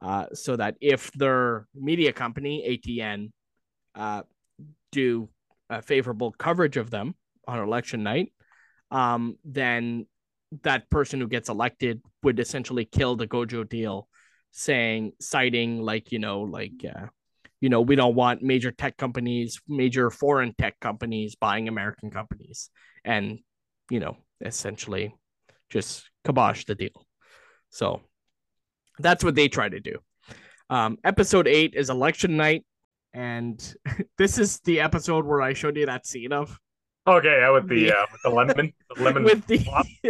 uh, 0.03 0.25
so 0.33 0.55
that 0.57 0.75
if 0.81 1.11
their 1.13 1.65
media 1.73 2.11
company 2.11 2.79
ATN 2.85 3.31
uh, 3.95 4.23
do 4.91 5.29
a 5.69 5.81
favorable 5.81 6.31
coverage 6.31 6.75
of 6.75 6.89
them 6.89 7.15
on 7.47 7.59
election 7.59 8.03
night, 8.03 8.33
um, 8.91 9.37
then 9.45 10.05
that 10.61 10.89
person 10.89 11.19
who 11.19 11.27
gets 11.27 11.47
elected 11.49 12.01
would 12.21 12.39
essentially 12.39 12.85
kill 12.85 13.15
the 13.15 13.25
Gojo 13.25 13.67
deal, 13.67 14.09
saying 14.51 15.13
citing 15.21 15.81
like 15.81 16.11
you 16.11 16.19
know 16.19 16.41
like 16.41 16.85
uh, 16.85 17.07
you 17.61 17.69
know 17.69 17.81
we 17.81 17.95
don't 17.95 18.13
want 18.13 18.43
major 18.43 18.71
tech 18.71 18.97
companies, 18.97 19.61
major 19.69 20.09
foreign 20.09 20.53
tech 20.53 20.79
companies 20.81 21.35
buying 21.35 21.69
American 21.69 22.11
companies, 22.11 22.69
and 23.05 23.39
you 23.89 24.01
know 24.01 24.17
essentially 24.41 25.15
just 25.69 26.03
kibosh 26.25 26.65
the 26.65 26.75
deal. 26.75 27.07
So 27.69 28.01
that's 28.99 29.23
what 29.23 29.35
they 29.35 29.47
try 29.47 29.69
to 29.69 29.79
do. 29.79 29.97
Um, 30.69 30.97
episode 31.03 31.47
eight 31.47 31.75
is 31.75 31.89
election 31.89 32.37
night, 32.37 32.65
and 33.13 33.75
this 34.17 34.37
is 34.37 34.59
the 34.61 34.79
episode 34.79 35.25
where 35.25 35.41
I 35.41 35.53
showed 35.53 35.77
you 35.77 35.85
that 35.85 36.05
scene 36.05 36.33
of 36.33 36.59
Okay, 37.05 37.37
yeah, 37.41 37.49
with 37.49 37.67
the 37.67 37.91
uh, 37.91 38.05
with 38.11 38.21
the 38.21 38.29
lemon, 38.29 38.73
the 38.95 39.03
lemon. 39.03 39.23
with 39.23 39.45
the 39.45 39.57
flop. 39.57 39.85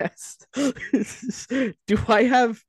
yes. 0.00 0.36
do 1.86 1.98
I 2.08 2.24
have 2.24 2.60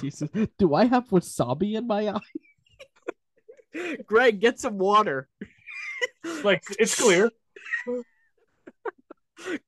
Jesus? 0.00 0.28
Do 0.58 0.74
I 0.74 0.86
have 0.86 1.08
wasabi 1.10 1.74
in 1.74 1.86
my 1.86 2.08
eye? 2.08 3.96
Greg, 4.04 4.40
get 4.40 4.58
some 4.58 4.78
water. 4.78 5.28
like 6.42 6.64
it's 6.76 7.00
clear. 7.00 7.30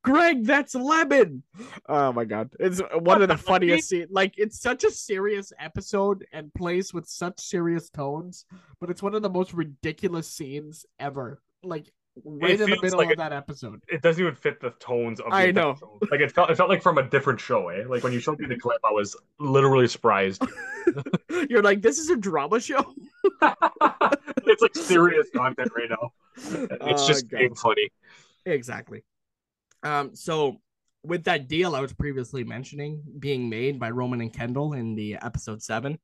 Greg, 0.03 0.45
that's 0.45 0.75
lemon. 0.75 1.43
Oh 1.89 2.13
my 2.13 2.25
god, 2.25 2.51
it's 2.61 2.81
one 3.01 3.23
of 3.23 3.29
the 3.29 3.37
funniest 3.51 3.89
scenes. 3.89 4.09
Like 4.11 4.35
it's 4.37 4.61
such 4.61 4.85
a 4.85 4.91
serious 4.91 5.53
episode 5.59 6.27
and 6.33 6.53
plays 6.55 6.93
with 6.95 7.07
such 7.09 7.41
serious 7.41 7.91
tones, 7.91 8.45
but 8.81 8.91
it's 8.91 9.03
one 9.03 9.15
of 9.15 9.23
the 9.23 9.31
most 9.31 9.53
ridiculous 9.53 10.31
scenes 10.31 10.87
ever. 10.99 11.41
Like 11.63 11.91
right 12.25 12.53
It 12.53 12.61
in 12.61 12.71
the 12.71 12.79
middle 12.81 12.99
like 12.99 13.07
of 13.09 13.13
it- 13.13 13.19
that 13.19 13.33
episode. 13.33 13.83
It 13.89 14.03
doesn't 14.03 14.23
even 14.23 14.35
fit 14.37 14.61
the 14.61 14.71
tones 14.79 15.19
of. 15.21 15.31
The 15.31 15.37
I 15.37 15.51
know. 15.51 15.71
episode. 15.71 16.09
Like 16.11 16.21
it 16.21 16.31
felt, 16.33 16.51
it 16.51 16.57
felt 16.57 16.69
like 16.69 16.83
from 16.83 16.99
a 16.99 17.03
different 17.03 17.41
show. 17.41 17.69
Eh? 17.71 17.85
Like 17.89 18.05
when 18.05 18.13
you 18.13 18.21
showed 18.21 18.39
me 18.39 18.47
the 18.47 18.57
clip, 18.59 18.79
I 18.85 18.93
was 18.93 19.17
literally 19.41 19.89
surprised. 19.89 20.43
You're 21.49 21.63
like, 21.63 21.83
this 21.83 21.99
is 21.99 22.11
a 22.11 22.17
drama 22.17 22.61
show. 22.61 22.95
it's 24.47 24.63
like 24.63 24.75
serious 24.77 25.29
content 25.35 25.71
right 25.77 25.91
now. 25.91 26.13
It's 26.37 27.03
Oh, 27.03 27.07
just 27.09 27.29
being 27.29 27.55
funny. 27.55 27.89
Exactly. 28.47 29.03
Um, 29.85 30.17
so 30.17 30.57
with 31.03 31.25
that 31.25 31.49
deal 31.49 31.77
I 31.77 31.81
was 31.81 31.93
previously 31.93 32.43
mentioning 32.43 33.03
being 33.19 33.49
made 33.49 33.79
by 33.79 33.91
Roman 33.91 34.23
and 34.23 34.33
Kendall 34.33 34.73
in 34.73 34.95
the 34.95 35.17
episode 35.17 35.63
seven, 35.63 35.99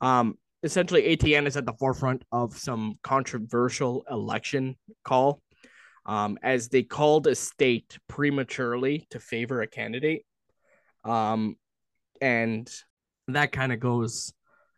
um, 0.00 0.36
essentially 0.62 1.16
ATN 1.16 1.46
is 1.46 1.56
at 1.56 1.64
the 1.64 1.72
forefront 1.74 2.24
of 2.32 2.56
some 2.56 2.98
controversial 3.02 4.04
election 4.10 4.76
call. 5.04 5.40
Um, 6.06 6.36
as 6.42 6.68
they 6.68 6.82
called 6.82 7.26
a 7.26 7.34
state 7.34 7.96
prematurely 8.08 9.06
to 9.08 9.18
favor 9.18 9.62
a 9.62 9.66
candidate. 9.66 10.26
Um, 11.02 11.56
and 12.20 12.70
that 13.28 13.52
kind 13.52 13.72
of 13.72 13.80
goes 13.80 14.34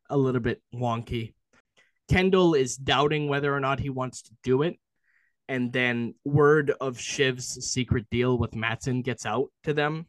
a 0.09 0.17
little 0.17 0.41
bit 0.41 0.63
wonky. 0.73 1.35
Kendall 2.09 2.55
is 2.55 2.77
doubting 2.77 3.29
whether 3.29 3.53
or 3.53 3.59
not 3.59 3.81
he 3.81 3.91
wants 3.91 4.23
to 4.23 4.31
do 4.45 4.63
it 4.63 4.79
and 5.49 5.73
then 5.73 6.15
word 6.25 6.73
of 6.81 6.99
Shiv's 6.99 7.71
secret 7.71 8.07
deal 8.11 8.39
with 8.39 8.55
Matsson 8.55 9.03
gets 9.03 9.27
out 9.27 9.49
to 9.65 9.73
them, 9.73 10.07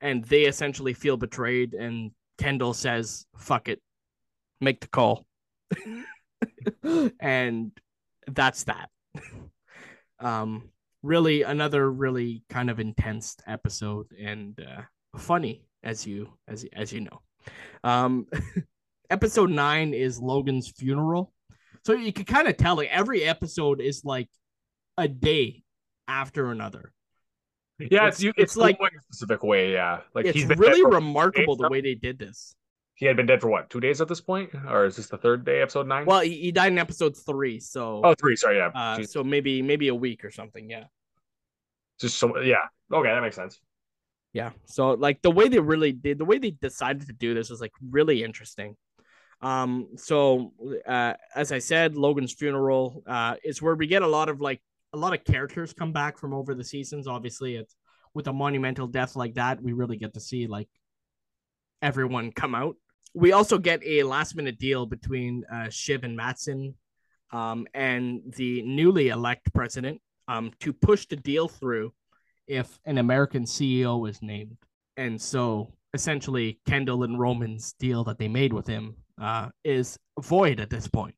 and 0.00 0.24
they 0.24 0.42
essentially 0.42 0.94
feel 0.94 1.16
betrayed. 1.16 1.74
And 1.74 2.12
Kendall 2.38 2.74
says, 2.74 3.26
"Fuck 3.36 3.68
it, 3.68 3.80
make 4.60 4.80
the 4.80 4.88
call," 4.88 5.26
and 7.20 7.72
that's 8.26 8.64
that. 8.64 8.90
Um, 10.18 10.70
really, 11.02 11.42
another 11.42 11.90
really 11.90 12.42
kind 12.48 12.70
of 12.70 12.80
intense 12.80 13.36
episode 13.46 14.06
and 14.18 14.58
uh, 14.60 14.82
funny 15.18 15.64
as 15.82 16.06
you 16.06 16.32
as 16.48 16.64
as 16.72 16.92
you 16.92 17.02
know. 17.02 17.20
Um, 17.84 18.26
episode 19.10 19.50
nine 19.50 19.94
is 19.94 20.18
Logan's 20.18 20.68
funeral. 20.68 21.32
So 21.84 21.92
you 21.92 22.12
can 22.12 22.24
kind 22.24 22.48
of 22.48 22.56
tell 22.56 22.76
like 22.76 22.88
every 22.90 23.22
episode 23.22 23.80
is 23.80 24.04
like 24.04 24.28
a 24.96 25.08
day 25.08 25.62
after 26.08 26.50
another. 26.50 26.92
Yeah, 27.78 27.86
It's- 27.86 28.14
it's 28.14 28.22
you, 28.22 28.30
it's 28.30 28.52
it's, 28.52 28.56
like- 28.56 28.78
a 28.80 29.02
specific 29.02 29.42
way. 29.42 29.72
Yeah, 29.72 30.00
like 30.14 30.26
It's 30.26 30.38
he's 30.38 30.46
really 30.48 30.84
remarkable 30.84 31.56
the 31.56 31.68
way 31.68 31.80
they 31.80 31.94
did 31.94 32.18
this. 32.18 32.54
he 32.94 33.04
had 33.04 33.16
been 33.16 33.26
dead 33.26 33.40
for 33.42 33.48
what 33.50 33.68
two 33.68 33.80
days 33.80 34.00
at 34.00 34.08
this 34.08 34.20
point, 34.22 34.50
or 34.68 34.86
is 34.86 34.96
this 34.96 35.08
the 35.08 35.18
third 35.18 35.44
day, 35.44 35.60
episode 35.60 35.86
nine? 35.86 36.06
Well, 36.06 36.20
he, 36.20 36.40
he 36.40 36.52
died 36.52 36.72
in 36.72 36.78
episode 36.78 37.14
three, 37.16 37.60
so 37.60 38.00
oh, 38.02 38.14
three. 38.14 38.36
Sorry, 38.36 38.56
yeah. 38.56 38.68
uh, 38.74 39.02
so 39.02 39.22
maybe 39.22 39.60
maybe 39.60 39.88
a 39.88 39.94
week 39.94 40.24
or 40.24 40.30
something. 40.30 40.70
Yeah, 40.70 40.84
just 42.00 42.16
so 42.18 42.38
yeah. 42.40 42.64
Okay, 42.90 43.08
that 43.10 43.20
makes 43.20 43.36
sense. 43.36 43.60
yeah. 44.32 44.52
So 44.64 44.92
like 44.92 45.20
the 45.20 45.30
way 45.30 45.48
they 45.48 45.58
really 45.58 45.92
did, 45.92 46.16
the 46.16 46.24
way 46.24 46.38
they 46.38 46.52
decided 46.52 47.06
to 47.08 47.12
do 47.12 47.34
this 47.34 47.50
was 47.50 47.60
like 47.60 47.72
really 47.90 48.24
interesting. 48.24 48.76
Um, 49.42 49.88
so 49.96 50.54
uh, 50.86 51.12
as 51.34 51.52
I 51.52 51.58
said, 51.58 51.94
Logan's 51.96 52.32
funeral 52.32 53.02
uh 53.06 53.34
is 53.44 53.60
where 53.60 53.74
we 53.74 53.86
get 53.86 54.00
a 54.00 54.06
lot 54.06 54.30
of 54.30 54.40
like 54.40 54.62
a 54.96 54.98
lot 54.98 55.12
of 55.12 55.24
characters 55.24 55.74
come 55.74 55.92
back 55.92 56.18
from 56.18 56.32
over 56.32 56.54
the 56.54 56.64
seasons. 56.64 57.06
Obviously, 57.06 57.56
it's 57.56 57.76
with 58.14 58.26
a 58.28 58.32
monumental 58.32 58.86
death 58.86 59.14
like 59.14 59.34
that, 59.34 59.62
we 59.62 59.74
really 59.74 59.98
get 59.98 60.14
to 60.14 60.20
see 60.20 60.46
like 60.46 60.68
everyone 61.82 62.32
come 62.32 62.54
out. 62.54 62.76
We 63.14 63.32
also 63.32 63.58
get 63.58 63.84
a 63.84 64.02
last 64.04 64.34
minute 64.34 64.58
deal 64.58 64.86
between 64.86 65.44
uh, 65.52 65.68
Shiv 65.68 66.02
and 66.02 66.16
Matsson 66.16 66.74
um, 67.30 67.66
and 67.74 68.22
the 68.36 68.62
newly 68.62 69.08
elect 69.08 69.52
president 69.52 70.00
um, 70.28 70.50
to 70.60 70.72
push 70.72 71.06
the 71.06 71.16
deal 71.16 71.46
through 71.46 71.92
if 72.46 72.78
an 72.86 72.96
American 72.98 73.44
CEO 73.44 74.08
is 74.08 74.22
named. 74.22 74.56
And 74.96 75.20
so 75.20 75.74
essentially 75.92 76.58
Kendall 76.66 77.04
and 77.04 77.18
Roman's 77.18 77.74
deal 77.74 78.02
that 78.04 78.18
they 78.18 78.28
made 78.28 78.52
with 78.52 78.66
him 78.66 78.96
uh, 79.20 79.48
is 79.62 79.98
void 80.20 80.58
at 80.58 80.70
this 80.70 80.88
point. 80.88 81.14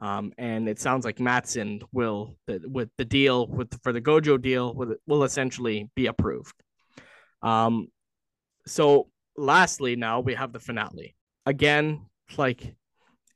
Um, 0.00 0.32
and 0.38 0.68
it 0.68 0.80
sounds 0.80 1.04
like 1.04 1.20
Matsson 1.20 1.82
will 1.92 2.36
the, 2.46 2.60
with 2.64 2.88
the 2.96 3.04
deal 3.04 3.46
with 3.46 3.78
for 3.82 3.92
the 3.92 4.00
Gojo 4.00 4.40
deal 4.40 4.74
will, 4.74 4.94
will 5.06 5.24
essentially 5.24 5.90
be 5.94 6.06
approved. 6.06 6.54
Um, 7.42 7.88
so 8.66 9.08
lastly, 9.36 9.96
now 9.96 10.20
we 10.20 10.34
have 10.34 10.52
the 10.52 10.58
finale. 10.58 11.14
Again, 11.44 12.06
like 12.38 12.74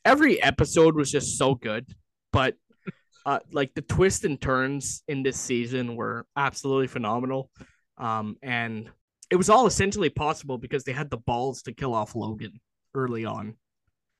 every 0.04 0.42
episode 0.42 0.94
was 0.94 1.10
just 1.10 1.36
so 1.36 1.54
good, 1.54 1.86
but 2.32 2.54
uh, 3.26 3.40
like 3.52 3.74
the 3.74 3.82
twists 3.82 4.24
and 4.24 4.40
turns 4.40 5.02
in 5.06 5.22
this 5.22 5.38
season 5.38 5.96
were 5.96 6.26
absolutely 6.36 6.86
phenomenal. 6.86 7.50
Um, 7.98 8.36
and 8.42 8.90
it 9.30 9.36
was 9.36 9.50
all 9.50 9.66
essentially 9.66 10.10
possible 10.10 10.58
because 10.58 10.84
they 10.84 10.92
had 10.92 11.10
the 11.10 11.18
balls 11.18 11.62
to 11.62 11.72
kill 11.72 11.94
off 11.94 12.14
Logan 12.14 12.60
early 12.94 13.24
on, 13.24 13.56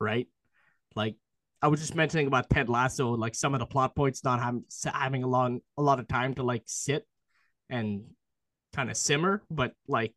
right? 0.01 0.27
Like 0.95 1.17
I 1.63 1.69
was 1.69 1.81
just 1.81 1.95
mentioning 1.95 2.27
about 2.27 2.51
Ted 2.51 2.69
Lasso, 2.69 3.17
like 3.17 3.35
some 3.35 3.55
of 3.55 3.61
the 3.61 3.67
plot 3.67 3.95
points 3.95 4.23
not 4.23 4.41
having 4.41 4.65
having 4.93 5.23
a 5.23 5.27
lot 5.27 5.53
a 5.79 5.83
lot 5.83 5.99
of 5.99 6.09
time 6.09 6.35
to 6.35 6.43
like 6.43 6.63
sit 6.67 7.07
and 7.71 8.05
kind 8.75 8.91
of 8.91 8.97
simmer, 8.97 9.43
but 9.51 9.73
like 9.89 10.13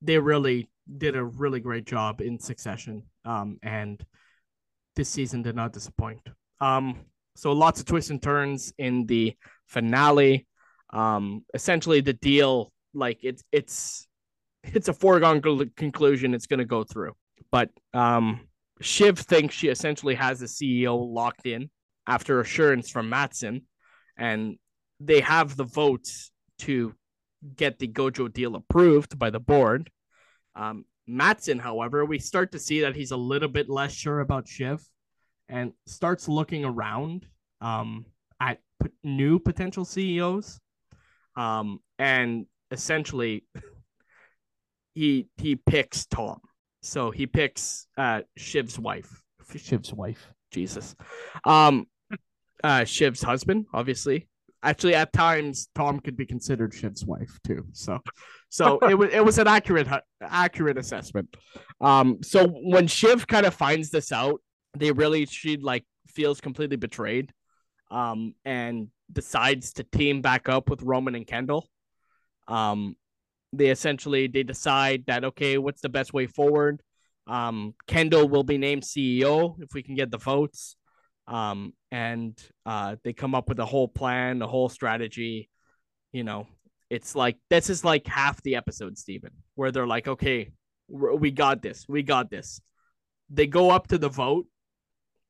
they 0.00 0.18
really 0.18 0.70
did 0.96 1.16
a 1.16 1.24
really 1.24 1.60
great 1.60 1.84
job 1.84 2.20
in 2.20 2.38
Succession. 2.38 3.02
Um, 3.24 3.58
and 3.62 4.02
this 4.96 5.08
season 5.08 5.42
did 5.42 5.54
not 5.54 5.72
disappoint. 5.72 6.20
Um, 6.60 7.04
so 7.36 7.52
lots 7.52 7.80
of 7.80 7.86
twists 7.86 8.10
and 8.10 8.22
turns 8.22 8.72
in 8.78 9.06
the 9.06 9.34
finale. 9.66 10.46
Um, 10.90 11.44
essentially 11.54 12.00
the 12.00 12.14
deal, 12.14 12.72
like 12.94 13.18
it's 13.22 13.44
it's 13.52 14.08
it's 14.64 14.88
a 14.88 14.92
foregone 14.92 15.40
conclusion. 15.76 16.34
It's 16.34 16.46
going 16.46 16.58
to 16.58 16.64
go 16.64 16.82
through, 16.84 17.12
but 17.52 17.70
um, 17.94 18.47
Shiv 18.80 19.18
thinks 19.18 19.54
she 19.54 19.68
essentially 19.68 20.14
has 20.14 20.40
the 20.40 20.46
CEO 20.46 20.98
locked 21.12 21.46
in 21.46 21.70
after 22.06 22.40
assurance 22.40 22.90
from 22.90 23.08
Matsson, 23.08 23.62
and 24.16 24.56
they 25.00 25.20
have 25.20 25.56
the 25.56 25.64
votes 25.64 26.30
to 26.60 26.94
get 27.56 27.78
the 27.78 27.88
Gojo 27.88 28.32
deal 28.32 28.56
approved 28.56 29.18
by 29.18 29.30
the 29.30 29.40
board. 29.40 29.90
Um, 30.54 30.84
Matsson, 31.06 31.58
however, 31.58 32.04
we 32.04 32.18
start 32.18 32.52
to 32.52 32.58
see 32.58 32.80
that 32.82 32.96
he's 32.96 33.12
a 33.12 33.16
little 33.16 33.48
bit 33.48 33.68
less 33.68 33.92
sure 33.92 34.20
about 34.20 34.48
Shiv 34.48 34.80
and 35.48 35.72
starts 35.86 36.28
looking 36.28 36.64
around 36.64 37.26
um, 37.60 38.04
at 38.40 38.58
p- 38.82 38.90
new 39.02 39.38
potential 39.38 39.84
CEOs. 39.84 40.60
Um, 41.36 41.80
and 41.98 42.46
essentially, 42.70 43.44
he 44.94 45.28
he 45.36 45.56
picks 45.56 46.06
Tom. 46.06 46.40
So 46.82 47.10
he 47.10 47.26
picks 47.26 47.86
uh, 47.96 48.22
Shiv's 48.36 48.78
wife. 48.78 49.22
Shiv's 49.56 49.92
wife. 49.92 50.30
Jesus. 50.52 50.94
Um, 51.44 51.86
uh, 52.62 52.84
Shiv's 52.84 53.22
husband, 53.22 53.66
obviously. 53.72 54.28
Actually, 54.62 54.94
at 54.94 55.12
times 55.12 55.68
Tom 55.74 56.00
could 56.00 56.16
be 56.16 56.26
considered 56.26 56.74
Shiv's 56.74 57.04
wife 57.04 57.38
too. 57.46 57.66
So, 57.72 58.00
so 58.48 58.78
it 58.80 58.94
was 58.94 59.10
it 59.12 59.24
was 59.24 59.38
an 59.38 59.46
accurate 59.46 59.86
accurate 60.20 60.76
assessment. 60.76 61.36
Um, 61.80 62.18
so 62.22 62.48
when 62.48 62.88
Shiv 62.88 63.26
kind 63.26 63.46
of 63.46 63.54
finds 63.54 63.90
this 63.90 64.10
out, 64.10 64.40
they 64.76 64.90
really 64.90 65.26
she 65.26 65.58
like 65.58 65.84
feels 66.08 66.40
completely 66.40 66.76
betrayed, 66.76 67.32
um, 67.92 68.34
and 68.44 68.88
decides 69.12 69.74
to 69.74 69.84
team 69.84 70.22
back 70.22 70.48
up 70.48 70.68
with 70.68 70.82
Roman 70.82 71.14
and 71.14 71.26
Kendall. 71.26 71.68
Um, 72.48 72.96
they 73.52 73.70
essentially 73.70 74.26
they 74.26 74.42
decide 74.42 75.04
that 75.06 75.24
okay, 75.24 75.58
what's 75.58 75.80
the 75.80 75.88
best 75.88 76.12
way 76.12 76.26
forward? 76.26 76.82
Um, 77.26 77.74
Kendall 77.86 78.28
will 78.28 78.42
be 78.42 78.58
named 78.58 78.82
CEO 78.82 79.56
if 79.60 79.74
we 79.74 79.82
can 79.82 79.94
get 79.94 80.10
the 80.10 80.18
votes. 80.18 80.76
Um, 81.26 81.74
and 81.90 82.38
uh, 82.64 82.96
they 83.04 83.12
come 83.12 83.34
up 83.34 83.48
with 83.48 83.58
a 83.58 83.66
whole 83.66 83.88
plan, 83.88 84.40
a 84.40 84.46
whole 84.46 84.70
strategy. 84.70 85.50
You 86.12 86.24
know, 86.24 86.46
it's 86.88 87.14
like 87.14 87.36
this 87.50 87.68
is 87.68 87.84
like 87.84 88.06
half 88.06 88.42
the 88.42 88.56
episode, 88.56 88.96
Steven, 88.96 89.32
where 89.54 89.70
they're 89.70 89.86
like, 89.86 90.08
okay, 90.08 90.50
we 90.88 91.30
got 91.30 91.60
this, 91.60 91.84
we 91.86 92.02
got 92.02 92.30
this. 92.30 92.60
They 93.28 93.46
go 93.46 93.70
up 93.70 93.88
to 93.88 93.98
the 93.98 94.08
vote, 94.08 94.46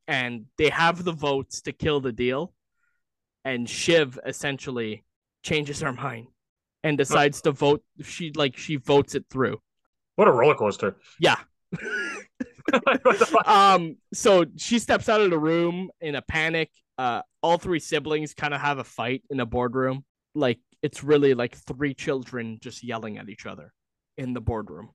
and 0.07 0.47
they 0.57 0.69
have 0.69 1.03
the 1.03 1.13
votes 1.13 1.63
to 1.63 1.73
kill 1.73 2.01
the 2.01 2.13
deal, 2.13 2.55
and 3.45 3.69
Shiv 3.69 4.21
essentially 4.25 5.05
changes 5.43 5.81
her 5.81 5.93
mind 5.93 6.29
and 6.83 6.99
decides 6.99 7.43
to 7.43 7.53
vote. 7.53 7.83
She 8.03 8.33
like 8.35 8.57
she 8.57 8.77
votes 8.77 9.15
it 9.15 9.25
through. 9.31 9.61
What 10.17 10.29
a 10.29 10.33
roller 10.33 10.55
coaster! 10.55 10.97
Yeah, 11.21 11.37
um, 13.47 13.97
so 14.13 14.45
she 14.57 14.79
steps 14.79 15.09
out 15.09 15.21
of 15.21 15.31
the 15.31 15.39
room 15.39 15.91
in 16.01 16.15
a 16.15 16.23
panic. 16.23 16.71
Uh, 16.97 17.23
all 17.43 17.59
three 17.59 17.79
siblings 17.79 18.35
kind 18.35 18.55
of 18.55 18.61
have 18.61 18.79
a 18.79 18.85
fight 18.85 19.23
in 19.31 19.41
a 19.41 19.47
boardroom. 19.47 20.05
Like 20.35 20.59
it's 20.83 21.03
really 21.03 21.35
like 21.35 21.57
three 21.57 21.95
children 21.95 22.59
just 22.61 22.85
yelling 22.85 23.19
at 23.19 23.29
each 23.29 23.47
other 23.47 23.73
in 24.17 24.35
the 24.35 24.41
boardroom. 24.41 24.91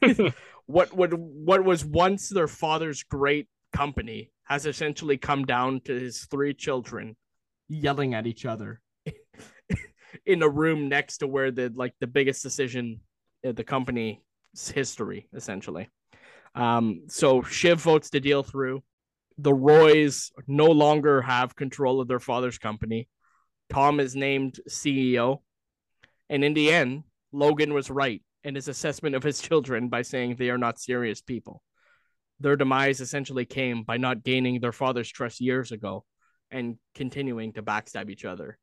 what 0.66 0.94
would 0.94 1.12
what 1.14 1.64
was 1.64 1.84
once 1.84 2.28
their 2.28 2.48
father's 2.48 3.02
great 3.02 3.48
company 3.72 4.30
has 4.44 4.66
essentially 4.66 5.16
come 5.16 5.44
down 5.44 5.80
to 5.84 5.92
his 5.98 6.26
three 6.30 6.54
children 6.54 7.16
yelling 7.68 8.14
at 8.14 8.26
each 8.26 8.44
other 8.44 8.80
in 10.26 10.42
a 10.42 10.48
room 10.48 10.88
next 10.88 11.18
to 11.18 11.26
where 11.26 11.50
the 11.50 11.72
like 11.74 11.94
the 12.00 12.06
biggest 12.06 12.42
decision 12.42 13.00
in 13.42 13.54
the 13.54 13.64
company's 13.64 14.18
history 14.74 15.28
essentially 15.34 15.88
um, 16.54 17.02
so 17.08 17.42
Shiv 17.42 17.80
votes 17.80 18.10
the 18.10 18.20
deal 18.20 18.42
through. 18.42 18.82
The 19.38 19.54
Roys 19.54 20.32
no 20.46 20.66
longer 20.66 21.22
have 21.22 21.56
control 21.56 22.00
of 22.00 22.08
their 22.08 22.20
father's 22.20 22.58
company. 22.58 23.08
Tom 23.70 24.00
is 24.00 24.16
named 24.16 24.58
CEO. 24.68 25.40
And 26.28 26.44
in 26.44 26.54
the 26.54 26.70
end, 26.70 27.04
Logan 27.32 27.72
was 27.72 27.90
right 27.90 28.22
in 28.44 28.54
his 28.54 28.68
assessment 28.68 29.14
of 29.14 29.22
his 29.22 29.40
children 29.48 29.88
by 29.88 30.02
saying 30.02 30.36
they 30.36 30.50
are 30.50 30.58
not 30.58 30.80
serious 30.80 31.20
people. 31.20 31.62
Their 32.40 32.56
demise 32.56 33.00
essentially 33.00 33.44
came 33.44 33.82
by 33.82 33.98
not 33.98 34.24
gaining 34.24 34.60
their 34.60 34.72
father's 34.72 35.10
trust 35.10 35.40
years 35.40 35.72
ago 35.72 36.04
and 36.50 36.78
continuing 36.94 37.52
to 37.52 37.62
backstab 37.62 38.10
each 38.10 38.24
other 38.24 38.58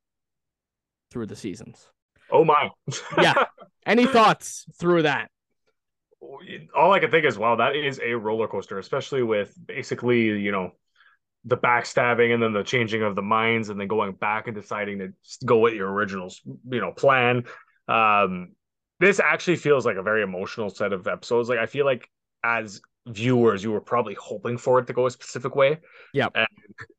through 1.12 1.28
the 1.28 1.36
seasons. 1.36 1.88
Oh 2.32 2.44
my. 2.44 2.70
yeah. 3.18 3.46
Any 3.86 4.06
thoughts 4.06 4.66
through 4.80 5.04
that? 5.04 5.30
all 6.76 6.92
I 6.92 7.00
can 7.00 7.12
think 7.12 7.26
is, 7.26 7.38
wow, 7.38 7.56
that 7.58 7.76
is 7.76 8.00
a 8.04 8.14
roller 8.14 8.48
coaster, 8.48 8.80
especially 8.80 9.24
with 9.24 9.54
basically, 9.66 10.40
you 10.40 10.52
know, 10.52 10.72
the 11.46 11.58
backstabbing 11.58 12.34
and 12.34 12.42
then 12.42 12.54
the 12.54 12.64
changing 12.64 13.04
of 13.04 13.16
the 13.16 13.22
minds 13.22 13.70
and 13.70 13.80
then 13.80 13.88
going 13.88 14.12
back 14.14 14.48
and 14.48 14.56
deciding 14.56 15.00
to 15.00 15.14
go 15.46 15.60
with 15.60 15.74
your 15.74 15.90
original, 15.92 16.34
you 16.70 16.82
know, 16.82 16.92
plan. 16.92 17.44
Um, 17.88 18.54
this 19.00 19.20
actually 19.20 19.58
feels 19.58 19.86
like 19.86 19.96
a 19.96 20.04
very 20.04 20.24
emotional 20.24 20.70
set 20.70 20.92
of 20.92 21.08
episodes. 21.08 21.50
Like 21.50 21.60
I 21.60 21.68
feel 21.68 21.86
like 21.86 22.10
as 22.44 22.82
viewers, 23.08 23.64
you 23.64 23.72
were 23.72 23.82
probably 23.82 24.16
hoping 24.16 24.58
for 24.58 24.80
it 24.80 24.88
to 24.88 24.94
go 24.94 25.06
a 25.06 25.12
specific 25.12 25.56
way. 25.56 25.80
Yeah. 26.14 26.28
And 26.36 26.48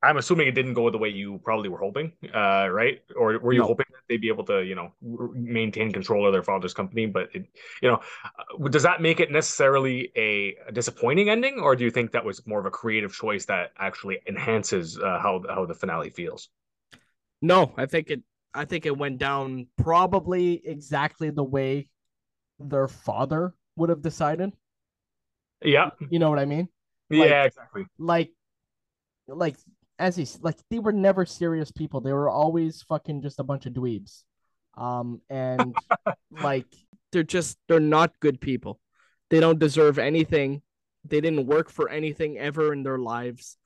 I'm 0.03 0.17
assuming 0.17 0.49
it 0.49 0.53
didn't 0.53 0.75
go 0.75 0.91
the 0.91 0.99
way 0.99 1.09
you 1.09 1.41
probably 1.45 1.69
were 1.69 1.79
hoping, 1.79 2.13
uh, 2.35 2.69
right? 2.71 3.03
Or 3.17 3.39
were 3.39 3.53
you 3.53 3.61
no. 3.61 3.67
hoping 3.67 3.87
that 3.91 4.01
they'd 4.09 4.21
be 4.21 4.29
able 4.29 4.45
to, 4.45 4.63
you 4.63 4.75
know, 4.75 4.93
maintain 5.35 5.93
control 5.93 6.27
of 6.27 6.33
their 6.33 6.43
father's 6.43 6.75
company? 6.75 7.07
But, 7.07 7.29
it, 7.35 7.47
you 7.83 7.91
know, 7.91 8.01
uh, 8.25 8.69
does 8.69 8.83
that 8.83 9.01
make 9.01 9.21
it 9.21 9.31
necessarily 9.31 10.11
a, 10.17 10.57
a, 10.67 10.73
disappointing 10.73 11.29
ending? 11.29 11.59
Or 11.61 11.77
do 11.77 11.85
you 11.85 11.91
think 11.91 12.13
that 12.13 12.25
was 12.25 12.47
more 12.47 12.61
of 12.61 12.67
a 12.67 12.71
creative 12.71 13.13
choice 13.13 13.45
that 13.47 13.73
actually 13.79 14.19
enhances 14.27 14.99
uh, 14.99 15.19
how, 15.21 15.43
how 15.49 15.67
the 15.67 15.75
finale 15.75 16.11
feels? 16.11 16.49
No, 17.41 17.73
I 17.77 17.87
think 17.87 18.11
it, 18.11 18.23
I 18.55 18.65
think 18.65 18.87
it 18.87 18.97
went 18.97 19.19
down 19.19 19.69
probably 19.77 20.61
exactly 20.65 21.31
the 21.31 21.45
way 21.45 21.89
their 22.59 22.89
father 22.89 23.55
would 23.77 23.91
have 23.91 24.03
decided. 24.03 24.53
Yeah. 25.63 25.91
You 26.11 26.19
know 26.19 26.31
what 26.31 26.39
I 26.39 26.45
mean? 26.45 26.69
Like, 27.11 27.31
yeah, 27.31 27.45
exactly. 27.45 27.87
Like, 27.99 28.31
like 29.27 29.57
as 29.99 30.17
he's 30.17 30.39
like 30.43 30.57
they 30.71 30.79
were 30.79 30.93
never 30.93 31.27
serious 31.27 31.71
people. 31.71 32.01
They 32.01 32.13
were 32.13 32.31
always 32.31 32.83
fucking 32.83 33.23
just 33.23 33.41
a 33.41 33.45
bunch 33.45 33.67
of 33.67 33.73
dweebs. 33.73 34.23
Um, 34.77 35.21
and 35.29 35.75
like 36.43 36.67
they're 37.13 37.23
just 37.23 37.59
they're 37.69 37.81
not 37.81 38.19
good 38.21 38.41
people. 38.41 38.81
They 39.31 39.41
don't 39.41 39.59
deserve 39.59 39.99
anything. 39.99 40.63
They 41.05 41.21
didn't 41.21 41.47
work 41.47 41.71
for 41.71 41.89
anything 41.89 42.39
ever 42.39 42.73
in 42.73 42.83
their 42.83 42.99
lives. 42.99 43.57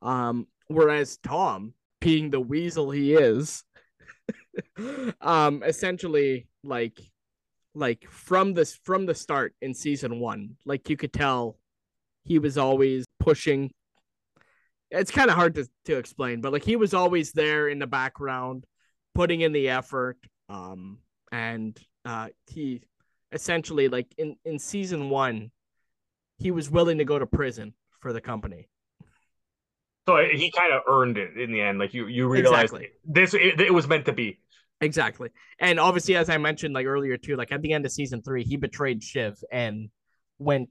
Um, 0.00 0.46
whereas 0.68 1.18
Tom, 1.18 1.74
being 2.00 2.30
the 2.30 2.40
weasel 2.40 2.90
he 2.90 3.14
is, 3.14 3.64
um, 5.20 5.62
essentially 5.62 6.48
like 6.64 6.98
like 7.74 8.06
from 8.10 8.54
this 8.54 8.78
from 8.84 9.06
the 9.06 9.14
start 9.14 9.54
in 9.62 9.74
season 9.74 10.20
one 10.20 10.56
like 10.66 10.90
you 10.90 10.96
could 10.96 11.12
tell 11.12 11.56
he 12.24 12.38
was 12.38 12.58
always 12.58 13.04
pushing 13.18 13.70
it's 14.90 15.10
kind 15.10 15.30
of 15.30 15.36
hard 15.36 15.54
to, 15.54 15.66
to 15.84 15.96
explain 15.96 16.40
but 16.40 16.52
like 16.52 16.64
he 16.64 16.76
was 16.76 16.92
always 16.92 17.32
there 17.32 17.68
in 17.68 17.78
the 17.78 17.86
background 17.86 18.64
putting 19.14 19.40
in 19.40 19.52
the 19.52 19.70
effort 19.70 20.18
um 20.48 20.98
and 21.32 21.80
uh, 22.04 22.28
he 22.46 22.82
essentially 23.32 23.88
like 23.88 24.06
in 24.18 24.36
in 24.44 24.58
season 24.58 25.10
one, 25.10 25.50
he 26.38 26.50
was 26.50 26.70
willing 26.70 26.98
to 26.98 27.04
go 27.04 27.18
to 27.18 27.26
prison 27.26 27.74
for 28.00 28.12
the 28.12 28.20
company. 28.20 28.68
So 30.06 30.16
he 30.32 30.50
kind 30.50 30.72
of 30.72 30.82
earned 30.88 31.16
it 31.16 31.38
in 31.38 31.52
the 31.52 31.60
end. 31.60 31.78
Like 31.78 31.94
you, 31.94 32.06
you 32.08 32.28
realize 32.28 32.64
exactly. 32.64 32.88
this 33.04 33.34
it, 33.34 33.60
it 33.60 33.72
was 33.72 33.86
meant 33.86 34.04
to 34.06 34.12
be. 34.12 34.40
Exactly. 34.82 35.30
And 35.58 35.80
obviously, 35.80 36.16
as 36.16 36.28
I 36.28 36.36
mentioned 36.38 36.74
like 36.74 36.86
earlier 36.86 37.16
too, 37.16 37.36
like 37.36 37.52
at 37.52 37.62
the 37.62 37.72
end 37.72 37.86
of 37.86 37.92
season 37.92 38.20
three, 38.20 38.44
he 38.44 38.56
betrayed 38.56 39.02
Shiv 39.02 39.42
and 39.50 39.88
went 40.38 40.68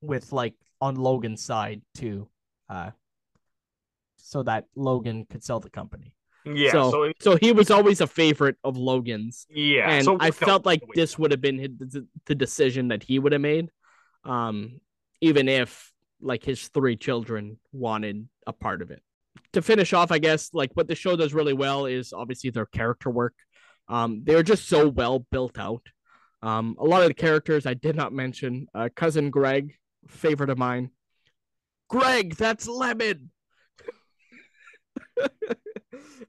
with 0.00 0.32
like 0.32 0.54
on 0.80 0.96
Logan's 0.96 1.42
side 1.42 1.80
too, 1.94 2.28
uh 2.68 2.90
so 4.16 4.42
that 4.42 4.66
Logan 4.76 5.26
could 5.30 5.42
sell 5.42 5.60
the 5.60 5.70
company. 5.70 6.12
Yeah. 6.44 6.72
So, 6.72 6.90
so, 6.90 7.12
so 7.18 7.36
he 7.36 7.52
was 7.52 7.70
always 7.70 8.00
a 8.00 8.06
favorite 8.06 8.56
of 8.62 8.76
Logan's. 8.76 9.46
Yeah. 9.48 9.90
And 9.90 10.04
so 10.04 10.18
I 10.20 10.30
felt 10.32 10.66
like 10.66 10.82
this 10.94 11.18
would 11.18 11.30
have 11.30 11.40
been 11.40 11.58
his, 11.58 11.98
the 12.26 12.34
decision 12.34 12.88
that 12.88 13.02
he 13.02 13.18
would 13.18 13.32
have 13.32 13.40
made. 13.40 13.70
Um, 14.24 14.80
even 15.20 15.48
if 15.48 15.92
like 16.20 16.44
his 16.44 16.68
three 16.68 16.96
children 16.96 17.58
wanted 17.72 18.28
a 18.46 18.52
part 18.52 18.82
of 18.82 18.90
it. 18.90 19.02
To 19.52 19.62
finish 19.62 19.92
off, 19.92 20.12
I 20.12 20.18
guess 20.18 20.50
like 20.52 20.70
what 20.74 20.88
the 20.88 20.94
show 20.94 21.16
does 21.16 21.34
really 21.34 21.52
well 21.52 21.86
is 21.86 22.12
obviously 22.12 22.50
their 22.50 22.66
character 22.66 23.10
work. 23.10 23.34
Um, 23.88 24.22
they're 24.24 24.42
just 24.42 24.68
so 24.68 24.88
well 24.88 25.20
built 25.30 25.58
out. 25.58 25.82
Um, 26.42 26.76
a 26.78 26.84
lot 26.84 27.02
of 27.02 27.08
the 27.08 27.14
characters 27.14 27.66
I 27.66 27.74
did 27.74 27.96
not 27.96 28.12
mention. 28.12 28.68
Uh, 28.74 28.88
cousin 28.94 29.30
Greg, 29.30 29.74
favorite 30.06 30.50
of 30.50 30.58
mine. 30.58 30.90
Greg, 31.88 32.36
that's 32.36 32.68
lemon. 32.68 33.30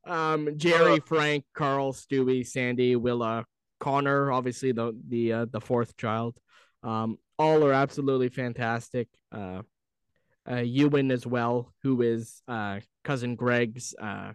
um, 0.05 0.47
Gerri, 0.57 1.03
Frank, 1.05 1.45
Carl, 1.53 1.93
Stewy, 1.93 2.47
Sandy, 2.47 2.95
Willa, 2.95 3.45
Connor, 3.79 4.31
obviously 4.31 4.71
the 4.71 4.97
the 5.07 5.33
uh, 5.33 5.45
the 5.51 5.61
fourth 5.61 5.97
child. 5.97 6.37
Um, 6.83 7.17
all 7.37 7.65
are 7.65 7.73
absolutely 7.73 8.29
fantastic. 8.29 9.07
Uh, 9.31 9.61
uh, 10.49 10.57
Ewan 10.57 11.11
as 11.11 11.25
well, 11.25 11.73
who 11.83 12.01
is 12.01 12.41
uh, 12.47 12.79
cousin 13.03 13.35
Greg's 13.35 13.93
uh, 14.01 14.33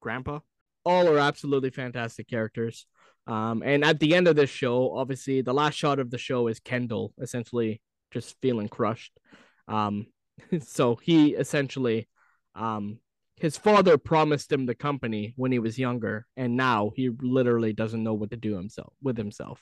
grandpa. 0.00 0.40
All 0.84 1.08
are 1.08 1.18
absolutely 1.18 1.70
fantastic 1.70 2.28
characters. 2.28 2.86
Um, 3.26 3.62
and 3.64 3.84
at 3.84 4.00
the 4.00 4.14
end 4.14 4.28
of 4.28 4.36
this 4.36 4.50
show, 4.50 4.94
obviously, 4.96 5.40
the 5.40 5.54
last 5.54 5.74
shot 5.74 5.98
of 5.98 6.10
the 6.10 6.18
show 6.18 6.48
is 6.48 6.60
Kendall 6.60 7.14
essentially 7.20 7.80
just 8.10 8.36
feeling 8.42 8.68
crushed. 8.68 9.18
Um, 9.66 10.06
so 10.60 10.96
he 10.96 11.34
essentially 11.34 12.08
um, 12.54 12.98
his 13.36 13.56
father 13.56 13.98
promised 13.98 14.52
him 14.52 14.66
the 14.66 14.74
company 14.74 15.32
when 15.36 15.52
he 15.52 15.58
was 15.58 15.78
younger, 15.78 16.26
and 16.36 16.56
now 16.56 16.92
he 16.94 17.10
literally 17.20 17.72
doesn't 17.72 18.02
know 18.02 18.14
what 18.14 18.30
to 18.30 18.36
do 18.36 18.56
himself 18.56 18.92
with 19.02 19.16
himself. 19.16 19.60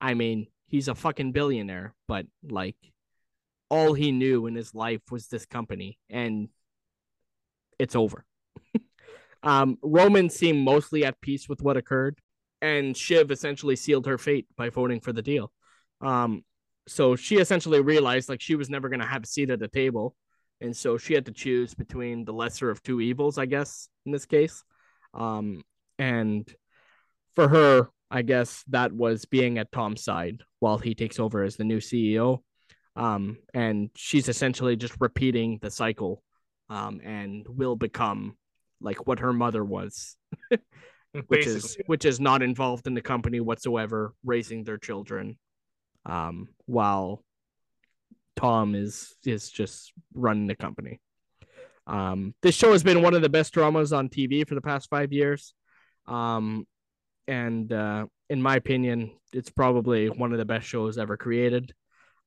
I 0.00 0.14
mean, 0.14 0.46
he's 0.66 0.88
a 0.88 0.94
fucking 0.94 1.32
billionaire, 1.32 1.94
but 2.06 2.26
like 2.48 2.76
all 3.70 3.92
he 3.92 4.12
knew 4.12 4.46
in 4.46 4.54
his 4.54 4.74
life 4.74 5.02
was 5.10 5.28
this 5.28 5.46
company, 5.46 5.98
and 6.08 6.48
it's 7.78 7.96
over. 7.96 8.24
um, 9.42 9.78
Roman 9.82 10.30
seemed 10.30 10.64
mostly 10.64 11.04
at 11.04 11.20
peace 11.20 11.48
with 11.48 11.62
what 11.62 11.76
occurred, 11.76 12.18
and 12.60 12.96
Shiv 12.96 13.30
essentially 13.30 13.76
sealed 13.76 14.06
her 14.06 14.18
fate 14.18 14.46
by 14.56 14.70
voting 14.70 15.00
for 15.00 15.12
the 15.12 15.22
deal. 15.22 15.52
Um, 16.00 16.44
so 16.86 17.16
she 17.16 17.36
essentially 17.36 17.80
realized 17.80 18.28
like 18.28 18.40
she 18.40 18.54
was 18.54 18.70
never 18.70 18.88
going 18.88 19.00
to 19.00 19.06
have 19.06 19.24
a 19.24 19.26
seat 19.26 19.50
at 19.50 19.60
the 19.60 19.68
table 19.68 20.14
and 20.60 20.76
so 20.76 20.98
she 20.98 21.14
had 21.14 21.26
to 21.26 21.32
choose 21.32 21.74
between 21.74 22.24
the 22.24 22.32
lesser 22.32 22.70
of 22.70 22.82
two 22.82 23.00
evils, 23.00 23.38
I 23.38 23.46
guess, 23.46 23.88
in 24.04 24.12
this 24.12 24.26
case. 24.26 24.64
Um, 25.14 25.62
and 25.98 26.52
for 27.34 27.48
her, 27.48 27.88
I 28.10 28.22
guess 28.22 28.64
that 28.68 28.92
was 28.92 29.24
being 29.24 29.58
at 29.58 29.70
Tom's 29.70 30.02
side 30.02 30.42
while 30.58 30.78
he 30.78 30.94
takes 30.94 31.20
over 31.20 31.42
as 31.44 31.56
the 31.56 31.64
new 31.64 31.78
CEO. 31.78 32.42
Um, 32.98 33.38
and 33.54 33.90
she's 33.94 34.28
essentially 34.28 34.74
just 34.74 34.96
repeating 34.98 35.60
the 35.62 35.70
cycle 35.70 36.20
um, 36.68 37.00
and 37.04 37.46
will 37.48 37.76
become 37.76 38.36
like 38.80 39.06
what 39.06 39.20
her 39.20 39.32
mother 39.32 39.64
was, 39.64 40.16
which 41.28 41.46
is 41.46 41.76
which 41.86 42.04
is 42.04 42.18
not 42.18 42.42
involved 42.42 42.88
in 42.88 42.94
the 42.94 43.00
company 43.00 43.38
whatsoever, 43.38 44.14
raising 44.24 44.64
their 44.64 44.78
children, 44.78 45.38
um, 46.06 46.48
while 46.66 47.22
Tom 48.34 48.74
is 48.74 49.14
is 49.24 49.48
just 49.48 49.92
running 50.12 50.48
the 50.48 50.56
company. 50.56 51.00
Um, 51.86 52.34
this 52.42 52.56
show 52.56 52.72
has 52.72 52.82
been 52.82 53.00
one 53.00 53.14
of 53.14 53.22
the 53.22 53.28
best 53.28 53.54
dramas 53.54 53.92
on 53.92 54.08
TV 54.08 54.46
for 54.46 54.56
the 54.56 54.60
past 54.60 54.90
five 54.90 55.12
years, 55.12 55.54
um, 56.08 56.66
and 57.28 57.72
uh, 57.72 58.06
in 58.28 58.42
my 58.42 58.56
opinion, 58.56 59.12
it's 59.32 59.50
probably 59.50 60.08
one 60.08 60.32
of 60.32 60.38
the 60.38 60.44
best 60.44 60.66
shows 60.66 60.98
ever 60.98 61.16
created. 61.16 61.72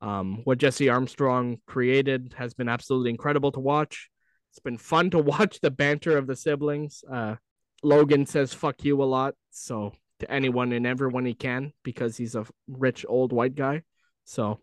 Um, 0.01 0.41
what 0.43 0.57
Jesse 0.57 0.89
Armstrong 0.89 1.59
created 1.67 2.33
has 2.37 2.53
been 2.53 2.69
absolutely 2.69 3.11
incredible 3.11 3.51
to 3.51 3.59
watch. 3.59 4.09
It's 4.51 4.59
been 4.59 4.77
fun 4.77 5.09
to 5.11 5.19
watch 5.19 5.59
the 5.61 5.71
banter 5.71 6.17
of 6.17 6.27
the 6.27 6.35
siblings. 6.35 7.03
Uh, 7.11 7.35
Logan 7.83 8.25
says 8.25 8.53
"fuck 8.53 8.83
you" 8.83 9.01
a 9.01 9.05
lot, 9.05 9.35
so 9.51 9.93
to 10.19 10.31
anyone 10.31 10.71
and 10.71 10.85
everyone 10.85 11.25
he 11.25 11.33
can 11.33 11.73
because 11.83 12.15
he's 12.15 12.35
a 12.35 12.45
rich 12.67 13.05
old 13.07 13.33
white 13.33 13.55
guy. 13.55 13.81
So 14.25 14.59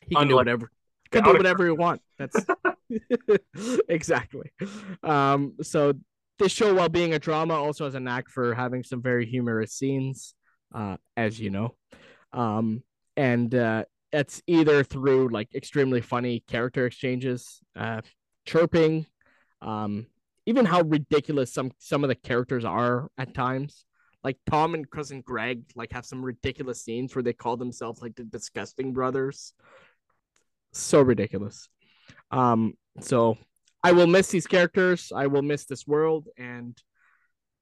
he 0.00 0.14
can 0.14 0.22
Unlike, 0.24 0.28
do 0.28 0.36
whatever. 0.36 0.70
Can 1.10 1.24
do 1.24 1.32
whatever 1.32 1.64
he 1.64 1.70
want. 1.72 2.02
That's 2.18 2.36
exactly. 3.88 4.52
Um, 5.02 5.54
so 5.62 5.94
this 6.38 6.52
show, 6.52 6.74
while 6.74 6.88
being 6.88 7.14
a 7.14 7.18
drama, 7.18 7.54
also 7.54 7.84
has 7.84 7.94
a 7.94 8.00
knack 8.00 8.28
for 8.28 8.54
having 8.54 8.82
some 8.82 9.02
very 9.02 9.26
humorous 9.26 9.72
scenes, 9.72 10.34
uh, 10.74 10.96
as 11.16 11.38
you 11.40 11.50
know. 11.50 11.76
Um, 12.32 12.82
and 13.16 13.54
uh, 13.54 13.84
it's 14.12 14.42
either 14.46 14.82
through 14.82 15.28
like 15.28 15.54
extremely 15.54 16.00
funny 16.00 16.40
character 16.48 16.86
exchanges, 16.86 17.60
uh, 17.76 18.00
chirping, 18.46 19.06
um, 19.60 20.06
even 20.46 20.64
how 20.64 20.82
ridiculous 20.82 21.52
some 21.52 21.72
some 21.78 22.04
of 22.04 22.08
the 22.08 22.14
characters 22.14 22.64
are 22.64 23.08
at 23.18 23.34
times. 23.34 23.84
Like 24.24 24.38
Tom 24.50 24.74
and 24.74 24.90
cousin 24.90 25.20
Greg, 25.20 25.62
like 25.76 25.92
have 25.92 26.04
some 26.04 26.24
ridiculous 26.24 26.82
scenes 26.82 27.14
where 27.14 27.22
they 27.22 27.32
call 27.32 27.56
themselves 27.56 28.02
like 28.02 28.16
the 28.16 28.24
disgusting 28.24 28.92
brothers, 28.92 29.52
so 30.72 31.00
ridiculous. 31.00 31.68
Um, 32.30 32.74
so 33.00 33.38
I 33.82 33.92
will 33.92 34.06
miss 34.06 34.28
these 34.28 34.46
characters. 34.46 35.12
I 35.14 35.28
will 35.28 35.42
miss 35.42 35.66
this 35.66 35.86
world, 35.86 36.28
and 36.36 36.76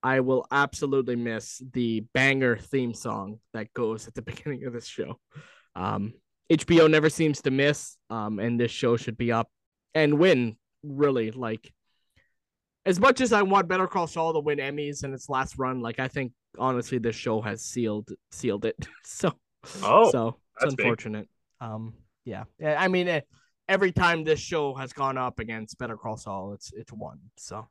I 0.02 0.20
will 0.20 0.46
absolutely 0.50 1.16
miss 1.16 1.60
the 1.72 2.00
banger 2.14 2.56
theme 2.56 2.94
song 2.94 3.40
that 3.52 3.72
goes 3.74 4.06
at 4.06 4.14
the 4.14 4.22
beginning 4.30 4.64
of 4.64 4.72
this 4.72 4.86
show. 4.86 5.18
Um, 5.74 6.14
HBO 6.50 6.90
never 6.90 7.10
seems 7.10 7.42
to 7.42 7.50
miss, 7.50 7.96
um, 8.10 8.38
and 8.38 8.58
this 8.58 8.70
show 8.70 8.96
should 8.96 9.18
be 9.18 9.32
up 9.32 9.48
and 9.94 10.18
win. 10.18 10.56
Really, 10.82 11.32
like 11.32 11.72
as 12.86 13.00
much 13.00 13.20
as 13.20 13.32
I 13.32 13.42
want 13.42 13.68
Better 13.68 13.88
Call 13.88 14.06
Saul 14.06 14.32
to 14.32 14.40
win 14.40 14.58
Emmys 14.58 15.02
in 15.02 15.12
its 15.12 15.28
last 15.28 15.58
run, 15.58 15.80
like 15.80 15.98
I 15.98 16.06
think 16.06 16.32
honestly 16.58 16.98
this 16.98 17.16
show 17.16 17.40
has 17.40 17.62
sealed 17.62 18.10
sealed 18.30 18.64
it. 18.64 18.76
so, 19.04 19.32
oh, 19.82 20.10
so 20.10 20.36
it's 20.62 20.74
unfortunate. 20.74 21.28
Big. 21.60 21.68
Um, 21.68 21.94
yeah. 22.24 22.44
I 22.64 22.88
mean, 22.88 23.08
eh, 23.08 23.20
every 23.68 23.92
time 23.92 24.24
this 24.24 24.40
show 24.40 24.74
has 24.74 24.92
gone 24.92 25.18
up 25.18 25.40
against 25.40 25.78
Better 25.78 25.96
Call 25.96 26.16
Saul, 26.16 26.52
it's 26.54 26.72
it's 26.72 26.92
won. 26.92 27.18
So, 27.36 27.66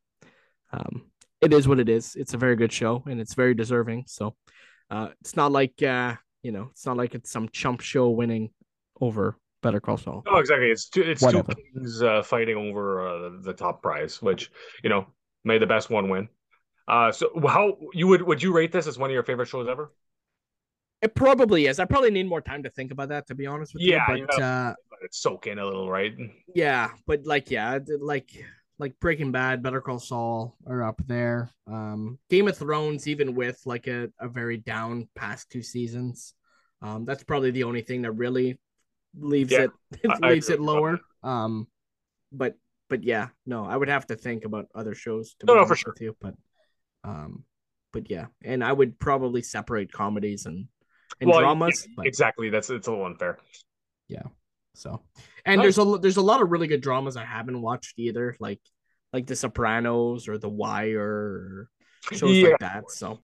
um, 0.73 1.05
it 1.41 1.53
is 1.53 1.67
what 1.67 1.79
it 1.79 1.87
is. 1.87 2.15
It's 2.15 2.33
a 2.33 2.37
very 2.37 2.57
good 2.57 2.73
show, 2.73 3.03
and 3.07 3.21
it's 3.21 3.35
very 3.35 3.53
deserving. 3.53 4.05
So, 4.07 4.35
uh, 4.91 5.09
it's 5.21 5.37
not 5.37 5.53
like 5.53 5.81
uh, 5.81 6.15
you 6.43 6.51
know, 6.51 6.67
it's 6.71 6.85
not 6.85 6.97
like 6.97 7.15
it's 7.15 7.31
some 7.31 7.47
chump 7.49 7.79
show 7.79 8.09
winning 8.09 8.49
over 9.01 9.37
Better 9.61 9.79
Call 9.79 9.97
Saul. 9.97 10.23
Oh, 10.27 10.37
exactly. 10.37 10.69
It's 10.69 10.89
two, 10.89 11.01
it's 11.01 11.21
Whatever. 11.21 11.53
two 11.53 11.61
kings 11.73 12.01
uh, 12.01 12.21
fighting 12.21 12.55
over 12.55 13.07
uh, 13.07 13.29
the 13.41 13.53
top 13.53 13.81
prize, 13.81 14.21
which 14.21 14.51
you 14.83 14.89
know, 14.89 15.07
may 15.43 15.57
the 15.57 15.67
best 15.67 15.89
one 15.89 16.09
win. 16.09 16.29
Uh, 16.87 17.11
so 17.11 17.31
how 17.47 17.77
you 17.93 18.07
would 18.07 18.21
would 18.21 18.43
you 18.43 18.53
rate 18.53 18.71
this 18.71 18.85
as 18.87 18.97
one 18.97 19.09
of 19.09 19.13
your 19.13 19.23
favorite 19.23 19.47
shows 19.47 19.67
ever? 19.67 19.91
It 21.01 21.13
probably 21.13 21.67
is. 21.67 21.79
I 21.79 21.85
probably 21.85 22.11
need 22.11 22.27
more 22.27 22.41
time 22.41 22.63
to 22.63 22.69
think 22.69 22.91
about 22.91 23.09
that, 23.09 23.27
to 23.27 23.35
be 23.35 23.45
honest 23.45 23.73
with 23.73 23.83
yeah, 23.83 24.15
you. 24.15 24.25
But 24.27 24.37
you 24.37 24.43
uh, 24.43 24.73
let 24.91 25.03
it 25.03 25.13
soak 25.13 25.47
in 25.47 25.59
a 25.59 25.65
little, 25.65 25.89
right? 25.89 26.13
Yeah, 26.53 26.91
but 27.05 27.25
like, 27.25 27.51
yeah, 27.51 27.79
like 27.99 28.31
like 28.77 28.99
Breaking 28.99 29.31
Bad, 29.31 29.63
Better 29.63 29.81
Call 29.81 29.99
Saul 29.99 30.55
are 30.67 30.83
up 30.83 31.01
there. 31.05 31.49
Um, 31.67 32.19
Game 32.29 32.47
of 32.47 32.57
Thrones, 32.57 33.07
even 33.07 33.35
with 33.35 33.61
like 33.65 33.87
a, 33.87 34.09
a 34.19 34.27
very 34.27 34.57
down 34.57 35.07
past 35.15 35.49
two 35.49 35.63
seasons, 35.63 36.33
um, 36.81 37.05
that's 37.05 37.23
probably 37.23 37.51
the 37.51 37.63
only 37.63 37.81
thing 37.81 38.01
that 38.03 38.11
really 38.11 38.59
leaves 39.17 39.51
yeah, 39.51 39.63
it, 39.63 39.71
it 40.03 40.11
leaves 40.21 40.49
it 40.49 40.59
lower. 40.59 40.99
Um, 41.23 41.67
but 42.31 42.55
but 42.89 43.03
yeah, 43.03 43.29
no, 43.45 43.65
I 43.65 43.75
would 43.75 43.89
have 43.89 44.07
to 44.07 44.15
think 44.15 44.45
about 44.45 44.67
other 44.75 44.95
shows 44.95 45.35
to 45.39 45.45
no, 45.45 45.55
no, 45.55 45.65
for 45.65 45.75
sure. 45.75 45.93
with 45.93 46.01
you. 46.01 46.15
But 46.19 46.35
um, 47.03 47.43
but 47.91 48.09
yeah, 48.09 48.27
and 48.43 48.63
I 48.63 48.71
would 48.71 48.99
probably 48.99 49.41
separate 49.41 49.91
comedies 49.91 50.45
and 50.45 50.67
and 51.21 51.29
well, 51.29 51.39
dramas. 51.39 51.87
Exactly. 52.03 52.49
That's 52.49 52.69
it's 52.69 52.87
a 52.87 52.91
little 52.91 53.05
unfair. 53.05 53.37
Yeah. 54.07 54.23
So, 54.73 55.01
and 55.45 55.61
there's 55.61 55.77
a 55.77 55.97
there's 56.01 56.17
a 56.17 56.21
lot 56.21 56.41
of 56.41 56.51
really 56.51 56.67
good 56.67 56.81
dramas 56.81 57.15
I 57.15 57.23
haven't 57.23 57.61
watched 57.61 57.97
either, 57.97 58.35
like 58.39 58.59
like 59.13 59.25
The 59.25 59.35
Sopranos 59.35 60.27
or 60.27 60.37
The 60.37 60.49
Wire 60.49 60.99
or 61.01 61.69
shows 62.11 62.35
yeah. 62.35 62.49
like 62.49 62.59
that. 62.59 62.91
So, 62.91 63.21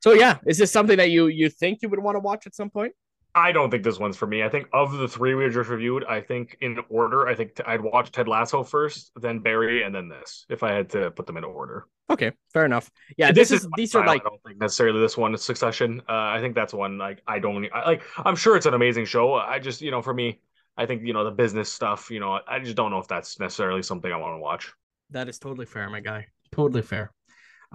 So 0.00 0.12
yeah, 0.12 0.38
is 0.46 0.58
this 0.58 0.70
something 0.70 0.98
that 0.98 1.10
you 1.10 1.28
you 1.28 1.48
think 1.48 1.80
you 1.82 1.88
would 1.88 1.98
want 1.98 2.16
to 2.16 2.20
watch 2.20 2.46
at 2.46 2.54
some 2.54 2.70
point? 2.70 2.92
I 3.36 3.52
don't 3.52 3.70
think 3.70 3.84
this 3.84 3.98
one's 3.98 4.16
for 4.16 4.26
me. 4.26 4.42
I 4.42 4.48
think 4.48 4.66
of 4.72 4.92
the 4.92 5.06
three 5.06 5.34
we 5.34 5.48
just 5.50 5.68
reviewed, 5.68 6.04
I 6.04 6.22
think 6.22 6.56
in 6.62 6.78
order, 6.88 7.28
I 7.28 7.34
think 7.34 7.60
I'd 7.66 7.82
watch 7.82 8.10
Ted 8.10 8.28
Lasso 8.28 8.62
first, 8.62 9.12
then 9.20 9.40
Barry, 9.40 9.82
and 9.82 9.94
then 9.94 10.08
this. 10.08 10.46
If 10.48 10.62
I 10.62 10.72
had 10.72 10.88
to 10.90 11.10
put 11.10 11.26
them 11.26 11.36
in 11.36 11.44
order. 11.44 11.86
Okay, 12.08 12.32
fair 12.52 12.64
enough. 12.64 12.90
Yeah, 13.18 13.32
this, 13.32 13.50
this 13.50 13.64
is, 13.64 13.68
these 13.76 13.94
are 13.94 14.06
like 14.06 14.22
I 14.22 14.30
don't 14.30 14.42
think 14.42 14.58
necessarily 14.58 15.00
this 15.00 15.18
one 15.18 15.34
is 15.34 15.44
Succession. 15.44 16.00
Uh, 16.08 16.12
I 16.12 16.40
think 16.40 16.54
that's 16.54 16.72
one 16.72 16.96
like 16.96 17.20
I 17.26 17.38
don't 17.38 17.68
I, 17.74 17.84
like. 17.84 18.02
I'm 18.16 18.36
sure 18.36 18.56
it's 18.56 18.66
an 18.66 18.74
amazing 18.74 19.04
show. 19.04 19.34
I 19.34 19.58
just 19.58 19.82
you 19.82 19.90
know 19.90 20.00
for 20.00 20.14
me, 20.14 20.40
I 20.78 20.86
think 20.86 21.02
you 21.04 21.12
know 21.12 21.24
the 21.24 21.30
business 21.30 21.70
stuff. 21.70 22.10
You 22.10 22.20
know, 22.20 22.40
I 22.48 22.58
just 22.60 22.76
don't 22.76 22.90
know 22.90 22.98
if 22.98 23.08
that's 23.08 23.38
necessarily 23.38 23.82
something 23.82 24.10
I 24.10 24.16
want 24.16 24.34
to 24.34 24.38
watch. 24.38 24.72
That 25.10 25.28
is 25.28 25.38
totally 25.38 25.66
fair, 25.66 25.90
my 25.90 26.00
guy. 26.00 26.28
Totally 26.52 26.82
fair. 26.82 27.12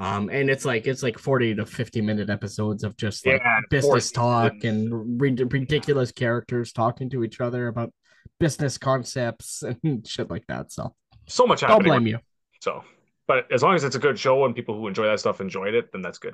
Um, 0.01 0.29
and 0.29 0.49
it's 0.49 0.65
like 0.65 0.87
it's 0.87 1.03
like 1.03 1.19
40 1.19 1.55
to 1.55 1.65
50 1.65 2.01
minute 2.01 2.31
episodes 2.31 2.83
of 2.83 2.97
just 2.97 3.23
like 3.23 3.39
yeah, 3.39 3.59
business 3.69 4.09
talk 4.09 4.63
and 4.63 5.21
ridiculous 5.21 6.11
characters 6.11 6.73
talking 6.73 7.07
to 7.11 7.23
each 7.23 7.39
other 7.39 7.67
about 7.67 7.93
business 8.39 8.79
concepts 8.79 9.63
and 9.83 10.07
shit 10.07 10.31
like 10.31 10.47
that. 10.47 10.71
So 10.71 10.95
so 11.27 11.45
much 11.45 11.61
Don't 11.61 11.83
blame 11.83 12.07
you. 12.07 12.17
So, 12.61 12.83
but 13.27 13.51
as 13.51 13.61
long 13.61 13.75
as 13.75 13.83
it's 13.83 13.95
a 13.95 13.99
good 13.99 14.17
show 14.17 14.43
and 14.45 14.55
people 14.55 14.75
who 14.75 14.87
enjoy 14.87 15.05
that 15.05 15.19
stuff 15.19 15.39
enjoyed 15.39 15.75
it, 15.75 15.91
then 15.91 16.01
that's 16.01 16.17
good. 16.17 16.33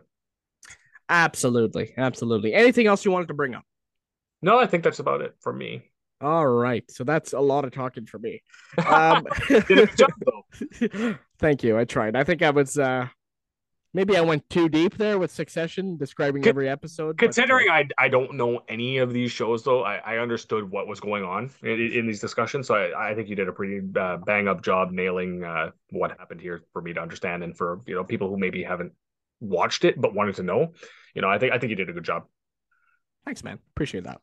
Absolutely, 1.10 1.94
absolutely. 1.98 2.54
Anything 2.54 2.88
else 2.88 3.04
you 3.04 3.12
wanted 3.12 3.28
to 3.28 3.34
bring 3.34 3.54
up? 3.54 3.64
No, 4.42 4.58
I 4.58 4.66
think 4.66 4.86
that's 4.86 5.00
about 5.00 5.20
it 5.20 5.36
for 5.42 5.52
me. 5.52 5.84
All 6.22 6.48
right, 6.48 6.90
so 6.90 7.04
that's 7.04 7.34
a 7.34 7.40
lot 7.40 7.66
of 7.66 7.74
talking 7.74 8.06
for 8.06 8.18
me. 8.18 8.42
Um, 8.88 9.28
Did 9.50 9.58
a 9.58 9.66
good 9.66 9.98
job, 9.98 10.12
though. 10.26 11.16
Thank 11.40 11.64
you. 11.64 11.78
I 11.78 11.84
tried. 11.84 12.16
I 12.16 12.24
think 12.24 12.42
I 12.42 12.52
was 12.52 12.78
uh, 12.78 13.08
maybe 13.98 14.16
I 14.16 14.22
went 14.22 14.48
too 14.52 14.70
deep 14.70 14.96
there 14.96 15.18
with 15.18 15.32
Succession, 15.32 15.98
describing 15.98 16.44
Con- 16.44 16.52
every 16.52 16.70
episode. 16.70 17.18
Considering 17.18 17.66
but, 17.68 17.74
uh, 17.74 17.94
I 17.98 18.06
I 18.06 18.08
don't 18.10 18.36
know 18.36 18.62
any 18.70 19.00
of 19.00 19.12
these 19.12 19.32
shows 19.32 19.64
though, 19.64 19.84
I, 19.84 19.96
I 19.96 20.18
understood 20.20 20.70
what 20.70 20.88
was 20.88 21.00
going 21.00 21.24
on 21.24 21.50
in, 21.64 21.92
in 21.92 22.08
these 22.08 22.22
discussions. 22.22 22.68
So 22.68 22.76
I, 22.76 23.10
I 23.10 23.16
think 23.16 23.28
you 23.28 23.36
did 23.36 23.48
a 23.48 23.52
pretty 23.52 23.82
uh, 24.00 24.18
bang 24.18 24.48
up 24.48 24.64
job 24.64 24.92
nailing 24.92 25.44
uh, 25.44 25.72
what 25.90 26.12
happened 26.12 26.40
here 26.40 26.62
for 26.72 26.82
me 26.82 26.94
to 26.94 27.02
understand, 27.02 27.44
and 27.44 27.58
for 27.58 27.82
you 27.88 27.96
know 27.96 28.04
people 28.04 28.30
who 28.30 28.38
maybe 28.38 28.64
haven't 28.64 28.94
watched 29.40 29.84
it 29.84 30.00
but 30.00 30.14
wanted 30.14 30.36
to 30.36 30.44
know. 30.44 30.74
You 31.16 31.24
know, 31.24 31.30
I 31.30 31.40
think 31.40 31.52
I 31.54 31.58
think 31.58 31.72
you 31.72 31.76
did 31.76 31.90
a 31.90 31.94
good 31.94 32.06
job. 32.06 32.26
Thanks, 33.26 33.44
man. 33.44 33.58
Appreciate 33.76 34.06
that. 34.06 34.22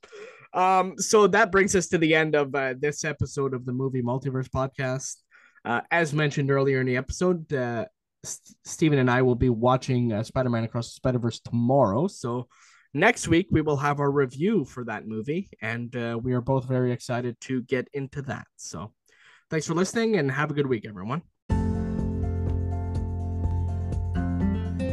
Um, 0.54 0.94
so 0.98 1.26
that 1.26 1.50
brings 1.50 1.74
us 1.74 1.88
to 1.88 1.98
the 1.98 2.14
end 2.14 2.36
of 2.36 2.54
uh, 2.54 2.74
this 2.78 3.04
episode 3.04 3.52
of 3.54 3.66
the 3.66 3.72
Movie 3.72 4.02
Multiverse 4.02 4.48
podcast. 4.48 5.16
Uh, 5.64 5.80
as 5.90 6.12
mentioned 6.12 6.50
earlier 6.50 6.80
in 6.80 6.86
the 6.86 6.96
episode, 6.96 7.50
uh, 7.52 7.86
Steven 8.64 8.98
and 8.98 9.10
I 9.10 9.22
will 9.22 9.34
be 9.34 9.50
watching 9.50 10.12
uh, 10.12 10.22
Spider 10.22 10.50
Man 10.50 10.64
Across 10.64 10.88
the 10.88 10.94
Spider 10.94 11.18
Verse 11.18 11.40
tomorrow. 11.40 12.06
So 12.06 12.48
next 12.92 13.28
week 13.28 13.48
we 13.50 13.60
will 13.60 13.76
have 13.76 14.00
our 14.00 14.10
review 14.10 14.64
for 14.64 14.84
that 14.84 15.06
movie, 15.06 15.48
and 15.62 15.94
uh, 15.96 16.18
we 16.22 16.32
are 16.32 16.40
both 16.40 16.66
very 16.66 16.92
excited 16.92 17.40
to 17.42 17.62
get 17.62 17.88
into 17.92 18.22
that. 18.22 18.46
So 18.56 18.92
thanks 19.50 19.66
for 19.66 19.74
listening, 19.74 20.16
and 20.16 20.30
have 20.30 20.50
a 20.50 20.54
good 20.54 20.66
week, 20.66 20.86
everyone. 20.86 21.22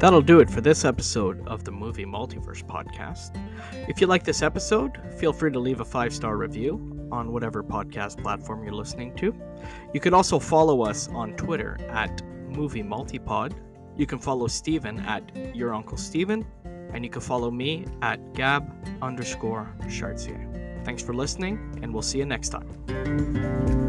That'll 0.01 0.23
do 0.23 0.39
it 0.39 0.49
for 0.49 0.61
this 0.61 0.83
episode 0.83 1.47
of 1.47 1.63
the 1.63 1.71
Movie 1.71 2.05
Multiverse 2.05 2.65
podcast. 2.65 3.37
If 3.87 4.01
you 4.01 4.07
like 4.07 4.23
this 4.23 4.41
episode, 4.41 4.99
feel 5.19 5.31
free 5.31 5.51
to 5.51 5.59
leave 5.59 5.79
a 5.79 5.85
five 5.85 6.11
star 6.11 6.37
review 6.37 7.07
on 7.11 7.31
whatever 7.31 7.63
podcast 7.63 8.19
platform 8.19 8.63
you're 8.63 8.73
listening 8.73 9.15
to. 9.17 9.35
You 9.93 9.99
can 9.99 10.15
also 10.15 10.39
follow 10.39 10.81
us 10.81 11.07
on 11.09 11.33
Twitter 11.33 11.77
at 11.89 12.19
Movie 12.51 12.83
Multipod. 12.83 13.53
You 13.97 14.05
can 14.05 14.19
follow 14.19 14.47
Steven 14.47 14.99
at 14.99 15.55
Your 15.55 15.73
Uncle 15.73 15.97
Steven, 15.97 16.45
and 16.93 17.03
you 17.03 17.09
can 17.09 17.21
follow 17.21 17.51
me 17.51 17.85
at 18.01 18.33
Gab 18.33 18.71
underscore 19.01 19.73
Chartier. 19.89 20.47
Thanks 20.83 21.03
for 21.03 21.13
listening, 21.13 21.79
and 21.81 21.93
we'll 21.93 22.01
see 22.01 22.17
you 22.17 22.25
next 22.25 22.49
time. 22.49 23.80